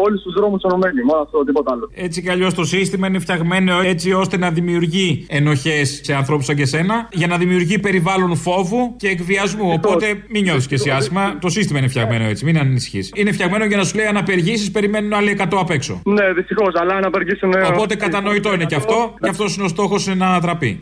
όλοι 0.06 0.18
στου 0.20 0.32
δρόμους 0.38 0.62
ενωμένοι. 0.68 1.02
Μόνο 1.10 1.22
αυτό, 1.22 1.44
τίποτα 1.44 1.70
άλλο. 1.74 1.86
Έτσι 1.96 2.22
κι 2.22 2.30
αλλιώς 2.30 2.54
το 2.54 2.64
σύστημα 2.66 3.08
είναι 3.08 3.20
φτιαγμένο 3.20 3.74
έτσι 3.94 4.12
ώστε 4.14 4.38
να 4.38 4.50
δημιουργεί 4.52 5.26
ενοχές 5.30 6.00
σε 6.04 6.14
ανθρώπους 6.14 6.46
σαν 6.46 6.56
και 6.56 6.66
σένα, 6.66 7.08
για 7.12 7.28
να 7.28 7.38
δημιουργεί 7.38 7.80
περιβάλλον 7.80 8.32
φόβου 8.54 8.96
και 8.98 9.08
εκβιασμού. 9.08 9.72
Οπότε 9.72 10.24
μην 10.28 10.44
νιώθεις 10.44 10.68
και 10.68 10.76
εσύ 10.76 10.90
άσχημα. 10.90 11.38
Το 11.42 11.50
σύστημα 11.50 11.80
είναι 11.80 11.88
φτιαγμένο 11.88 12.26
έτσι, 12.26 12.46
μην 12.46 12.58
ανησυχείς. 12.58 13.12
Είναι 13.16 13.32
φτιαγμένο 13.32 13.66
για 13.66 13.78
να 13.78 13.84
σου 13.84 13.96
λέει 13.96 14.06
αν 14.06 14.18
απεργήσεις, 14.18 14.72
περιμένουν 14.72 15.14
άλλοι 15.14 15.36
100 15.40 15.60
απ' 15.60 15.70
έξω. 15.70 16.02
Ναι, 16.06 16.34
δυστυχώς, 16.34 16.74
αλλά 16.76 16.96
αν 16.96 17.06
απεργήσουν. 17.06 17.54
Οπότε 17.74 17.96
κατανοητό 17.96 18.54
είναι 18.54 18.66
και 18.66 18.76
αυτό, 18.76 19.14
και 19.22 19.30
αυτό 19.30 19.46
είναι 19.56 19.64
ο 19.64 19.68
στόχος 19.68 20.08
να 20.08 20.28
ανατραπεί. 20.28 20.80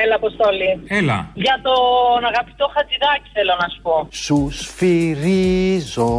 Έλα, 0.00 0.14
Αποστόλη. 0.20 0.70
Έλα. 0.98 1.18
Για 1.46 1.56
τον 1.66 2.20
αγαπητό 2.30 2.64
Χατζηδάκη 2.74 3.28
θέλω 3.36 3.54
να 3.62 3.66
σου 3.72 3.80
πω. 3.86 3.96
Σους 4.24 4.54
σφυρίζω 4.66 6.12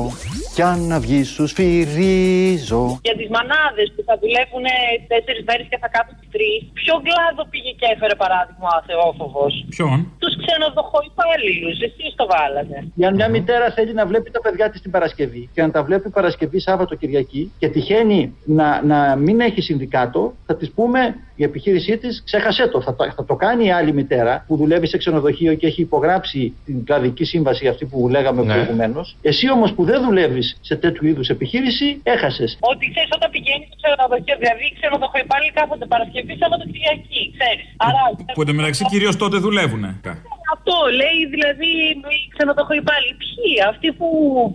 κι 0.55 0.63
αν 0.71 0.79
να 0.91 0.97
βγει 1.03 1.21
σους 1.33 1.49
σφυρίζω 1.53 2.83
Για 3.07 3.15
τις 3.19 3.29
μανάδες 3.35 3.87
που 3.95 4.01
θα 4.07 4.15
δουλεύουν 4.21 4.65
τέσσερις 5.11 5.43
μέρες 5.49 5.65
και 5.71 5.77
θα 5.83 5.89
κάνουν 5.95 6.15
τρεις. 6.35 6.59
Ποιο 6.79 6.95
κλάδο 7.05 7.41
πήγε 7.51 7.71
και 7.79 7.87
έφερε 7.93 8.15
παράδειγμα 8.23 8.69
ο 8.79 8.81
Θεόφοβος; 8.87 9.53
Ποιον; 9.75 9.97
Τους 10.21 10.33
ξενοδοχοϊπάλληλου. 10.41 11.71
Εσείς 11.87 12.11
το 12.19 12.25
βάλατε. 12.33 12.75
Για 13.01 13.09
μια 13.17 13.27
μητέρα 13.35 13.65
θέλει 13.77 13.93
να 13.99 14.05
βλέπει 14.09 14.29
τα 14.35 14.41
παιδιά 14.45 14.65
της 14.71 14.79
την 14.83 14.91
Παρασκευή 14.95 15.43
και 15.53 15.61
να 15.65 15.71
τα 15.75 15.81
βλέπει 15.87 16.07
Παρασκευή, 16.19 16.59
Σάββατο, 16.67 16.93
Κυριακή 17.01 17.43
και 17.59 17.67
τυχαίνει 17.73 18.19
να, 18.57 18.67
να 18.91 18.99
μην 19.15 19.37
έχει 19.47 19.61
συνδικάτο, 19.61 20.21
θα 20.45 20.53
της 20.55 20.69
πούμε 20.75 20.99
η 21.35 21.43
επιχείρησή 21.43 21.97
της, 21.97 22.23
ξέχασέ 22.25 22.67
το. 22.67 22.81
Θα, 22.81 22.95
το. 22.95 23.11
θα 23.15 23.25
το 23.25 23.35
κάνει 23.35 23.62
η 23.63 23.71
άλλη 23.71 23.93
μητέρα 23.93 24.43
που 24.47 24.55
δουλεύει 24.57 24.87
σε 24.87 24.97
ξενοδοχείο 24.97 25.53
και 25.53 25.67
έχει 25.67 25.81
υπογράψει 25.81 26.53
την 26.65 26.85
κλαδική 26.85 27.23
σύμβαση 27.25 27.67
αυτή 27.67 27.85
που 27.85 28.09
λέγαμε 28.09 28.43
Ναι. 28.43 28.53
προηγουμένως. 28.53 29.15
Εσύ 29.21 29.51
όμως 29.51 29.73
που 29.73 29.83
δεν 29.83 30.01
δουλεύεις 30.03 30.57
σε 30.61 30.75
τέτοιου 30.75 31.07
είδους 31.07 31.27
επιχείρηση, 31.29 31.99
έχασες. 32.03 32.57
Ότι 32.59 32.89
ξέρεις 32.93 33.09
όταν 33.15 33.29
πηγαίνεις 33.31 33.67
στο 33.67 33.75
ξενοδοχείο, 33.81 34.35
δηλαδή 34.39 34.63
οι 34.69 34.73
ξενοδοχοϊπάλληλοι 34.79 35.51
κάθονται 35.51 35.85
Παρασκευή, 35.85 36.35
Σάββατο, 36.41 36.63
Κυριακή, 36.73 37.21
ξέρεις. 37.37 37.63
Άρα 37.77 38.01
Που 38.33 38.41
εντωμεταξύ 38.41 38.83
κυρίως 38.85 39.15
τότε 39.15 39.37
δουλεύουν. 39.37 39.83
Αυτό 40.55 40.75
λέει 41.01 41.19
δηλαδή 41.35 41.71
οι 42.15 42.19
ξενοδοχοϊπάλληλοι. 42.33 43.13
Ποιοι, 43.21 43.51
αυτοί 43.71 43.87
που 43.97 44.07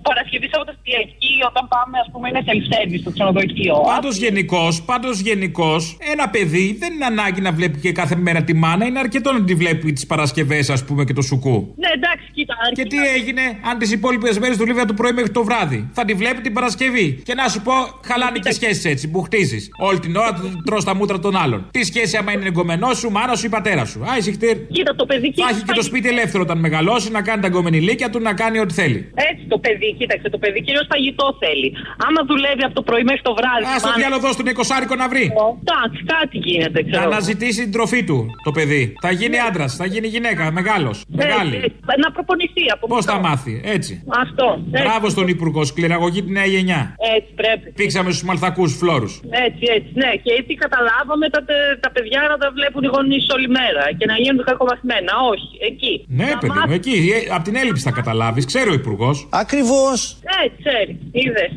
Παρασκευή, 0.09 0.46
Σάββατο, 0.53 0.72
Κυριακή, 0.82 1.34
όταν 1.51 1.64
πάμε, 1.74 1.96
ας 2.05 2.09
πούμε, 2.12 2.24
είναι 2.30 2.42
self-service 2.49 3.01
στο 3.05 3.11
ξενοδοχείο. 3.16 3.76
Πάντως 3.94 4.14
γενικώς, 4.24 4.72
πάντως 4.90 5.16
γενικώς, 5.28 5.80
ένα 6.12 6.26
παιδί 6.34 6.66
δεν 6.82 6.90
είναι 6.94 7.09
ανάγκη 7.12 7.40
να 7.49 7.53
βλέπει 7.59 7.78
και 7.84 7.92
κάθε 8.01 8.16
μέρα 8.26 8.40
τη 8.49 8.55
μάνα. 8.62 8.84
Είναι 8.88 9.01
αρκετό 9.07 9.28
να 9.32 9.42
τη 9.49 9.55
βλέπει 9.62 9.92
τις 9.96 10.07
Παρασκευές, 10.12 10.64
ας 10.76 10.84
πούμε, 10.86 11.03
και 11.05 11.14
το 11.18 11.22
σουκού. 11.28 11.57
Ναι, 11.82 11.90
εντάξει, 11.99 12.26
κοίτα. 12.36 12.55
Και 12.78 12.84
τι 12.92 12.99
έγινε 13.16 13.42
αν 13.70 13.78
τις 13.78 13.90
υπόλοιπες 13.92 14.38
μέρες 14.38 14.57
δουλεύει 14.57 14.78
από 14.78 14.88
το 14.88 14.94
πρωί 14.94 15.12
μέχρι 15.12 15.30
το 15.30 15.42
βράδυ. 15.44 15.88
Θα 15.92 16.05
τη 16.05 16.14
βλέπει 16.14 16.40
την 16.40 16.53
Παρασκευή. 16.53 17.22
Και 17.24 17.34
να 17.34 17.49
σου 17.49 17.61
πω, 17.62 17.72
χαλάνε 18.05 18.38
και 18.38 18.53
σχέσεις 18.53 18.84
έτσι 18.84 19.11
που 19.11 19.22
χτίζει. 19.22 19.68
Όλη 19.78 19.99
την 19.99 20.16
ώρα 20.16 20.32
τρώ 20.64 20.82
τα 20.82 20.94
μούτρα 20.94 21.18
των 21.18 21.36
άλλων. 21.36 21.68
Τι 21.70 21.84
σχέση 21.84 22.16
άμα 22.16 22.32
είναι 22.32 22.46
εγκομενός 22.46 22.99
σου, 22.99 23.11
μάνας 23.11 23.38
σου 23.38 23.46
ή 23.46 23.49
πατέρας 23.49 23.88
σου. 23.88 24.01
Άι, 24.12 24.20
συχτήρ. 24.20 24.57
Κοίτα, 24.66 24.94
το 24.94 25.07
παιδί 25.07 25.32
Θα 25.36 25.49
έχει 25.49 25.62
και 25.62 25.72
το 25.72 25.82
σπίτι 25.91 26.09
ελεύθερο 26.14 26.43
όταν 26.47 26.59
μεγαλώσει, 26.66 27.09
να 27.16 27.20
κάνει 27.28 27.41
τα 27.45 27.49
εγκομενηλίκια 27.51 28.09
του, 28.12 28.18
να 28.28 28.32
κάνει 28.43 28.59
ό,τι 28.64 28.74
θέλει. 28.80 28.99
Έτσι 29.30 29.43
το 29.53 29.59
παιδί, 29.64 29.89
κοίταξε, 29.99 30.26
το 30.34 30.39
παιδί 30.43 30.59
κυρίως 30.66 30.86
φαγητό 30.93 31.26
θέλει. 31.43 31.68
Άμα 32.07 32.20
δουλεύει 32.30 32.62
από 32.68 32.74
το 32.78 32.82
πρωί 32.89 33.03
μέχρι 33.11 33.22
το 33.28 33.32
βράδυ. 33.39 33.64
Α 33.64 33.74
το 33.80 33.86
μάνα- 33.86 33.99
διάλογο 34.01 34.20
δώσ' 34.26 34.36
του 34.39 34.45
εικοσάρικο 34.55 34.95
να 35.03 35.07
βρει. 35.12 35.24
Εντάξει, 35.64 35.99
κάτι 36.14 36.36
γίνεται, 36.49 36.78
Να 36.82 36.89
ξέρω. 36.91 37.03
αναζητήσει 37.11 37.61
την 37.66 37.72
τροφή 37.76 38.01
του 38.09 38.18
το 38.47 38.51
παιδί. 38.57 38.82
Θα 39.05 39.11
γίνει 39.20 39.36
άντρας, 39.49 39.70
θα 39.80 39.86
γίνει 39.93 40.07
γυναίκα, 40.14 40.43
μεγάλος. 40.59 40.97
Μεγάλη. 41.22 41.57
Έτσι, 41.57 41.72
να 42.05 42.09
προπονηθεί 42.16 42.64
από 42.76 42.84
Πώς 42.86 42.97
μικρό. 43.05 43.12
θα 43.12 43.18
μάθει, 43.28 43.55
έτσι. 43.76 43.93
Αυτό. 44.24 44.47
Έτσι. 44.72 44.84
Μπράβο 44.86 45.07
στον 45.14 45.26
Υπουργό, 45.34 45.62
σκληραγωγή 45.70 46.20
τη 46.26 46.30
νέα 46.39 46.49
γενιά. 46.55 46.80
Έτσι 47.16 47.30
πρέπει. 47.41 47.66
Πήξαμε 47.80 48.09
στους 48.14 48.24
μαλθακούς 48.28 48.70
φλόρους. 48.80 49.12
Έτσι, 49.47 49.64
έτσι, 49.76 49.91
ναι. 50.03 50.11
Και 50.24 50.30
έτσι 50.41 50.53
καταλάβαμε 50.64 51.26
τα, 51.34 51.41
τε- 51.49 51.74
τα 51.84 51.91
παιδιά 51.95 52.18
να 52.32 52.36
τα 52.43 52.49
βλέπουν 52.57 52.82
οι 52.86 52.91
γονείς 52.97 53.24
όλη 53.36 53.49
μέρα 53.59 53.84
και 53.99 54.07
να 54.12 54.16
γίνουν 54.22 54.43
κακομαθημένα. 54.51 55.12
Όχι, 55.32 55.47
εκεί. 55.72 56.04
Ναι, 56.08 56.30
παιδί 56.40 56.58
μου, 56.66 56.72
εκεί. 56.72 57.10
ε, 57.28 57.34
Απ' 57.34 57.42
την 57.44 57.56
έλλειψη 57.56 57.82
θα 57.82 57.90
καταλάβεις. 57.90 58.44
Ξέρει 58.44 58.70
ο 58.70 58.72
Υπουργός. 58.72 59.26
Ακριβώς. 59.30 60.18
Έτσι, 60.44 60.56
ξέρεις. 60.62 60.96
Είδες. 61.12 61.50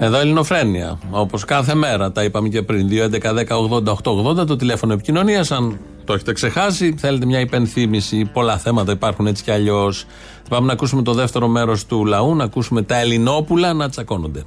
Εδώ 0.00 0.18
Ελληνοφρένεια. 0.18 0.98
Όπως 1.10 1.44
κάθε 1.44 1.74
μέρα, 1.74 2.12
τα 2.12 2.24
είπαμε 2.24 2.48
και 2.48 2.62
πριν. 2.62 2.88
2.11.10.80.880 2.90 4.46
το 4.46 4.56
τηλέφωνο 4.56 4.92
επικοινωνίας. 4.92 5.50
Αν 5.50 5.78
το 6.04 6.12
έχετε 6.12 6.32
ξεχάσει, 6.32 6.94
θέλετε 6.98 7.26
μια 7.26 7.40
υπενθύμηση. 7.40 8.24
Πολλά 8.32 8.58
θέματα 8.58 8.92
υπάρχουν 8.92 9.26
έτσι 9.26 9.42
κι 9.42 9.50
αλλιώς. 9.50 10.06
Θα 10.42 10.48
πάμε 10.48 10.66
να 10.66 10.72
ακούσουμε 10.72 11.02
το 11.02 11.12
δεύτερο 11.12 11.48
μέρος 11.48 11.86
του 11.86 12.04
λαού, 12.04 12.34
να 12.34 12.44
ακούσουμε 12.44 12.82
τα 12.82 12.96
Ελληνόπουλα 12.96 13.72
να 13.72 13.88
τσακώνονται. 13.88 14.42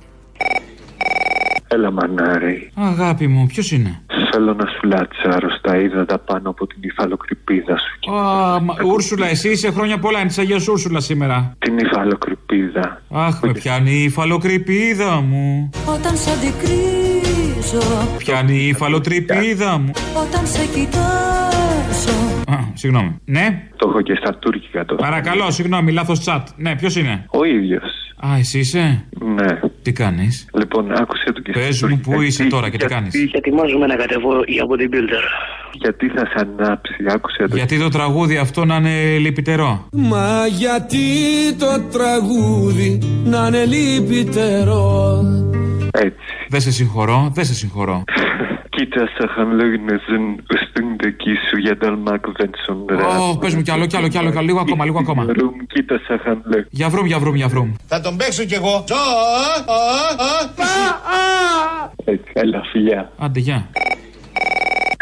Έλα 1.67 1.91
μανάρι, 1.91 2.71
Αγάπη 2.76 3.28
μου, 3.28 3.45
ποιος 3.47 3.71
είναι; 3.71 4.03
Θέλω 4.36 4.53
να 4.53 4.65
σου 4.65 4.79
λάτσαρω 4.88 5.49
στα 5.57 5.79
ύδατα 5.79 6.19
πάνω 6.19 6.49
από 6.49 6.67
την 6.67 6.77
υφαλοκρηπίδα 6.81 7.77
σου. 7.77 8.11
Α, 8.13 8.59
μα, 8.59 8.73
Ούρσουλα, 8.86 9.27
εσύ 9.27 9.49
είσαι 9.49 9.71
χρόνια 9.71 9.97
πολλά. 9.99 10.19
Είναι 10.19 10.29
τη 10.29 10.36
Αγία 10.41 10.57
Ούρσουλα 10.71 10.99
σήμερα. 10.99 11.53
Την 11.59 11.77
υφαλοκρηπίδα. 11.77 13.01
Αχ, 13.11 13.39
με 13.41 13.51
πιάνει 13.51 13.91
η 13.91 14.03
υφαλοκρηπίδα 14.03 15.21
μου. 15.21 15.69
Όταν 15.95 16.15
σε 16.17 16.29
αντικρίζω 16.31 17.81
Πιάνει 18.17 18.55
η 18.55 18.67
υφαλοτρυπίδα 18.67 19.77
μου. 19.77 19.91
Όταν 20.27 20.47
σε 20.47 20.65
κοιτάζω 20.65 22.15
Α, 22.51 22.57
συγγνώμη. 22.73 23.19
Ναι, 23.25 23.63
Το 23.75 23.89
έχω 23.89 24.01
και 24.01 24.15
στα 24.15 24.36
τουρκικά 24.36 24.86
το. 24.86 24.95
παρακαλώ, 24.95 25.51
συγγνώμη, 25.51 25.91
λάθος 25.91 26.19
τσάτ. 26.19 26.47
Ναι, 26.55 26.75
ποιος 26.75 26.95
είναι; 26.95 27.25
Ο 27.29 27.43
ίδιος. 27.45 27.83
Α, 28.28 28.38
εσύ 28.38 28.59
είσαι; 28.59 29.05
Ναι. 29.36 29.59
Τι 29.82 29.91
κάνεις; 29.91 30.47
Λοιπόν, 30.53 30.91
άκουσε 30.91 31.32
το 31.34 31.41
και 31.41 31.51
στα 31.51 31.59
Πες 31.61 31.82
μου, 31.82 31.88
τουρκικά. 31.88 32.15
πού 32.15 32.21
είσαι 32.21 32.36
Γιατί- 32.36 32.49
τώρα 32.49 32.69
και 32.69 32.78
τι 32.78 32.86
κάνεις; 32.86 33.13
Ετοιμάζομαι 33.32 33.86
να 33.86 33.95
κατεβώ 33.95 34.32
για 34.47 34.63
bodybuilder. 34.69 35.26
Γιατί 35.71 36.07
θα 36.07 36.26
σε 36.26 36.34
ανάψει, 36.59 36.95
άκουσε 37.09 37.47
το. 37.49 37.55
Γιατί 37.55 37.80
το 37.80 37.89
τραγούδι 37.89 38.38
αυτό 38.38 38.65
να 38.65 38.76
είναι 38.76 39.17
λυπητερό; 39.17 39.88
Μα 39.91 40.47
γιατί 40.47 41.05
το 41.59 41.82
τραγούδι 41.91 42.99
να 43.26 43.47
είναι 43.47 43.65
λυπητερό; 43.65 45.21
Έτσι. 45.98 46.18
Δεν 46.50 46.62
σε 46.62 46.72
συγχωρώ, 46.72 47.32
δεν 47.34 47.46
σε 47.46 47.54
συγχωρώ. 47.54 48.04
Κοίτα, 48.70 49.10
θα 49.18 49.28
χαμλόγνωσαν 49.36 50.43
στην 50.68 50.86
δική 51.00 51.34
σου 51.50 51.58
για 51.58 51.78
τον 51.78 52.00
Μακ 52.00 52.26
Βένσον. 52.38 52.86
Ω, 53.30 53.38
πες 53.38 53.56
μου 53.56 53.62
κι 53.62 53.72
άλλο, 53.72 53.86
κι 53.86 53.98
άλλο, 53.98 54.08
κι 54.08 54.18
άλλο, 54.18 54.32
κι 54.32 54.38
άλλο, 54.38 54.46
λίγο 54.46 54.60
ακόμα, 54.60 54.86
λίγο 54.86 55.00
ακόμα. 55.00 55.26
Κοίτα, 55.68 56.00
θα 56.08 56.20
χαμλόγνωσαν. 56.24 56.68
Για 56.70 56.89
βρούμ, 56.89 57.06
για 57.06 57.20
βρούμ, 57.20 57.36
για 57.36 57.48
βρούμ. 57.48 57.72
Θα 57.88 58.02
τον 58.02 58.18
παίξω 58.18 58.43
κι 58.43 58.54
εγώ. 58.54 58.84
Ζω, 58.88 58.96
α, 58.96 59.74
α, 59.74 60.39
α. 61.18 61.89
Έτσι, 62.06 62.32
έλα, 62.34 62.62
φιλιά. 62.72 63.12
Άντε, 63.18 63.39
γεια. 63.39 63.70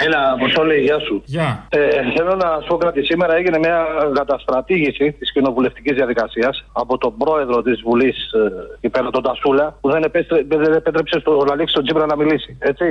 Έλα, 0.05 0.31
Αποστόλη, 0.31 0.77
γεια 0.79 0.99
σου. 0.99 1.21
Γεια. 1.25 1.67
Ε, 1.69 1.79
θέλω 2.15 2.35
να 2.35 2.49
σου 2.61 2.67
πω 2.67 2.77
κάτι. 2.77 3.03
Σήμερα 3.03 3.35
έγινε 3.35 3.57
μια 3.57 3.77
καταστρατήγηση 4.13 5.11
της 5.11 5.31
κοινοβουλευτικής 5.31 5.93
διαδικασίας 5.95 6.65
από 6.73 6.97
τον 6.97 7.17
πρόεδρο 7.17 7.61
της 7.61 7.81
Βουλής 7.85 8.17
ε, 8.33 8.39
υπέρ 8.79 9.09
τον 9.09 9.23
Τασούλα 9.23 9.77
που 9.81 9.91
δεν, 9.91 10.03
επέστρε, 10.03 10.43
δεν 10.47 10.73
επέτρεψε 10.73 11.19
στο 11.19 11.45
Αλέξη 11.51 11.73
τον 11.73 11.83
Τζίπρα 11.83 12.05
να 12.05 12.15
μιλήσει. 12.15 12.57
Έτσι. 12.59 12.85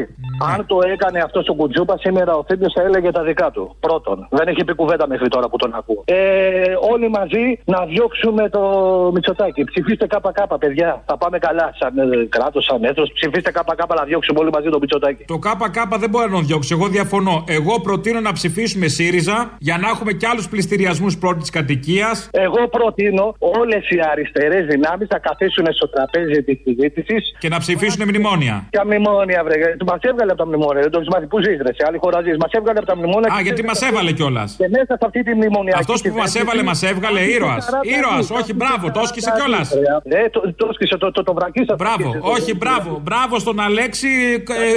Αν 0.53 0.67
το 0.67 0.79
έκανε 0.93 1.19
αυτός 1.19 1.43
στον 1.43 1.57
Κουτζούπα, 1.57 1.95
σήμερα 1.99 2.35
ο 2.35 2.45
Θήμιος 2.49 2.73
θα 2.77 2.83
έλεγε 2.83 3.11
τα 3.11 3.23
δικά 3.23 3.51
του. 3.51 3.77
Πρώτον, 3.81 4.27
δεν 4.31 4.49
έχει 4.49 4.65
πει 4.65 4.75
κουβέντα 4.75 5.07
μέχρι 5.09 5.29
τώρα 5.29 5.49
που 5.49 5.57
τον 5.57 5.75
ακούω. 5.75 6.03
Ε, 6.05 6.75
όλοι 6.93 7.09
μαζί 7.09 7.59
να 7.65 7.85
διώξουμε 7.85 8.49
το 8.49 8.61
Μητσοτάκι. 9.15 9.65
Ψηφίστε 9.65 10.07
ΚΚ, 10.07 10.57
παιδιά. 10.59 11.03
Θα 11.07 11.17
πάμε 11.17 11.39
καλά 11.39 11.75
σαν 11.79 11.99
ε, 11.99 12.27
κράτος, 12.29 12.65
σαν 12.65 12.85
έθνο. 12.85 13.05
Ψηφίστε 13.15 13.51
ΚΚ 13.51 13.95
να 13.97 14.05
διώξουμε 14.05 14.39
όλοι 14.41 14.51
μαζί 14.51 14.69
το 14.69 14.79
Μητσοτάκι. 14.79 15.25
Το 15.25 15.39
ΚΚ 15.39 15.99
δεν 15.99 16.11
μπορεί 16.11 16.31
να 16.31 16.37
τον 16.37 16.47
διώξει. 16.47 16.75
Εγώ 16.79 16.89
διαφωνώ. 17.03 17.45
Εγώ 17.59 17.75
προτείνω 17.81 18.21
να 18.29 18.33
ψηφίσουμε 18.33 18.87
ΣΥΡΙΖΑ 18.97 19.39
για 19.59 19.77
να 19.83 19.87
έχουμε 19.89 20.13
κι 20.13 20.27
άλλους 20.27 20.47
πληστηριασμούς 20.49 21.19
πρώτη 21.19 21.51
κατοικίας. 21.51 22.29
Εγώ 22.47 22.61
προτείνω 22.77 23.25
όλες 23.39 23.83
οι 23.93 23.99
αριστερές 24.11 24.63
δυνάμεις 24.73 25.07
να 25.15 25.19
καθίσουν 25.19 25.67
στο 25.79 25.87
τραπέζι 25.95 26.43
της 26.47 26.57
συζήτησης. 26.65 27.23
Και 27.43 27.49
να 27.55 27.59
ψηφίσουν 27.65 28.03
μνημόνια. 28.09 28.55
Ποια 28.71 28.85
μνημόνια, 28.85 29.41
βρε. 29.47 29.57
Μας 29.91 30.01
έβγαλε 30.11 30.31
από 30.35 30.41
τα 30.43 30.47
μνημόνια. 30.47 30.81
Δεν 30.87 30.91
το 30.95 30.99
έχει 31.01 31.09
μάθει. 31.15 31.27
Πού 31.33 31.39
ζεις, 31.45 31.59
ρε. 31.67 31.73
Σε 31.79 31.83
άλλη 31.89 31.99
χώρα 32.05 32.19
ζεις. 32.25 32.37
Μας 32.43 32.53
έβγαλε 32.59 32.79
από 32.83 32.89
τα 32.93 32.97
μνημόνια. 32.97 33.29
Α, 33.35 33.41
γιατί 33.47 33.63
μας 33.71 33.81
έβαλε 33.89 34.13
κιόλας. 34.19 34.49
Και 34.61 34.69
μέσα 34.77 34.93
σε 35.01 35.05
αυτή 35.09 35.21
τη 35.27 35.33
μνημονιακή. 35.39 35.79
Αυτός 35.85 36.01
που 36.03 36.15
μας 36.23 36.33
έβαλε, 36.41 36.63
μας 36.71 36.81
έβγαλε 36.91 37.21
ήρωας. 37.35 37.63
Ήρωας, 37.97 38.27
όχι, 38.41 38.53
μπράβο, 38.61 38.85
το 38.95 39.01
έσκησε 39.05 39.31
κιόλας. 39.39 39.67
Ναι, 40.13 40.21
το, 40.35 40.41
το 40.61 40.67
έσκησε, 40.71 40.97
το, 41.03 41.11
το, 41.17 41.23
το 41.29 41.33
βρακί 41.39 41.63
σας. 41.69 41.77
Μπράβο, 41.83 42.09
όχι, 42.37 42.53
μπράβο. 42.61 42.91
Μπράβο 43.07 43.35
στον 43.45 43.57
Αλέξη. 43.67 44.11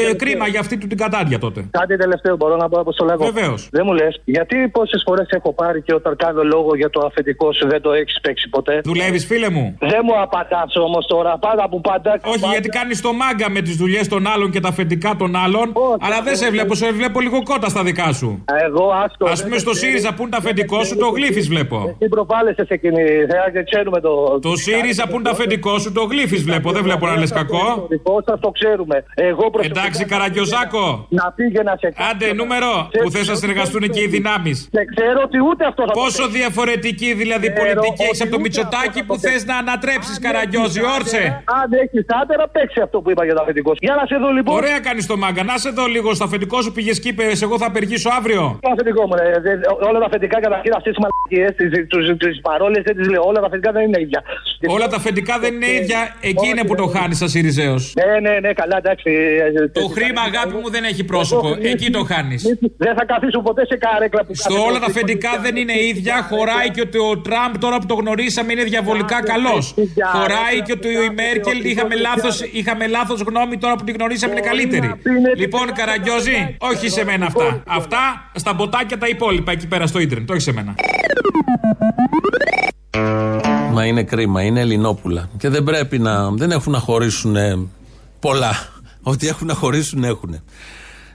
ε, 0.09 0.13
κρίμα 0.21 0.47
για 0.47 0.59
αυτή 0.59 0.75
του 0.77 0.87
την 0.87 0.97
κατάδια 0.97 1.39
τότε. 1.39 1.59
Κάτι 1.71 1.93
τελευταίο 1.97 2.14
τελευταίο 2.15 2.35
μπορώ 2.35 2.55
να 2.55 2.69
πω 2.69 2.79
από 2.79 2.91
στο 2.91 3.05
λέγω. 3.05 3.23
Βεβαίω. 3.31 3.53
Δεν 3.71 3.83
μου 3.85 3.93
λε, 3.93 4.07
γιατί 4.25 4.55
πόσε 4.67 4.97
φορέ 5.05 5.23
έχω 5.27 5.53
πάρει 5.53 5.81
και 5.81 5.93
όταν 5.93 6.15
κάνω 6.15 6.43
λόγο 6.43 6.75
για 6.75 6.89
το 6.89 6.99
αφεντικό 7.05 7.53
σου 7.53 7.67
δεν 7.67 7.81
το 7.81 7.91
έχει 7.91 8.13
παίξει 8.21 8.49
ποτέ. 8.49 8.81
Δουλεύει, 8.83 9.19
φίλε 9.19 9.49
μου. 9.49 9.77
Δεν 9.79 10.01
μου 10.03 10.21
απαντά 10.21 10.63
όμω 10.87 10.99
τώρα, 11.13 11.37
πάντα 11.37 11.69
που 11.69 11.81
πάντα. 11.81 12.19
Όχι, 12.33 12.45
γιατί 12.51 12.69
κάνει 12.69 12.95
το 12.97 13.13
μάγκα 13.13 13.49
με 13.49 13.61
τι 13.61 13.73
δουλειέ 13.81 14.05
των 14.05 14.27
άλλων 14.27 14.51
και 14.51 14.59
τα 14.59 14.69
αφεντικά 14.69 15.15
των 15.17 15.35
άλλων. 15.35 15.73
αλλά 15.99 16.21
δεν 16.21 16.35
σε 16.35 16.49
βλέπω, 16.49 16.73
σε 16.75 16.91
βλέπω 16.91 17.19
λίγο 17.19 17.43
κότα 17.43 17.69
στα 17.69 17.83
δικά 17.83 18.11
σου. 18.13 18.43
Εγώ 18.65 18.85
άστο. 19.03 19.25
Α 19.25 19.35
πούμε 19.43 19.57
στο 19.57 19.73
ΣΥΡΙΖΑ 19.73 20.13
που 20.13 20.21
είναι 20.21 20.31
τα 20.31 20.37
αφεντικό 20.37 20.83
σου, 20.83 20.97
το 20.97 21.07
γλύφει 21.07 21.41
βλέπω. 21.41 21.95
Τι 21.99 22.07
προβάλλεσαι 22.07 22.65
σε 22.65 22.73
εκείνη, 22.73 23.01
θεά 23.31 23.47
και 23.53 23.63
ξέρουμε 23.69 23.99
το. 23.99 24.39
Το 24.41 24.55
ΣΥΡΙΖΑ 24.55 25.07
που 25.07 25.15
είναι 25.15 25.23
τα 25.23 25.31
αφεντικό 25.31 25.79
σου, 25.79 25.91
το 25.91 26.03
γλύφει 26.03 26.37
βλέπω. 26.37 26.71
Δεν 26.71 26.83
βλέπω 26.83 27.05
να 27.05 27.15
λε 27.17 27.27
κακό. 27.27 27.85
δικό 27.89 28.23
σα 28.25 28.39
το 28.39 28.49
ξέρουμε. 28.49 29.03
Εγώ 29.15 29.45
Εντάξει, 29.61 30.05
Καραγκιόζάκο. 30.05 31.05
Να 31.09 31.31
πήγαινα 31.35 31.77
σε 31.79 31.89
Άντε, 32.09 32.27
νούμερο 32.41 32.69
που 33.03 33.09
θε 33.11 33.21
να 33.31 33.35
συνεργαστούν 33.41 33.81
και 33.95 34.01
οι 34.05 34.07
δυνάμει. 34.07 34.53
Δεν 34.77 34.85
ξέρω 34.95 35.19
ότι 35.27 35.37
ούτε 35.49 35.63
αυτό 35.71 35.81
θα 35.87 35.91
το 35.91 35.99
Πόσο 35.99 36.27
διαφορετική 36.39 37.09
δηλαδή 37.21 37.47
πολιτική 37.61 38.03
έχει 38.11 38.21
από 38.25 38.31
το 38.31 38.39
Μητσοτάκι 38.39 38.99
που 39.07 39.15
θε 39.25 39.33
να 39.51 39.55
ανατρέψει, 39.63 40.11
Καραγκιόζη, 40.25 40.81
όρσε. 40.97 41.21
Αν 41.59 41.67
έχει 41.83 41.99
άντερα, 42.21 42.45
παίξει 42.55 42.79
αυτό 42.85 42.97
που 43.01 43.09
είπα 43.11 43.23
για 43.27 43.35
το 43.37 43.41
αφεντικό 43.41 43.69
σου. 43.75 43.81
Για 43.87 43.95
να 43.99 44.03
σε 44.05 44.15
δω 44.23 44.29
λοιπόν. 44.37 44.55
Ωραία 44.55 44.79
κάνει 44.87 45.01
το 45.11 45.17
μάγκα. 45.17 45.43
Να 45.43 45.57
σε 45.57 45.69
δω 45.69 45.85
λίγο 45.95 46.13
στο 46.13 46.23
αφεντικό 46.23 46.61
σου 46.61 46.71
πήγε 46.71 46.91
κύπερε. 46.91 47.31
Εγώ 47.41 47.57
θα 47.57 47.65
απεργήσω 47.65 48.09
αύριο. 48.19 48.59
Το 48.61 48.69
αφεντικό 48.73 49.01
μου, 49.07 49.15
ρε. 49.15 49.25
δε- 49.45 49.87
Όλα 49.89 49.99
τα 49.99 50.05
αφεντικά 50.05 50.39
καταρχήν 50.45 50.71
αυτέ 50.79 50.89
τι 50.91 50.99
μαλακίε, 51.03 51.47
τι 52.21 52.39
παρόλε 52.41 52.81
δεν 52.81 52.95
τι 52.97 53.09
λέω. 53.09 53.23
Όλα 53.29 53.39
τα 53.39 53.47
αφεντικά 53.47 53.71
δεν 53.71 53.83
είναι 53.87 53.99
ίδια. 54.01 54.23
Όλα 54.67 54.87
τα 54.87 54.95
αφεντικά 54.95 55.39
δεν 55.39 55.53
είναι 55.53 55.69
ίδια. 55.79 55.99
Εκεί 56.21 56.47
είναι 56.47 56.63
που 56.63 56.75
το 56.75 56.85
χάνει, 56.87 57.15
σα 57.15 57.39
Ιριζέο. 57.39 57.75
Ναι, 57.99 58.29
ναι, 58.29 58.39
ναι, 58.39 58.53
καλά, 58.53 58.77
εντάξει. 58.77 59.09
Το 59.73 59.81
χρήμα, 59.95 60.21
αγάπη 60.21 60.55
μου, 60.61 60.69
δεν 60.69 60.83
έχει 60.83 61.03
πρόσωπο. 61.03 61.47
Εκεί 61.61 61.84
το 61.89 62.03
χάνεις. 62.03 62.43
Δεν 62.77 62.95
θα 62.97 63.05
καθίσουν 63.05 63.43
ποτέ 63.43 63.65
σε 63.65 63.77
καρέκλα 63.77 64.25
που 64.25 64.35
Στο 64.35 64.63
όλα 64.67 64.79
τα 64.79 64.85
αφεντικά 64.85 65.31
δεν 65.41 65.55
είναι 65.55 65.75
ίδια. 65.91 66.27
Χωράει 66.29 66.69
και 66.71 66.81
ότι 66.81 66.97
ο 66.97 67.17
Τραμπ 67.17 67.53
τώρα 67.59 67.77
που 67.79 67.85
το 67.85 67.93
γνωρίσαμε 67.93 68.51
είναι 68.51 68.63
διαβολικά 68.63 69.23
καλός. 69.23 69.73
Χωράει 70.13 70.61
και 70.65 70.71
ότι 70.71 70.87
η 70.87 71.13
Μέρκελ 71.21 71.63
είχαμε 71.71 71.95
λάθο 71.95 72.29
είχαμε 72.51 72.87
λάθος 72.87 73.21
γνώμη 73.21 73.57
τώρα 73.57 73.75
που 73.75 73.83
τη 73.83 73.91
γνωρίσαμε 73.91 74.33
είναι 74.33 74.47
καλύτερη. 74.49 74.93
Λοιπόν, 75.37 75.73
Καραγκιόζη, 75.73 76.55
όχι 76.57 76.89
σε 76.89 77.03
μένα 77.05 77.25
αυτά. 77.25 77.63
Αυτά 77.67 78.31
στα 78.35 78.53
μποτάκια 78.53 78.97
τα 78.97 79.07
υπόλοιπα 79.07 79.51
εκεί 79.51 79.67
πέρα 79.67 79.87
στο 79.87 79.99
ίντερνετ. 79.99 80.29
Όχι 80.29 80.39
σε 80.39 80.53
μένα. 80.53 80.75
Μα 83.71 83.85
είναι 83.85 84.03
κρίμα, 84.03 84.41
είναι 84.41 84.59
Ελληνόπουλα. 84.59 85.29
Και 85.37 85.49
δεν 85.49 85.63
πρέπει 85.63 85.99
να. 85.99 86.31
Δεν 86.31 86.51
έχουν 86.51 86.71
να 86.71 86.79
χωρίσουν 86.79 87.35
πολλά. 88.19 88.51
Ό,τι 89.03 89.27
έχουν 89.27 89.47
να 89.47 89.53
χωρίσουν 89.53 90.03
έχουν. 90.03 90.43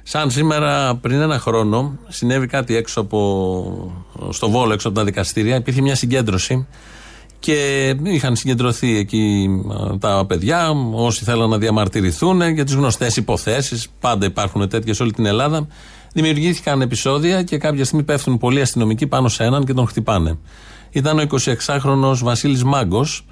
Σαν 0.03 0.31
σήμερα 0.31 0.97
πριν 0.97 1.21
ένα 1.21 1.39
χρόνο 1.39 1.99
συνέβη 2.09 2.47
κάτι 2.47 2.77
έξω 2.77 3.01
από. 3.01 3.93
στο 4.31 4.51
Βόλο, 4.51 4.73
έξω 4.73 4.89
από 4.89 4.97
τα 4.97 5.05
δικαστήρια. 5.05 5.57
Υπήρχε 5.57 5.81
μια 5.81 5.95
συγκέντρωση 5.95 6.67
και 7.39 7.89
είχαν 8.03 8.37
συγκεντρωθεί 8.37 8.97
εκεί 8.97 9.49
α, 9.93 9.99
τα 9.99 10.25
παιδιά, 10.27 10.71
όσοι 10.93 11.25
θέλαν 11.25 11.49
να 11.49 11.59
διαμαρτυρηθούν 11.59 12.49
για 12.49 12.65
τις 12.65 12.75
γνωστές 12.75 13.17
υποθέσεις. 13.17 13.89
Πάντα 14.01 14.27
υπάρχουν 14.27 14.69
τέτοιες 14.69 14.97
σε 14.97 15.03
όλη 15.03 15.13
την 15.13 15.27
Ελλάδα. 15.27 15.67
Δημιουργήθηκαν 16.13 16.81
επεισόδια 16.81 17.43
και 17.43 17.59
κάποια 17.59 17.85
στιγμή 17.85 18.05
πέφτουν 18.05 18.39
πολλοί 18.39 18.61
αστυνομικοί 18.61 19.07
πάνω 19.07 19.29
σε 19.29 19.45
έναν 19.45 19.65
και 19.65 19.73
τον 19.73 19.87
χτυπάνε. 19.87 20.39
Ήταν 20.91 21.19
ο 21.19 21.23
26χρονο 21.23 22.19
Βασίλης 22.23 22.65
Μάγκος. 22.65 23.25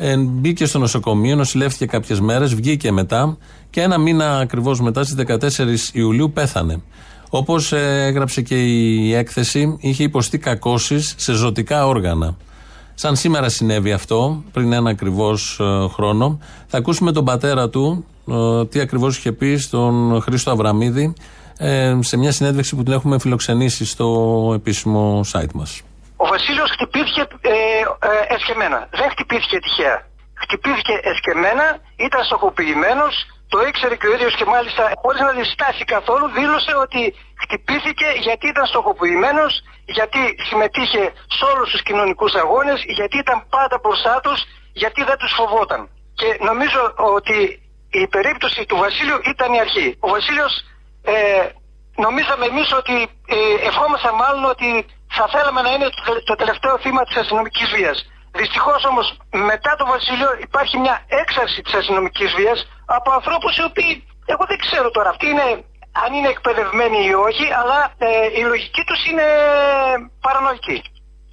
Ε, 0.00 0.16
μπήκε 0.16 0.66
στο 0.66 0.78
νοσοκομείο, 0.78 1.36
νοσηλεύτηκε 1.36 1.86
κάποιες 1.86 2.20
μέρες, 2.20 2.54
βγήκε 2.54 2.92
μετά 2.92 3.36
και 3.70 3.80
ένα 3.80 3.98
μήνα 3.98 4.38
ακριβώς 4.38 4.80
μετά 4.80 5.04
στις 5.04 5.14
14 5.14 5.92
Ιουλίου 5.92 6.32
πέθανε. 6.32 6.82
Όπως 7.30 7.72
έγραψε 7.72 8.42
και 8.42 8.64
η 8.64 9.14
έκθεση, 9.14 9.76
είχε 9.80 10.02
υποστεί 10.02 10.38
κακώσεις 10.38 11.14
σε 11.16 11.32
ζωτικά 11.32 11.86
όργανα. 11.86 12.36
Σαν 12.94 13.16
σήμερα 13.16 13.48
συνέβη 13.48 13.92
αυτό, 13.92 14.42
πριν 14.52 14.72
ένα 14.72 14.90
ακριβώς 14.90 15.60
χρόνο. 15.92 16.38
Θα 16.66 16.78
ακούσουμε 16.78 17.12
τον 17.12 17.24
πατέρα 17.24 17.68
του, 17.68 18.04
ε, 18.26 18.66
τι 18.66 18.80
ακριβώς 18.80 19.16
είχε 19.16 19.32
πει 19.32 19.56
στον 19.56 20.20
Χρήστο 20.20 20.50
Αβραμίδη, 20.50 21.12
ε, 21.58 21.98
σε 22.00 22.16
μια 22.16 22.32
συνέντευξη 22.32 22.76
που 22.76 22.82
την 22.82 22.92
έχουμε 22.92 23.18
φιλοξενήσει 23.18 23.84
στο 23.84 24.52
επίσημο 24.54 25.24
site 25.32 25.52
μας. 25.54 25.82
Ο 26.22 26.26
Βασίλειος 26.26 26.70
χτυπήθηκε 26.70 27.22
ε, 27.40 27.54
ε, 28.10 28.34
εσκεμμένα. 28.34 28.88
Δεν 28.98 29.10
χτυπήθηκε 29.10 29.58
τυχαία. 29.58 29.98
Χτυπήθηκε 30.42 30.94
εσκεμμένα, 31.10 31.66
ήταν 32.06 32.24
στοχοποιημένος, 32.24 33.14
το 33.48 33.58
ήξερε 33.68 33.96
και 33.96 34.06
ο 34.06 34.12
ίδιος 34.16 34.34
και 34.38 34.44
μάλιστα 34.44 34.82
χωρίς 35.02 35.20
να 35.20 35.32
διστάσει 35.38 35.84
καθόλου 35.84 36.26
δήλωσε 36.38 36.72
ότι 36.84 37.00
χτυπήθηκε 37.42 38.08
γιατί 38.26 38.46
ήταν 38.48 38.66
στοχοποιημένος, 38.66 39.52
γιατί 39.96 40.20
συμμετείχε 40.48 41.02
σε 41.36 41.44
όλους 41.52 41.70
τους 41.70 41.82
κοινωνικούς 41.82 42.34
αγώνες, 42.34 42.78
γιατί 42.98 43.16
ήταν 43.18 43.46
πάντα 43.54 43.76
μπροστά 43.82 44.20
τους, 44.24 44.40
γιατί 44.72 45.00
δεν 45.04 45.16
τους 45.16 45.32
φοβόταν. 45.38 45.80
Και 46.14 46.28
νομίζω 46.50 46.80
ότι 47.14 47.38
η 47.90 48.06
περίπτωση 48.06 48.66
του 48.68 48.76
Βασίλειου 48.76 49.18
ήταν 49.32 49.52
η 49.52 49.60
αρχή. 49.60 49.96
Ο 50.00 50.08
Βασίλειος 50.08 50.52
ε, 51.02 51.14
νομίζαμε 51.96 52.44
εμείς 52.46 52.72
ότι 52.72 52.96
ε, 53.26 53.66
ευχόμασταν 53.68 54.14
μάλλον 54.14 54.44
ότι 54.44 54.68
θα 55.18 55.26
θέλαμε 55.34 55.60
να 55.66 55.70
είναι 55.74 55.88
το, 55.96 56.00
τε- 56.06 56.24
το 56.30 56.34
τελευταίο 56.42 56.74
θύμα 56.78 57.02
της 57.04 57.16
αστυνομικής 57.22 57.68
βίας. 57.74 57.98
Δυστυχώς 58.40 58.84
όμως 58.84 59.06
μετά 59.52 59.72
τον 59.78 59.88
Βασίλειο 59.94 60.30
υπάρχει 60.46 60.76
μια 60.84 60.96
έξαρση 61.22 61.62
της 61.62 61.74
αστυνομικής 61.80 62.30
βίας 62.38 62.58
από 62.86 63.08
ανθρώπους 63.18 63.56
οι 63.56 63.64
οποίοι, 63.70 63.92
εγώ 64.32 64.44
δεν 64.50 64.58
ξέρω 64.64 64.90
τώρα, 64.90 65.08
αυτοί 65.14 65.26
είναι, 65.32 65.46
αν 66.04 66.10
είναι 66.16 66.28
εκπαιδευμένοι 66.28 66.98
ή 67.10 67.14
όχι, 67.28 67.46
αλλά 67.60 67.80
ε, 67.98 68.08
η 68.40 68.42
λογική 68.52 68.82
τους 68.88 69.00
είναι 69.08 69.26
παρανοϊκή. 70.24 70.78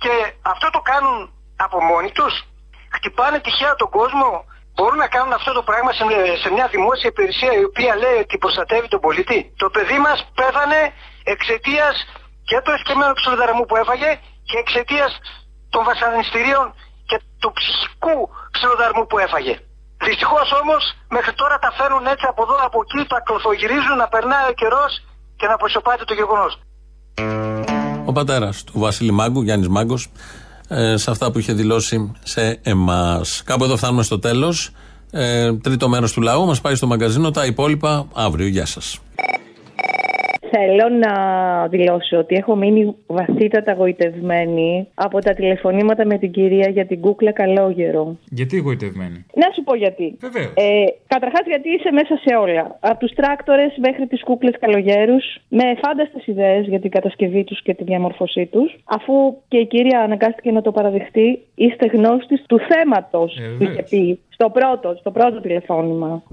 Και 0.04 0.14
αυτό 0.42 0.70
το 0.70 0.80
κάνουν 0.92 1.18
από 1.66 1.78
μόνοι 1.84 2.12
τους. 2.12 2.34
Χτυπάνε 2.96 3.40
τυχαία 3.40 3.76
τον 3.76 3.90
κόσμο. 3.90 4.30
Μπορούν 4.76 4.98
να 4.98 5.08
κάνουν 5.08 5.34
αυτό 5.34 5.52
το 5.54 5.64
πράγμα 5.64 5.92
σε, 5.94 6.04
σε 6.44 6.50
μια 6.56 6.68
δημόσια 6.68 7.10
υπηρεσία 7.10 7.54
η 7.62 7.64
οποία 7.64 7.96
λέει 7.96 8.18
ότι 8.26 8.38
προστατεύει 8.38 8.88
τον 8.88 9.00
πολίτη. 9.00 9.54
Το 9.58 9.70
παιδί 9.70 9.98
μας 10.00 10.20
πέθανε 10.36 10.94
εξαιτίας 11.24 11.96
και 12.50 12.58
του 12.64 12.72
εσκεμμένου 12.78 13.14
ξυλοδαρμού 13.20 13.64
που 13.70 13.76
έφαγε 13.82 14.12
και 14.50 14.58
εξαιτίας 14.64 15.12
των 15.74 15.82
βασανιστήριων 15.90 16.66
και 17.10 17.18
του 17.42 17.50
ψυχικού 17.58 18.18
ξυλοδαρμού 18.56 19.04
που 19.10 19.18
έφαγε. 19.26 19.56
Δυστυχώς 20.08 20.48
όμως 20.62 20.84
μέχρι 21.18 21.34
τώρα 21.42 21.56
τα 21.66 21.72
φέρνουν 21.78 22.06
έτσι 22.14 22.26
από 22.32 22.42
εδώ 22.46 22.56
από 22.68 22.78
εκεί, 22.84 23.02
τα 23.14 23.20
κλωθογυρίζουν, 23.28 23.98
να 24.04 24.08
περνάει 24.14 24.46
ο 24.52 24.56
καιρός 24.62 24.92
και 25.40 25.46
να 25.50 25.54
αποσιωπάται 25.60 26.04
το 26.10 26.14
γεγονός. 26.20 26.54
Ο 28.10 28.12
πατέρας 28.12 28.64
του 28.64 28.80
Βασίλη 28.80 29.12
Μάγκου, 29.12 29.42
Γιάννης 29.42 29.68
Μάγκος, 29.68 30.02
ε, 30.70 30.98
σε 30.98 31.12
αυτά 31.12 31.32
που 31.32 31.40
είχε 31.40 31.54
δηλώσει 31.54 31.96
σε 32.24 32.60
εμάς. 32.64 33.42
Κάπου 33.46 33.64
εδώ 33.64 33.76
φτάνουμε 33.78 34.04
στο 34.04 34.20
τέλος. 34.20 34.72
Ε, 35.12 35.54
τρίτο 35.54 35.90
μέρος 35.90 36.12
του 36.12 36.22
λαού 36.22 36.46
μας 36.46 36.62
πάει 36.62 36.76
στο 36.76 36.88
μαγκαζίνο. 36.88 37.32
Τα 37.32 37.46
υπόλοιπα 37.46 38.08
αύριο. 38.14 38.48
Γεια 38.48 38.66
σας. 38.66 39.00
Θέλω 40.58 40.90
να 40.90 41.14
δηλώσω 41.68 42.18
ότι 42.18 42.36
έχω 42.36 42.56
μείνει 42.56 42.96
βαθύτατα 43.08 43.74
γοητευμένη 43.74 44.88
από 44.94 45.20
τα 45.20 45.34
τηλεφωνήματα 45.34 46.06
με 46.06 46.18
την 46.18 46.32
κυρία 46.32 46.70
για 46.70 46.86
την 46.86 47.02
κούκλα 47.02 47.32
Καλόγερο. 47.32 48.18
Γιατί 48.30 48.58
γοητευμένη; 48.58 49.26
Να 49.34 49.48
σου 49.56 49.64
πω 49.64 49.76
γιατί. 49.76 50.18
Βεβαίως. 50.20 50.54
Ε, 50.56 50.86
Καταρχάς, 51.08 51.46
γιατί 51.46 51.70
είσαι 51.70 51.92
μέσα 51.92 52.16
σε 52.26 52.36
όλα. 52.36 52.78
Από 52.80 53.00
τους 53.00 53.12
τράκτορες 53.14 53.74
μέχρι 53.78 54.08
τις 54.08 54.24
κούκλες 54.24 54.56
καλογέρους, 54.60 55.26
με 55.50 55.64
φάνταστες 55.84 56.28
ιδέες 56.28 56.66
για 56.68 56.80
την 56.80 56.92
κατασκευή 56.92 57.44
τους 57.44 57.62
και 57.62 57.74
τη 57.74 57.84
διαμόρφωσή 57.84 58.46
τους. 58.46 58.76
Αφού 58.84 59.14
και 59.48 59.58
η 59.58 59.66
κυρία 59.66 60.00
αναγκάστηκε 60.00 60.52
να 60.52 60.62
το 60.62 60.72
παραδεχτεί, 60.72 61.40
είστε 61.56 61.86
γνώστης 61.86 62.44
του 62.48 62.60
θέματος 62.70 63.38
που 63.58 63.64
είχε 63.64 63.84
πει 63.90 64.20
στο 64.30 64.50
πρώτο, 64.50 64.96
στο 65.00 65.12
πρώτο 65.12 65.42
τηλεφώνημα. 65.42 66.24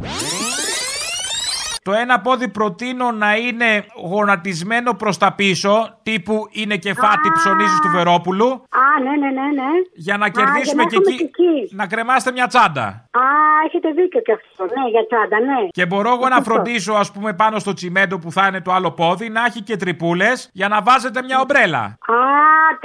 Το 1.85 1.93
ένα 1.93 2.21
πόδι 2.21 2.49
προτείνω 2.49 3.11
να 3.11 3.37
είναι 3.37 3.85
γονατισμένο 3.97 4.95
προς 4.95 5.19
τα 5.19 5.33
πίσω, 5.33 5.99
τύπου 6.03 6.49
είναι 6.51 6.77
κεφάτι 6.77 7.31
ψωνίζεις 7.35 7.81
του 7.81 7.89
Βερόπουλου, 7.93 8.47
Α, 8.51 9.01
ναι, 9.03 9.11
ναι, 9.11 9.31
ναι, 9.41 9.47
ναι. 9.63 9.71
για 9.95 10.17
να 10.17 10.27
Α, 10.27 10.29
κερδίσουμε 10.29 10.83
για 10.83 10.91
και 10.91 10.97
να 11.05 11.15
εκεί. 11.15 11.23
έχουμε 11.25 11.31
και 11.33 11.43
εκεί. 11.65 11.75
Να 11.75 11.87
κρεμάστε 11.87 12.33
μια 12.33 12.47
τσάντα. 12.47 12.83
Α, 13.11 13.21
έχετε 13.67 13.89
δίκιο 13.91 14.21
και 14.21 14.33
αυτό. 14.33 14.65
Ναι, 14.65 14.89
για 14.91 15.07
τσάντα, 15.07 15.39
ναι. 15.47 15.69
Και 15.71 15.87
μπορώ 15.87 16.11
εγώ 16.13 16.29
να 16.29 16.37
Αυτό. 16.37 16.53
φροντίσω, 16.53 16.93
ας 16.93 17.13
πούμε, 17.13 17.33
πάνω 17.35 17.59
στο 17.59 17.73
τσιμέντο 17.73 18.19
που 18.19 18.33
θα 18.33 18.47
είναι 18.47 18.61
το 18.61 18.73
άλλο 18.73 18.91
πόδι, 18.91 19.29
να 19.29 19.45
έχει 19.45 19.63
και 19.63 19.77
τρυπούλες 19.77 20.51
για 20.53 20.69
να 20.69 20.83
βάζετε 20.83 21.23
μια 21.23 21.41
ομπρέλα. 21.41 21.79
Α, 21.79 22.19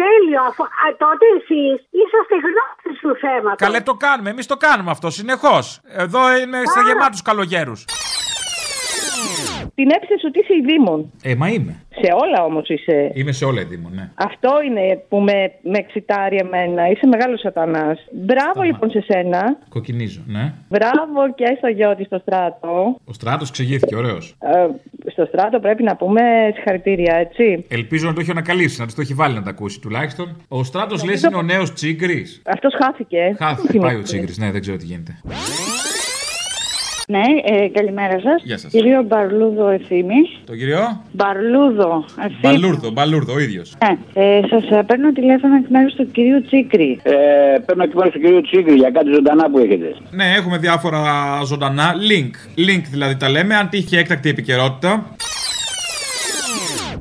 τέλειο. 0.02 0.42
Αφού, 0.50 0.64
α, 0.64 0.86
τότε 0.98 1.26
εσείς 1.38 1.76
είσαστε 2.00 2.36
γνώστες 2.46 2.96
του 3.02 3.16
θέματος. 3.22 3.58
Καλέ 3.68 3.82
το 3.82 3.94
κάνουμε, 3.94 4.30
εμείς 4.30 4.46
το 4.46 4.58
κάνουμε 4.58 4.92
αυτό 4.92 5.10
συνεχώς. 5.10 5.82
Εδώ 5.88 6.38
είμαι 6.38 6.58
σε 6.74 6.80
Άρα. 6.80 6.88
γεμάτους 6.88 7.22
καλογέρους. 7.22 7.86
Την 9.76 9.90
έψες 9.90 10.24
ότι 10.28 10.40
είσαι 10.40 10.54
η 10.54 10.64
Δήμον. 10.66 11.12
Ε, 11.24 11.36
μα 11.36 11.48
είμαι. 11.50 11.76
Σε 11.90 12.12
όλα 12.24 12.44
όμως 12.44 12.70
είσαι. 12.70 13.12
Είμαι 13.14 13.32
σε 13.32 13.46
όλα 13.46 13.64
Δήμο, 13.64 13.90
ναι. 13.90 14.10
Αυτό 14.16 14.52
είναι 14.66 15.04
που 15.10 15.18
με, 15.20 15.52
με 15.62 15.78
εξητάρει 15.78 16.38
εμένα. 16.38 16.90
Είσαι 16.90 17.08
μεγάλος 17.08 17.40
σατανάς. 17.40 18.00
Μπράβο 18.12 18.62
λοιπόν 18.62 18.90
σε 18.90 19.04
σένα. 19.08 19.58
Κοκκινίζω, 19.70 20.22
ναι. 20.28 20.54
Μπράβο 20.70 21.34
και 21.36 21.56
στο 21.58 21.68
Γιώτη 21.68 22.04
στο 22.04 22.18
στράτο. 22.18 22.98
Ο 23.06 23.14
στράτος 23.14 23.52
ξεγήθηκε, 23.52 23.96
ωραίος. 23.96 24.36
Ε, 24.40 24.68
στο 25.12 25.26
στράτο 25.26 25.60
πρέπει 25.60 25.84
να 25.84 25.96
πούμε 25.96 26.22
συγχαρητήρια, 26.54 27.16
έτσι. 27.16 27.66
Ελπίζω 27.68 28.08
να 28.08 28.14
το 28.14 28.20
έχει 28.20 28.32
ανακαλύψει, 28.32 28.80
να 28.80 28.86
της 28.86 28.96
το 28.96 29.02
έχει 29.02 29.14
βάλει 29.14 29.36
να 29.36 29.42
τα 29.44 29.50
ακούσει 29.50 29.80
τουλάχιστον. 29.80 30.42
Ο 30.48 30.64
στράτος 30.64 31.04
λες 31.04 31.24
είναι 31.24 31.36
ο 31.36 31.42
νέος 31.42 31.74
Τσίγκρι. 31.74 32.26
Αυτός 32.46 32.74
χάθηκε. 32.84 33.36
Χάθηκε, 33.38 33.80
πάει 33.80 33.96
ο 33.96 34.02
Τσίγκρι, 34.02 34.34
ναι, 34.38 34.52
δεν 34.52 34.62
ξέρω 34.62 34.78
τι 34.78 34.86
γίνεται. 34.86 35.20
Ναι, 37.10 37.22
ε, 37.44 37.68
καλημέρα 37.68 38.20
σας. 38.20 38.42
Γεια 38.44 38.58
σας. 38.58 38.72
Κύριο 38.72 39.04
Μπαρλούδο 39.04 39.70
Ευθύμη. 39.70 40.22
Το 40.46 40.56
κύριο; 40.56 41.02
Μπαρλούδο 41.12 42.06
Ευθύμη. 42.20 42.40
Μπαλούρδο, 42.42 42.90
μπαλούρδο, 42.92 43.34
ο 43.34 43.40
ίδιος. 43.40 43.76
Ναι, 43.86 44.22
ε, 44.24 44.42
σας 44.50 44.86
παίρνω 44.86 45.12
τηλέφωνο 45.12 45.56
εκ 45.56 45.70
μέρους 45.70 45.94
του 45.94 46.12
κυρίου 46.12 46.42
Τσίκρη. 46.42 47.00
Ε, 47.04 47.14
παίρνω 47.66 47.84
εκ 47.84 47.94
μέρους 47.94 48.14
του 48.14 48.20
κυρίου 48.20 48.42
Τσίγκρι 48.42 48.74
για 48.76 48.90
κάτι 48.90 49.10
ζωντανά 49.14 49.50
που 49.50 49.58
έχετε. 49.60 49.96
Ναι, 50.12 50.24
έχουμε 50.38 50.58
διάφορα 50.58 51.02
ζωντανά. 51.46 51.94
Link. 52.10 52.60
Link 52.68 52.82
δηλαδή 52.92 53.18
τα 53.18 53.30
λέμε, 53.30 53.56
αν 53.56 53.70
τύχει 53.70 53.96
έκτακτη 53.96 54.30
επικαιρότητα. 54.30 55.06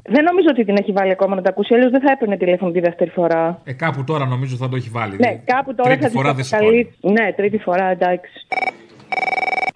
Δεν 0.09 0.25
νομίζω 0.25 0.49
ότι 0.51 0.65
την 0.65 0.77
έχει 0.79 0.93
βάλει 0.93 1.11
ακόμα 1.11 1.35
να 1.35 1.43
τα 1.43 1.49
ακούσει, 1.49 1.75
αλλιώς 1.75 1.91
δεν 1.91 2.01
θα 2.01 2.11
έπαιρνε 2.13 2.37
τηλέφωνο 2.37 2.71
τη 2.73 2.81
δεύτερη 2.81 3.11
φορά. 3.11 3.61
Ε, 3.65 3.73
κάπου 3.73 4.05
τώρα 4.05 4.27
νομίζω 4.27 4.57
θα 4.57 4.69
το 4.69 4.77
έχει 4.77 4.89
βάλει. 4.93 5.17
Ναι, 5.19 5.41
κάπου 5.45 5.75
τώρα 5.75 5.89
Τρίτη 5.89 6.03
θα 6.03 6.09
της 6.09 6.17
φορά 6.17 6.35
δεν 6.35 6.45
αποκαλεί- 6.53 6.89
Ναι, 7.01 7.33
τρίτη 7.37 7.59
φορά, 7.59 7.85
εντάξει. 7.91 8.31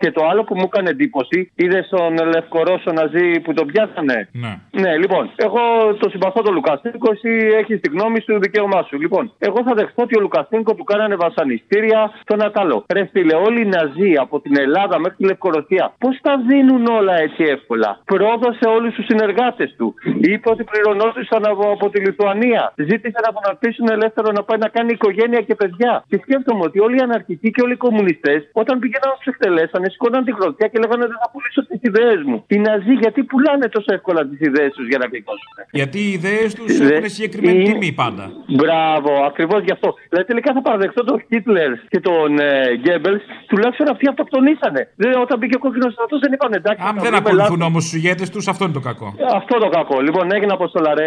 Και 0.02 0.10
το 0.16 0.22
άλλο 0.30 0.42
που 0.44 0.54
μου 0.58 0.66
έκανε 0.70 0.90
εντύπωση, 0.90 1.38
είδε 1.54 1.80
τον 1.90 2.12
Λευκορώσο 2.34 2.90
να 2.92 3.04
ζει 3.12 3.40
που 3.40 3.52
τον 3.54 3.66
πιάσανε. 3.66 4.28
Ναι. 4.32 4.52
Ναι, 4.82 4.96
λοιπόν, 4.96 5.30
εγώ 5.36 5.62
το 6.00 6.08
συμπαθώ 6.10 6.42
τον 6.42 6.54
Λουκασένκο, 6.54 7.08
εσύ 7.12 7.30
έχεις 7.60 7.80
τη 7.80 7.88
γνώμη 7.90 8.20
σου, 8.20 8.38
δικαίωμά 8.40 8.82
σου. 8.88 9.00
Λοιπόν, 9.00 9.32
εγώ 9.38 9.58
θα 9.66 9.74
δεχτώ 9.74 10.02
ότι 10.02 10.16
ο 10.18 10.20
Λουκασένκο 10.20 10.74
του 10.74 10.84
κάνανε 10.84 11.16
βασανιστήρια 11.16 12.12
στον 12.22 12.44
Αταλό. 12.44 12.84
Ρε 12.92 13.04
φίλε, 13.12 13.34
όλοι 13.34 13.60
οι 13.60 13.68
Ναζί 13.74 14.12
από 14.24 14.40
την 14.40 14.58
Ελλάδα 14.58 14.98
μέχρι 14.98 15.16
τη 15.16 15.24
Λευκορωσία, 15.24 15.92
πώς 15.98 16.18
τα 16.22 16.34
δίνουν 16.48 16.86
όλα 16.86 17.14
έτσι 17.26 17.42
εύκολα; 17.56 18.00
Πρόδωσε 18.04 18.66
όλους 18.76 18.94
τους 18.94 19.04
συνεργάτες 19.04 19.74
του. 19.78 19.94
Είπε 20.20 20.50
ότι 20.50 20.64
πληρωνόντουσαν 20.64 21.46
από, 21.46 21.70
από 21.70 21.90
τη 21.90 22.00
Λιθουανία. 22.00 22.72
Ζήτησε 22.76 23.18
να 23.26 23.32
τον 23.36 23.44
αφήσουν 23.52 23.86
ελεύθερο 23.90 24.28
να 24.32 24.42
πάει 24.42 24.58
να 24.58 24.68
κάνει 24.68 24.92
οικογένεια 24.92 25.40
και 25.40 25.54
παιδιά. 25.54 26.04
Και 26.08 26.18
σκέφτομαι 26.22 26.62
ότι 26.64 26.80
όλοι 26.80 26.96
οι 26.96 27.02
αναρχικοί 27.02 27.50
και 27.50 27.62
όλοι 27.64 27.72
οι 27.72 27.82
κομμουνιστές, 27.86 28.40
όταν 28.52 28.78
πήγαιναν 28.78 29.08
να 29.12 29.16
τους 29.18 29.26
εκτελέσανε, 29.32 29.88
σηκώναν 29.92 30.22
τη 30.26 30.32
γροθιά 30.38 30.66
και 30.72 30.78
λέγανε 30.82 31.04
Δεν 31.12 31.18
θα 31.22 31.28
πουλήσω 31.32 31.60
τις 31.68 31.80
ιδέες 31.88 32.20
μου. 32.28 32.36
Οι 32.52 32.58
Ναζί 32.66 32.94
γιατί 33.04 33.20
πουλάνε 33.30 33.66
τόσο 33.76 33.90
εύκολα 33.98 34.20
τις 34.30 34.40
ιδέες 34.48 34.70
τους 34.76 34.86
για 34.90 34.98
να 35.02 35.06
γλιτώσουν. 35.10 35.52
Γιατί 35.80 35.98
οι 36.06 36.10
ιδέες 36.18 36.50
τους 36.58 36.70
Δε- 36.78 36.94
έχουν 36.96 37.08
συγκεκριμένη 37.16 37.58
είναι- 37.60 37.72
τιμή 37.72 37.90
πάντα. 38.02 38.24
Μπράβο, 38.60 39.10
ακριβώς 39.30 39.60
γι' 39.66 39.74
αυτό. 39.76 39.88
Δηλαδή 40.10 40.26
τελικά 40.30 40.50
θα 40.56 40.62
παραδεχτώ 40.66 41.00
τον 41.10 41.18
Χίτλερ 41.28 41.70
και 41.92 42.00
τον 42.08 42.28
ε, 42.38 42.50
Γκέμπελς, 42.82 43.22
τουλάχιστον 43.50 43.86
αυτοί 43.92 44.04
αυτοκτονήσανε. 44.12 44.80
Δηλαδή, 44.96 45.16
όταν 45.24 45.34
μπήκε 45.38 45.56
ο 45.56 45.62
κόκκινος 45.64 45.92
στρατός 45.92 46.18
δεν 46.24 46.32
είπαν 46.32 46.52
εντάξει. 46.60 46.82
Αν 46.88 46.94
θα 46.94 47.00
δεν 47.02 47.02
βρούμε 47.12 47.16
ακολουθούν 47.22 47.58
λάθος». 47.58 47.68
όμως 47.70 47.82
τους 47.84 47.94
ηγέτες 47.98 48.28
τους, 48.34 48.44
αυτό 48.52 48.62
είναι 48.64 48.72
το 48.80 48.84
κακό. 48.90 49.08
Αυτό 49.40 49.54
το 49.64 49.68
κακό. 49.68 49.96
Λοιπόν, 50.06 50.24
έγινε 50.36 50.52
αποστολά, 50.52 50.94
ρε. 50.94 51.06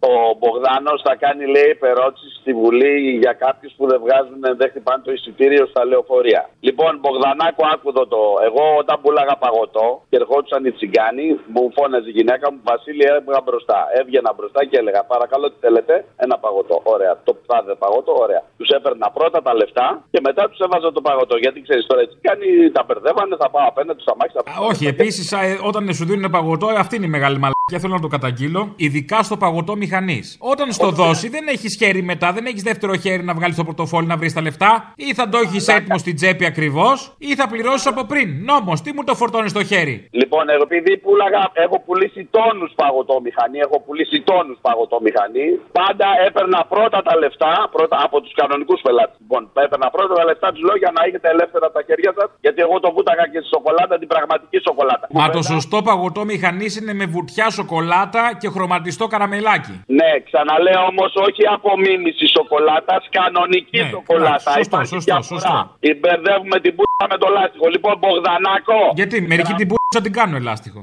Ο 0.00 0.12
Μπογδάνος 0.38 0.98
θα 1.06 1.14
κάνει, 1.24 1.44
λέει, 1.54 1.68
υπερώτηση 1.76 2.28
στη 2.40 2.52
Βουλή 2.60 2.94
για 3.24 3.32
κάποιους 3.44 3.72
που 3.76 3.84
δεν 3.90 3.98
βγάζουν, 4.04 4.40
δεν 4.60 4.68
χτυπάνε 4.70 5.02
το 5.06 5.10
εισιτήριο 5.16 5.64
στα 5.72 5.82
λεωφορεία. 5.90 6.42
Λοιπόν, 6.68 6.92
Μπογδανάκο, 7.00 7.62
άκουδο 7.74 8.04
το. 8.14 8.22
Εγώ 8.48 8.64
όταν 8.82 8.96
πουλάγα 9.02 9.36
παγωτό 9.44 9.86
και 10.10 10.16
ερχόντουσαν 10.22 10.62
οι 10.66 10.72
τσιγκάνοι, 10.76 11.26
μου 11.54 11.62
φώναζε 11.76 12.08
η 12.12 12.14
γυναίκα 12.18 12.46
μου, 12.52 12.58
Βασίλη, 12.70 13.04
έβγα 13.16 13.40
μπροστά. 13.46 13.78
Έβγαινα 14.00 14.30
μπροστά 14.36 14.60
και 14.68 14.76
έλεγα, 14.80 15.00
Παρακαλώ, 15.12 15.46
τι 15.52 15.58
θέλετε, 15.64 15.94
ένα 16.24 16.36
παγωτό. 16.44 16.76
Ωραία, 16.94 17.12
το 17.26 17.32
τάδε 17.46 17.74
παγωτό, 17.84 18.12
ωραία. 18.24 18.42
Τους 18.58 18.68
έπαιρνα 18.76 19.10
πρώτα 19.16 19.38
τα 19.46 19.52
λεφτά 19.60 19.86
και 20.10 20.20
μετά 20.28 20.42
τους 20.50 20.58
έβαζα 20.66 20.88
το 20.92 21.00
παγωτό. 21.00 21.36
Γιατί 21.44 21.58
ξέρεις 21.66 21.86
τώρα, 21.86 22.00
οι 22.02 22.08
τσιγκάνοι 22.10 22.48
τα 22.76 22.82
μπερδεύανε, 22.86 23.36
θα 23.42 23.50
πάω 23.50 23.66
απέναντι 23.72 23.98
του 24.02 24.12
αμάξι. 24.12 24.36
Α, 24.38 24.42
Όχι, 24.70 24.84
επίσης 24.86 25.34
όταν 25.62 25.94
σου 25.94 26.04
δίνουν 26.04 26.30
παγωτό, 26.30 26.66
ε, 26.70 26.74
αυτή 26.84 26.96
είναι 26.96 27.06
η 27.06 27.14
μεγάλη 27.16 27.38
μαλακία. 27.44 27.78
Θέλω 27.82 27.94
να 27.94 28.00
το 28.00 28.08
καταγγείλω. 28.16 28.72
Ειδικά 28.76 29.22
στο 29.22 29.36
παγωτό 29.36 29.76
μηχανής. 29.88 30.26
Όταν 30.52 30.72
στο 30.78 30.88
δώσει, 31.00 31.26
δεν 31.36 31.44
έχεις 31.54 31.72
χέρι 31.80 32.02
μετά, 32.02 32.32
δεν 32.36 32.44
έχεις 32.50 32.62
δεύτερο 32.62 32.94
χέρι 33.04 33.22
να 33.28 33.34
βγάλεις 33.38 33.56
το 33.56 33.64
πορτοφόλι 33.64 34.06
να 34.12 34.16
βρεις 34.20 34.32
τα 34.32 34.42
λεφτά. 34.46 34.70
Ή 34.96 35.14
θα 35.18 35.28
το 35.28 35.36
έχεις 35.44 35.68
έτοιμο 35.68 35.98
στην 36.04 36.14
τσέπη 36.18 36.44
ακριβώς, 36.52 36.96
ή 37.18 37.30
θα 37.34 37.46
πληρώσεις 37.52 37.86
από 37.92 38.02
πριν. 38.04 38.28
Νόμος, 38.50 38.78
τι 38.84 38.90
μου 38.94 39.04
το 39.04 39.14
φορτώνεις 39.14 39.50
στο 39.50 39.62
χέρι; 39.70 39.96
Λοιπόν, 40.10 40.44
εγώ 40.54 40.64
επειδή 40.68 40.92
πουλάγα, 41.04 41.42
έχω 41.64 41.76
πουλήσει 41.86 42.28
τόνους 42.36 42.70
παγωτόμηχανή, 42.80 43.58
έχω 43.66 43.76
πουλήσει 43.84 44.18
τόνους 44.30 44.58
παγωτόμηχανή. 44.66 45.46
Πάντα 45.80 46.06
έπαιρνα 46.26 46.60
πρώτα 46.72 46.98
τα 47.08 47.14
λεφτά 47.22 47.52
πρώτα 47.76 47.96
από 48.06 48.16
τους 48.22 48.32
κανονικούς 48.40 48.80
πελάτες. 48.86 49.16
Λοιπόν, 49.22 49.42
έπαιρνα 49.64 49.88
πρώτα 49.96 50.14
τα 50.20 50.24
λεφτά 50.30 50.48
τους 50.52 50.62
λέω 50.66 50.76
για 50.82 50.90
να 50.96 51.00
έχετε 51.06 51.28
ελεύθερα 51.34 51.66
τα 51.76 51.80
χέρια 51.88 52.12
σας, 52.18 52.28
γιατί 52.44 52.60
εγώ 52.66 52.76
το 52.84 52.90
βούταγα 52.96 53.24
και 53.32 53.38
στη 53.42 53.48
σοκολάτα, 53.54 53.94
την 54.02 54.08
πραγματική 54.12 54.58
σοκολάτα. 54.68 55.06
Μα 55.10 55.26
το 55.36 55.42
σωστό 55.52 55.78
παγωτό 55.88 56.22
μηχανή 56.24 56.66
είναι 56.80 56.92
με 57.00 57.06
βουτιά 57.14 57.50
σοκολάτα 57.50 58.22
και 58.40 58.48
χρωματιστό 58.54 59.06
καραμελάκι. 59.06 59.76
Ναι, 59.98 60.10
ξαναλέω 60.28 60.82
όμως 60.92 61.10
όχι 61.26 61.42
απομίμηση 61.56 62.26
σοκολάτας, 62.36 63.02
κανονική 63.18 63.80
σοκολάτα. 63.94 64.48
Ναι, 64.50 64.56
σωστό, 64.56 64.60
Υπάρχει 64.66 64.90
σωστό, 64.94 65.12
διαφορά. 65.12 65.40
σωστό. 65.40 65.76
Την 65.84 65.94
μπερδεύουμε 66.00 66.56
την 66.64 66.72
πούτα 66.76 67.04
με 67.12 67.16
το 67.22 67.28
λάστιχο. 67.36 67.66
Λοιπόν, 67.74 67.94
Μπογδανάκο. 68.00 68.78
Γιατί 69.00 69.16
μερικοί 69.30 69.52
την 69.60 69.68
πούτσα 69.70 70.00
την 70.06 70.12
κάνουν 70.18 70.34
ελάστιχο. 70.42 70.80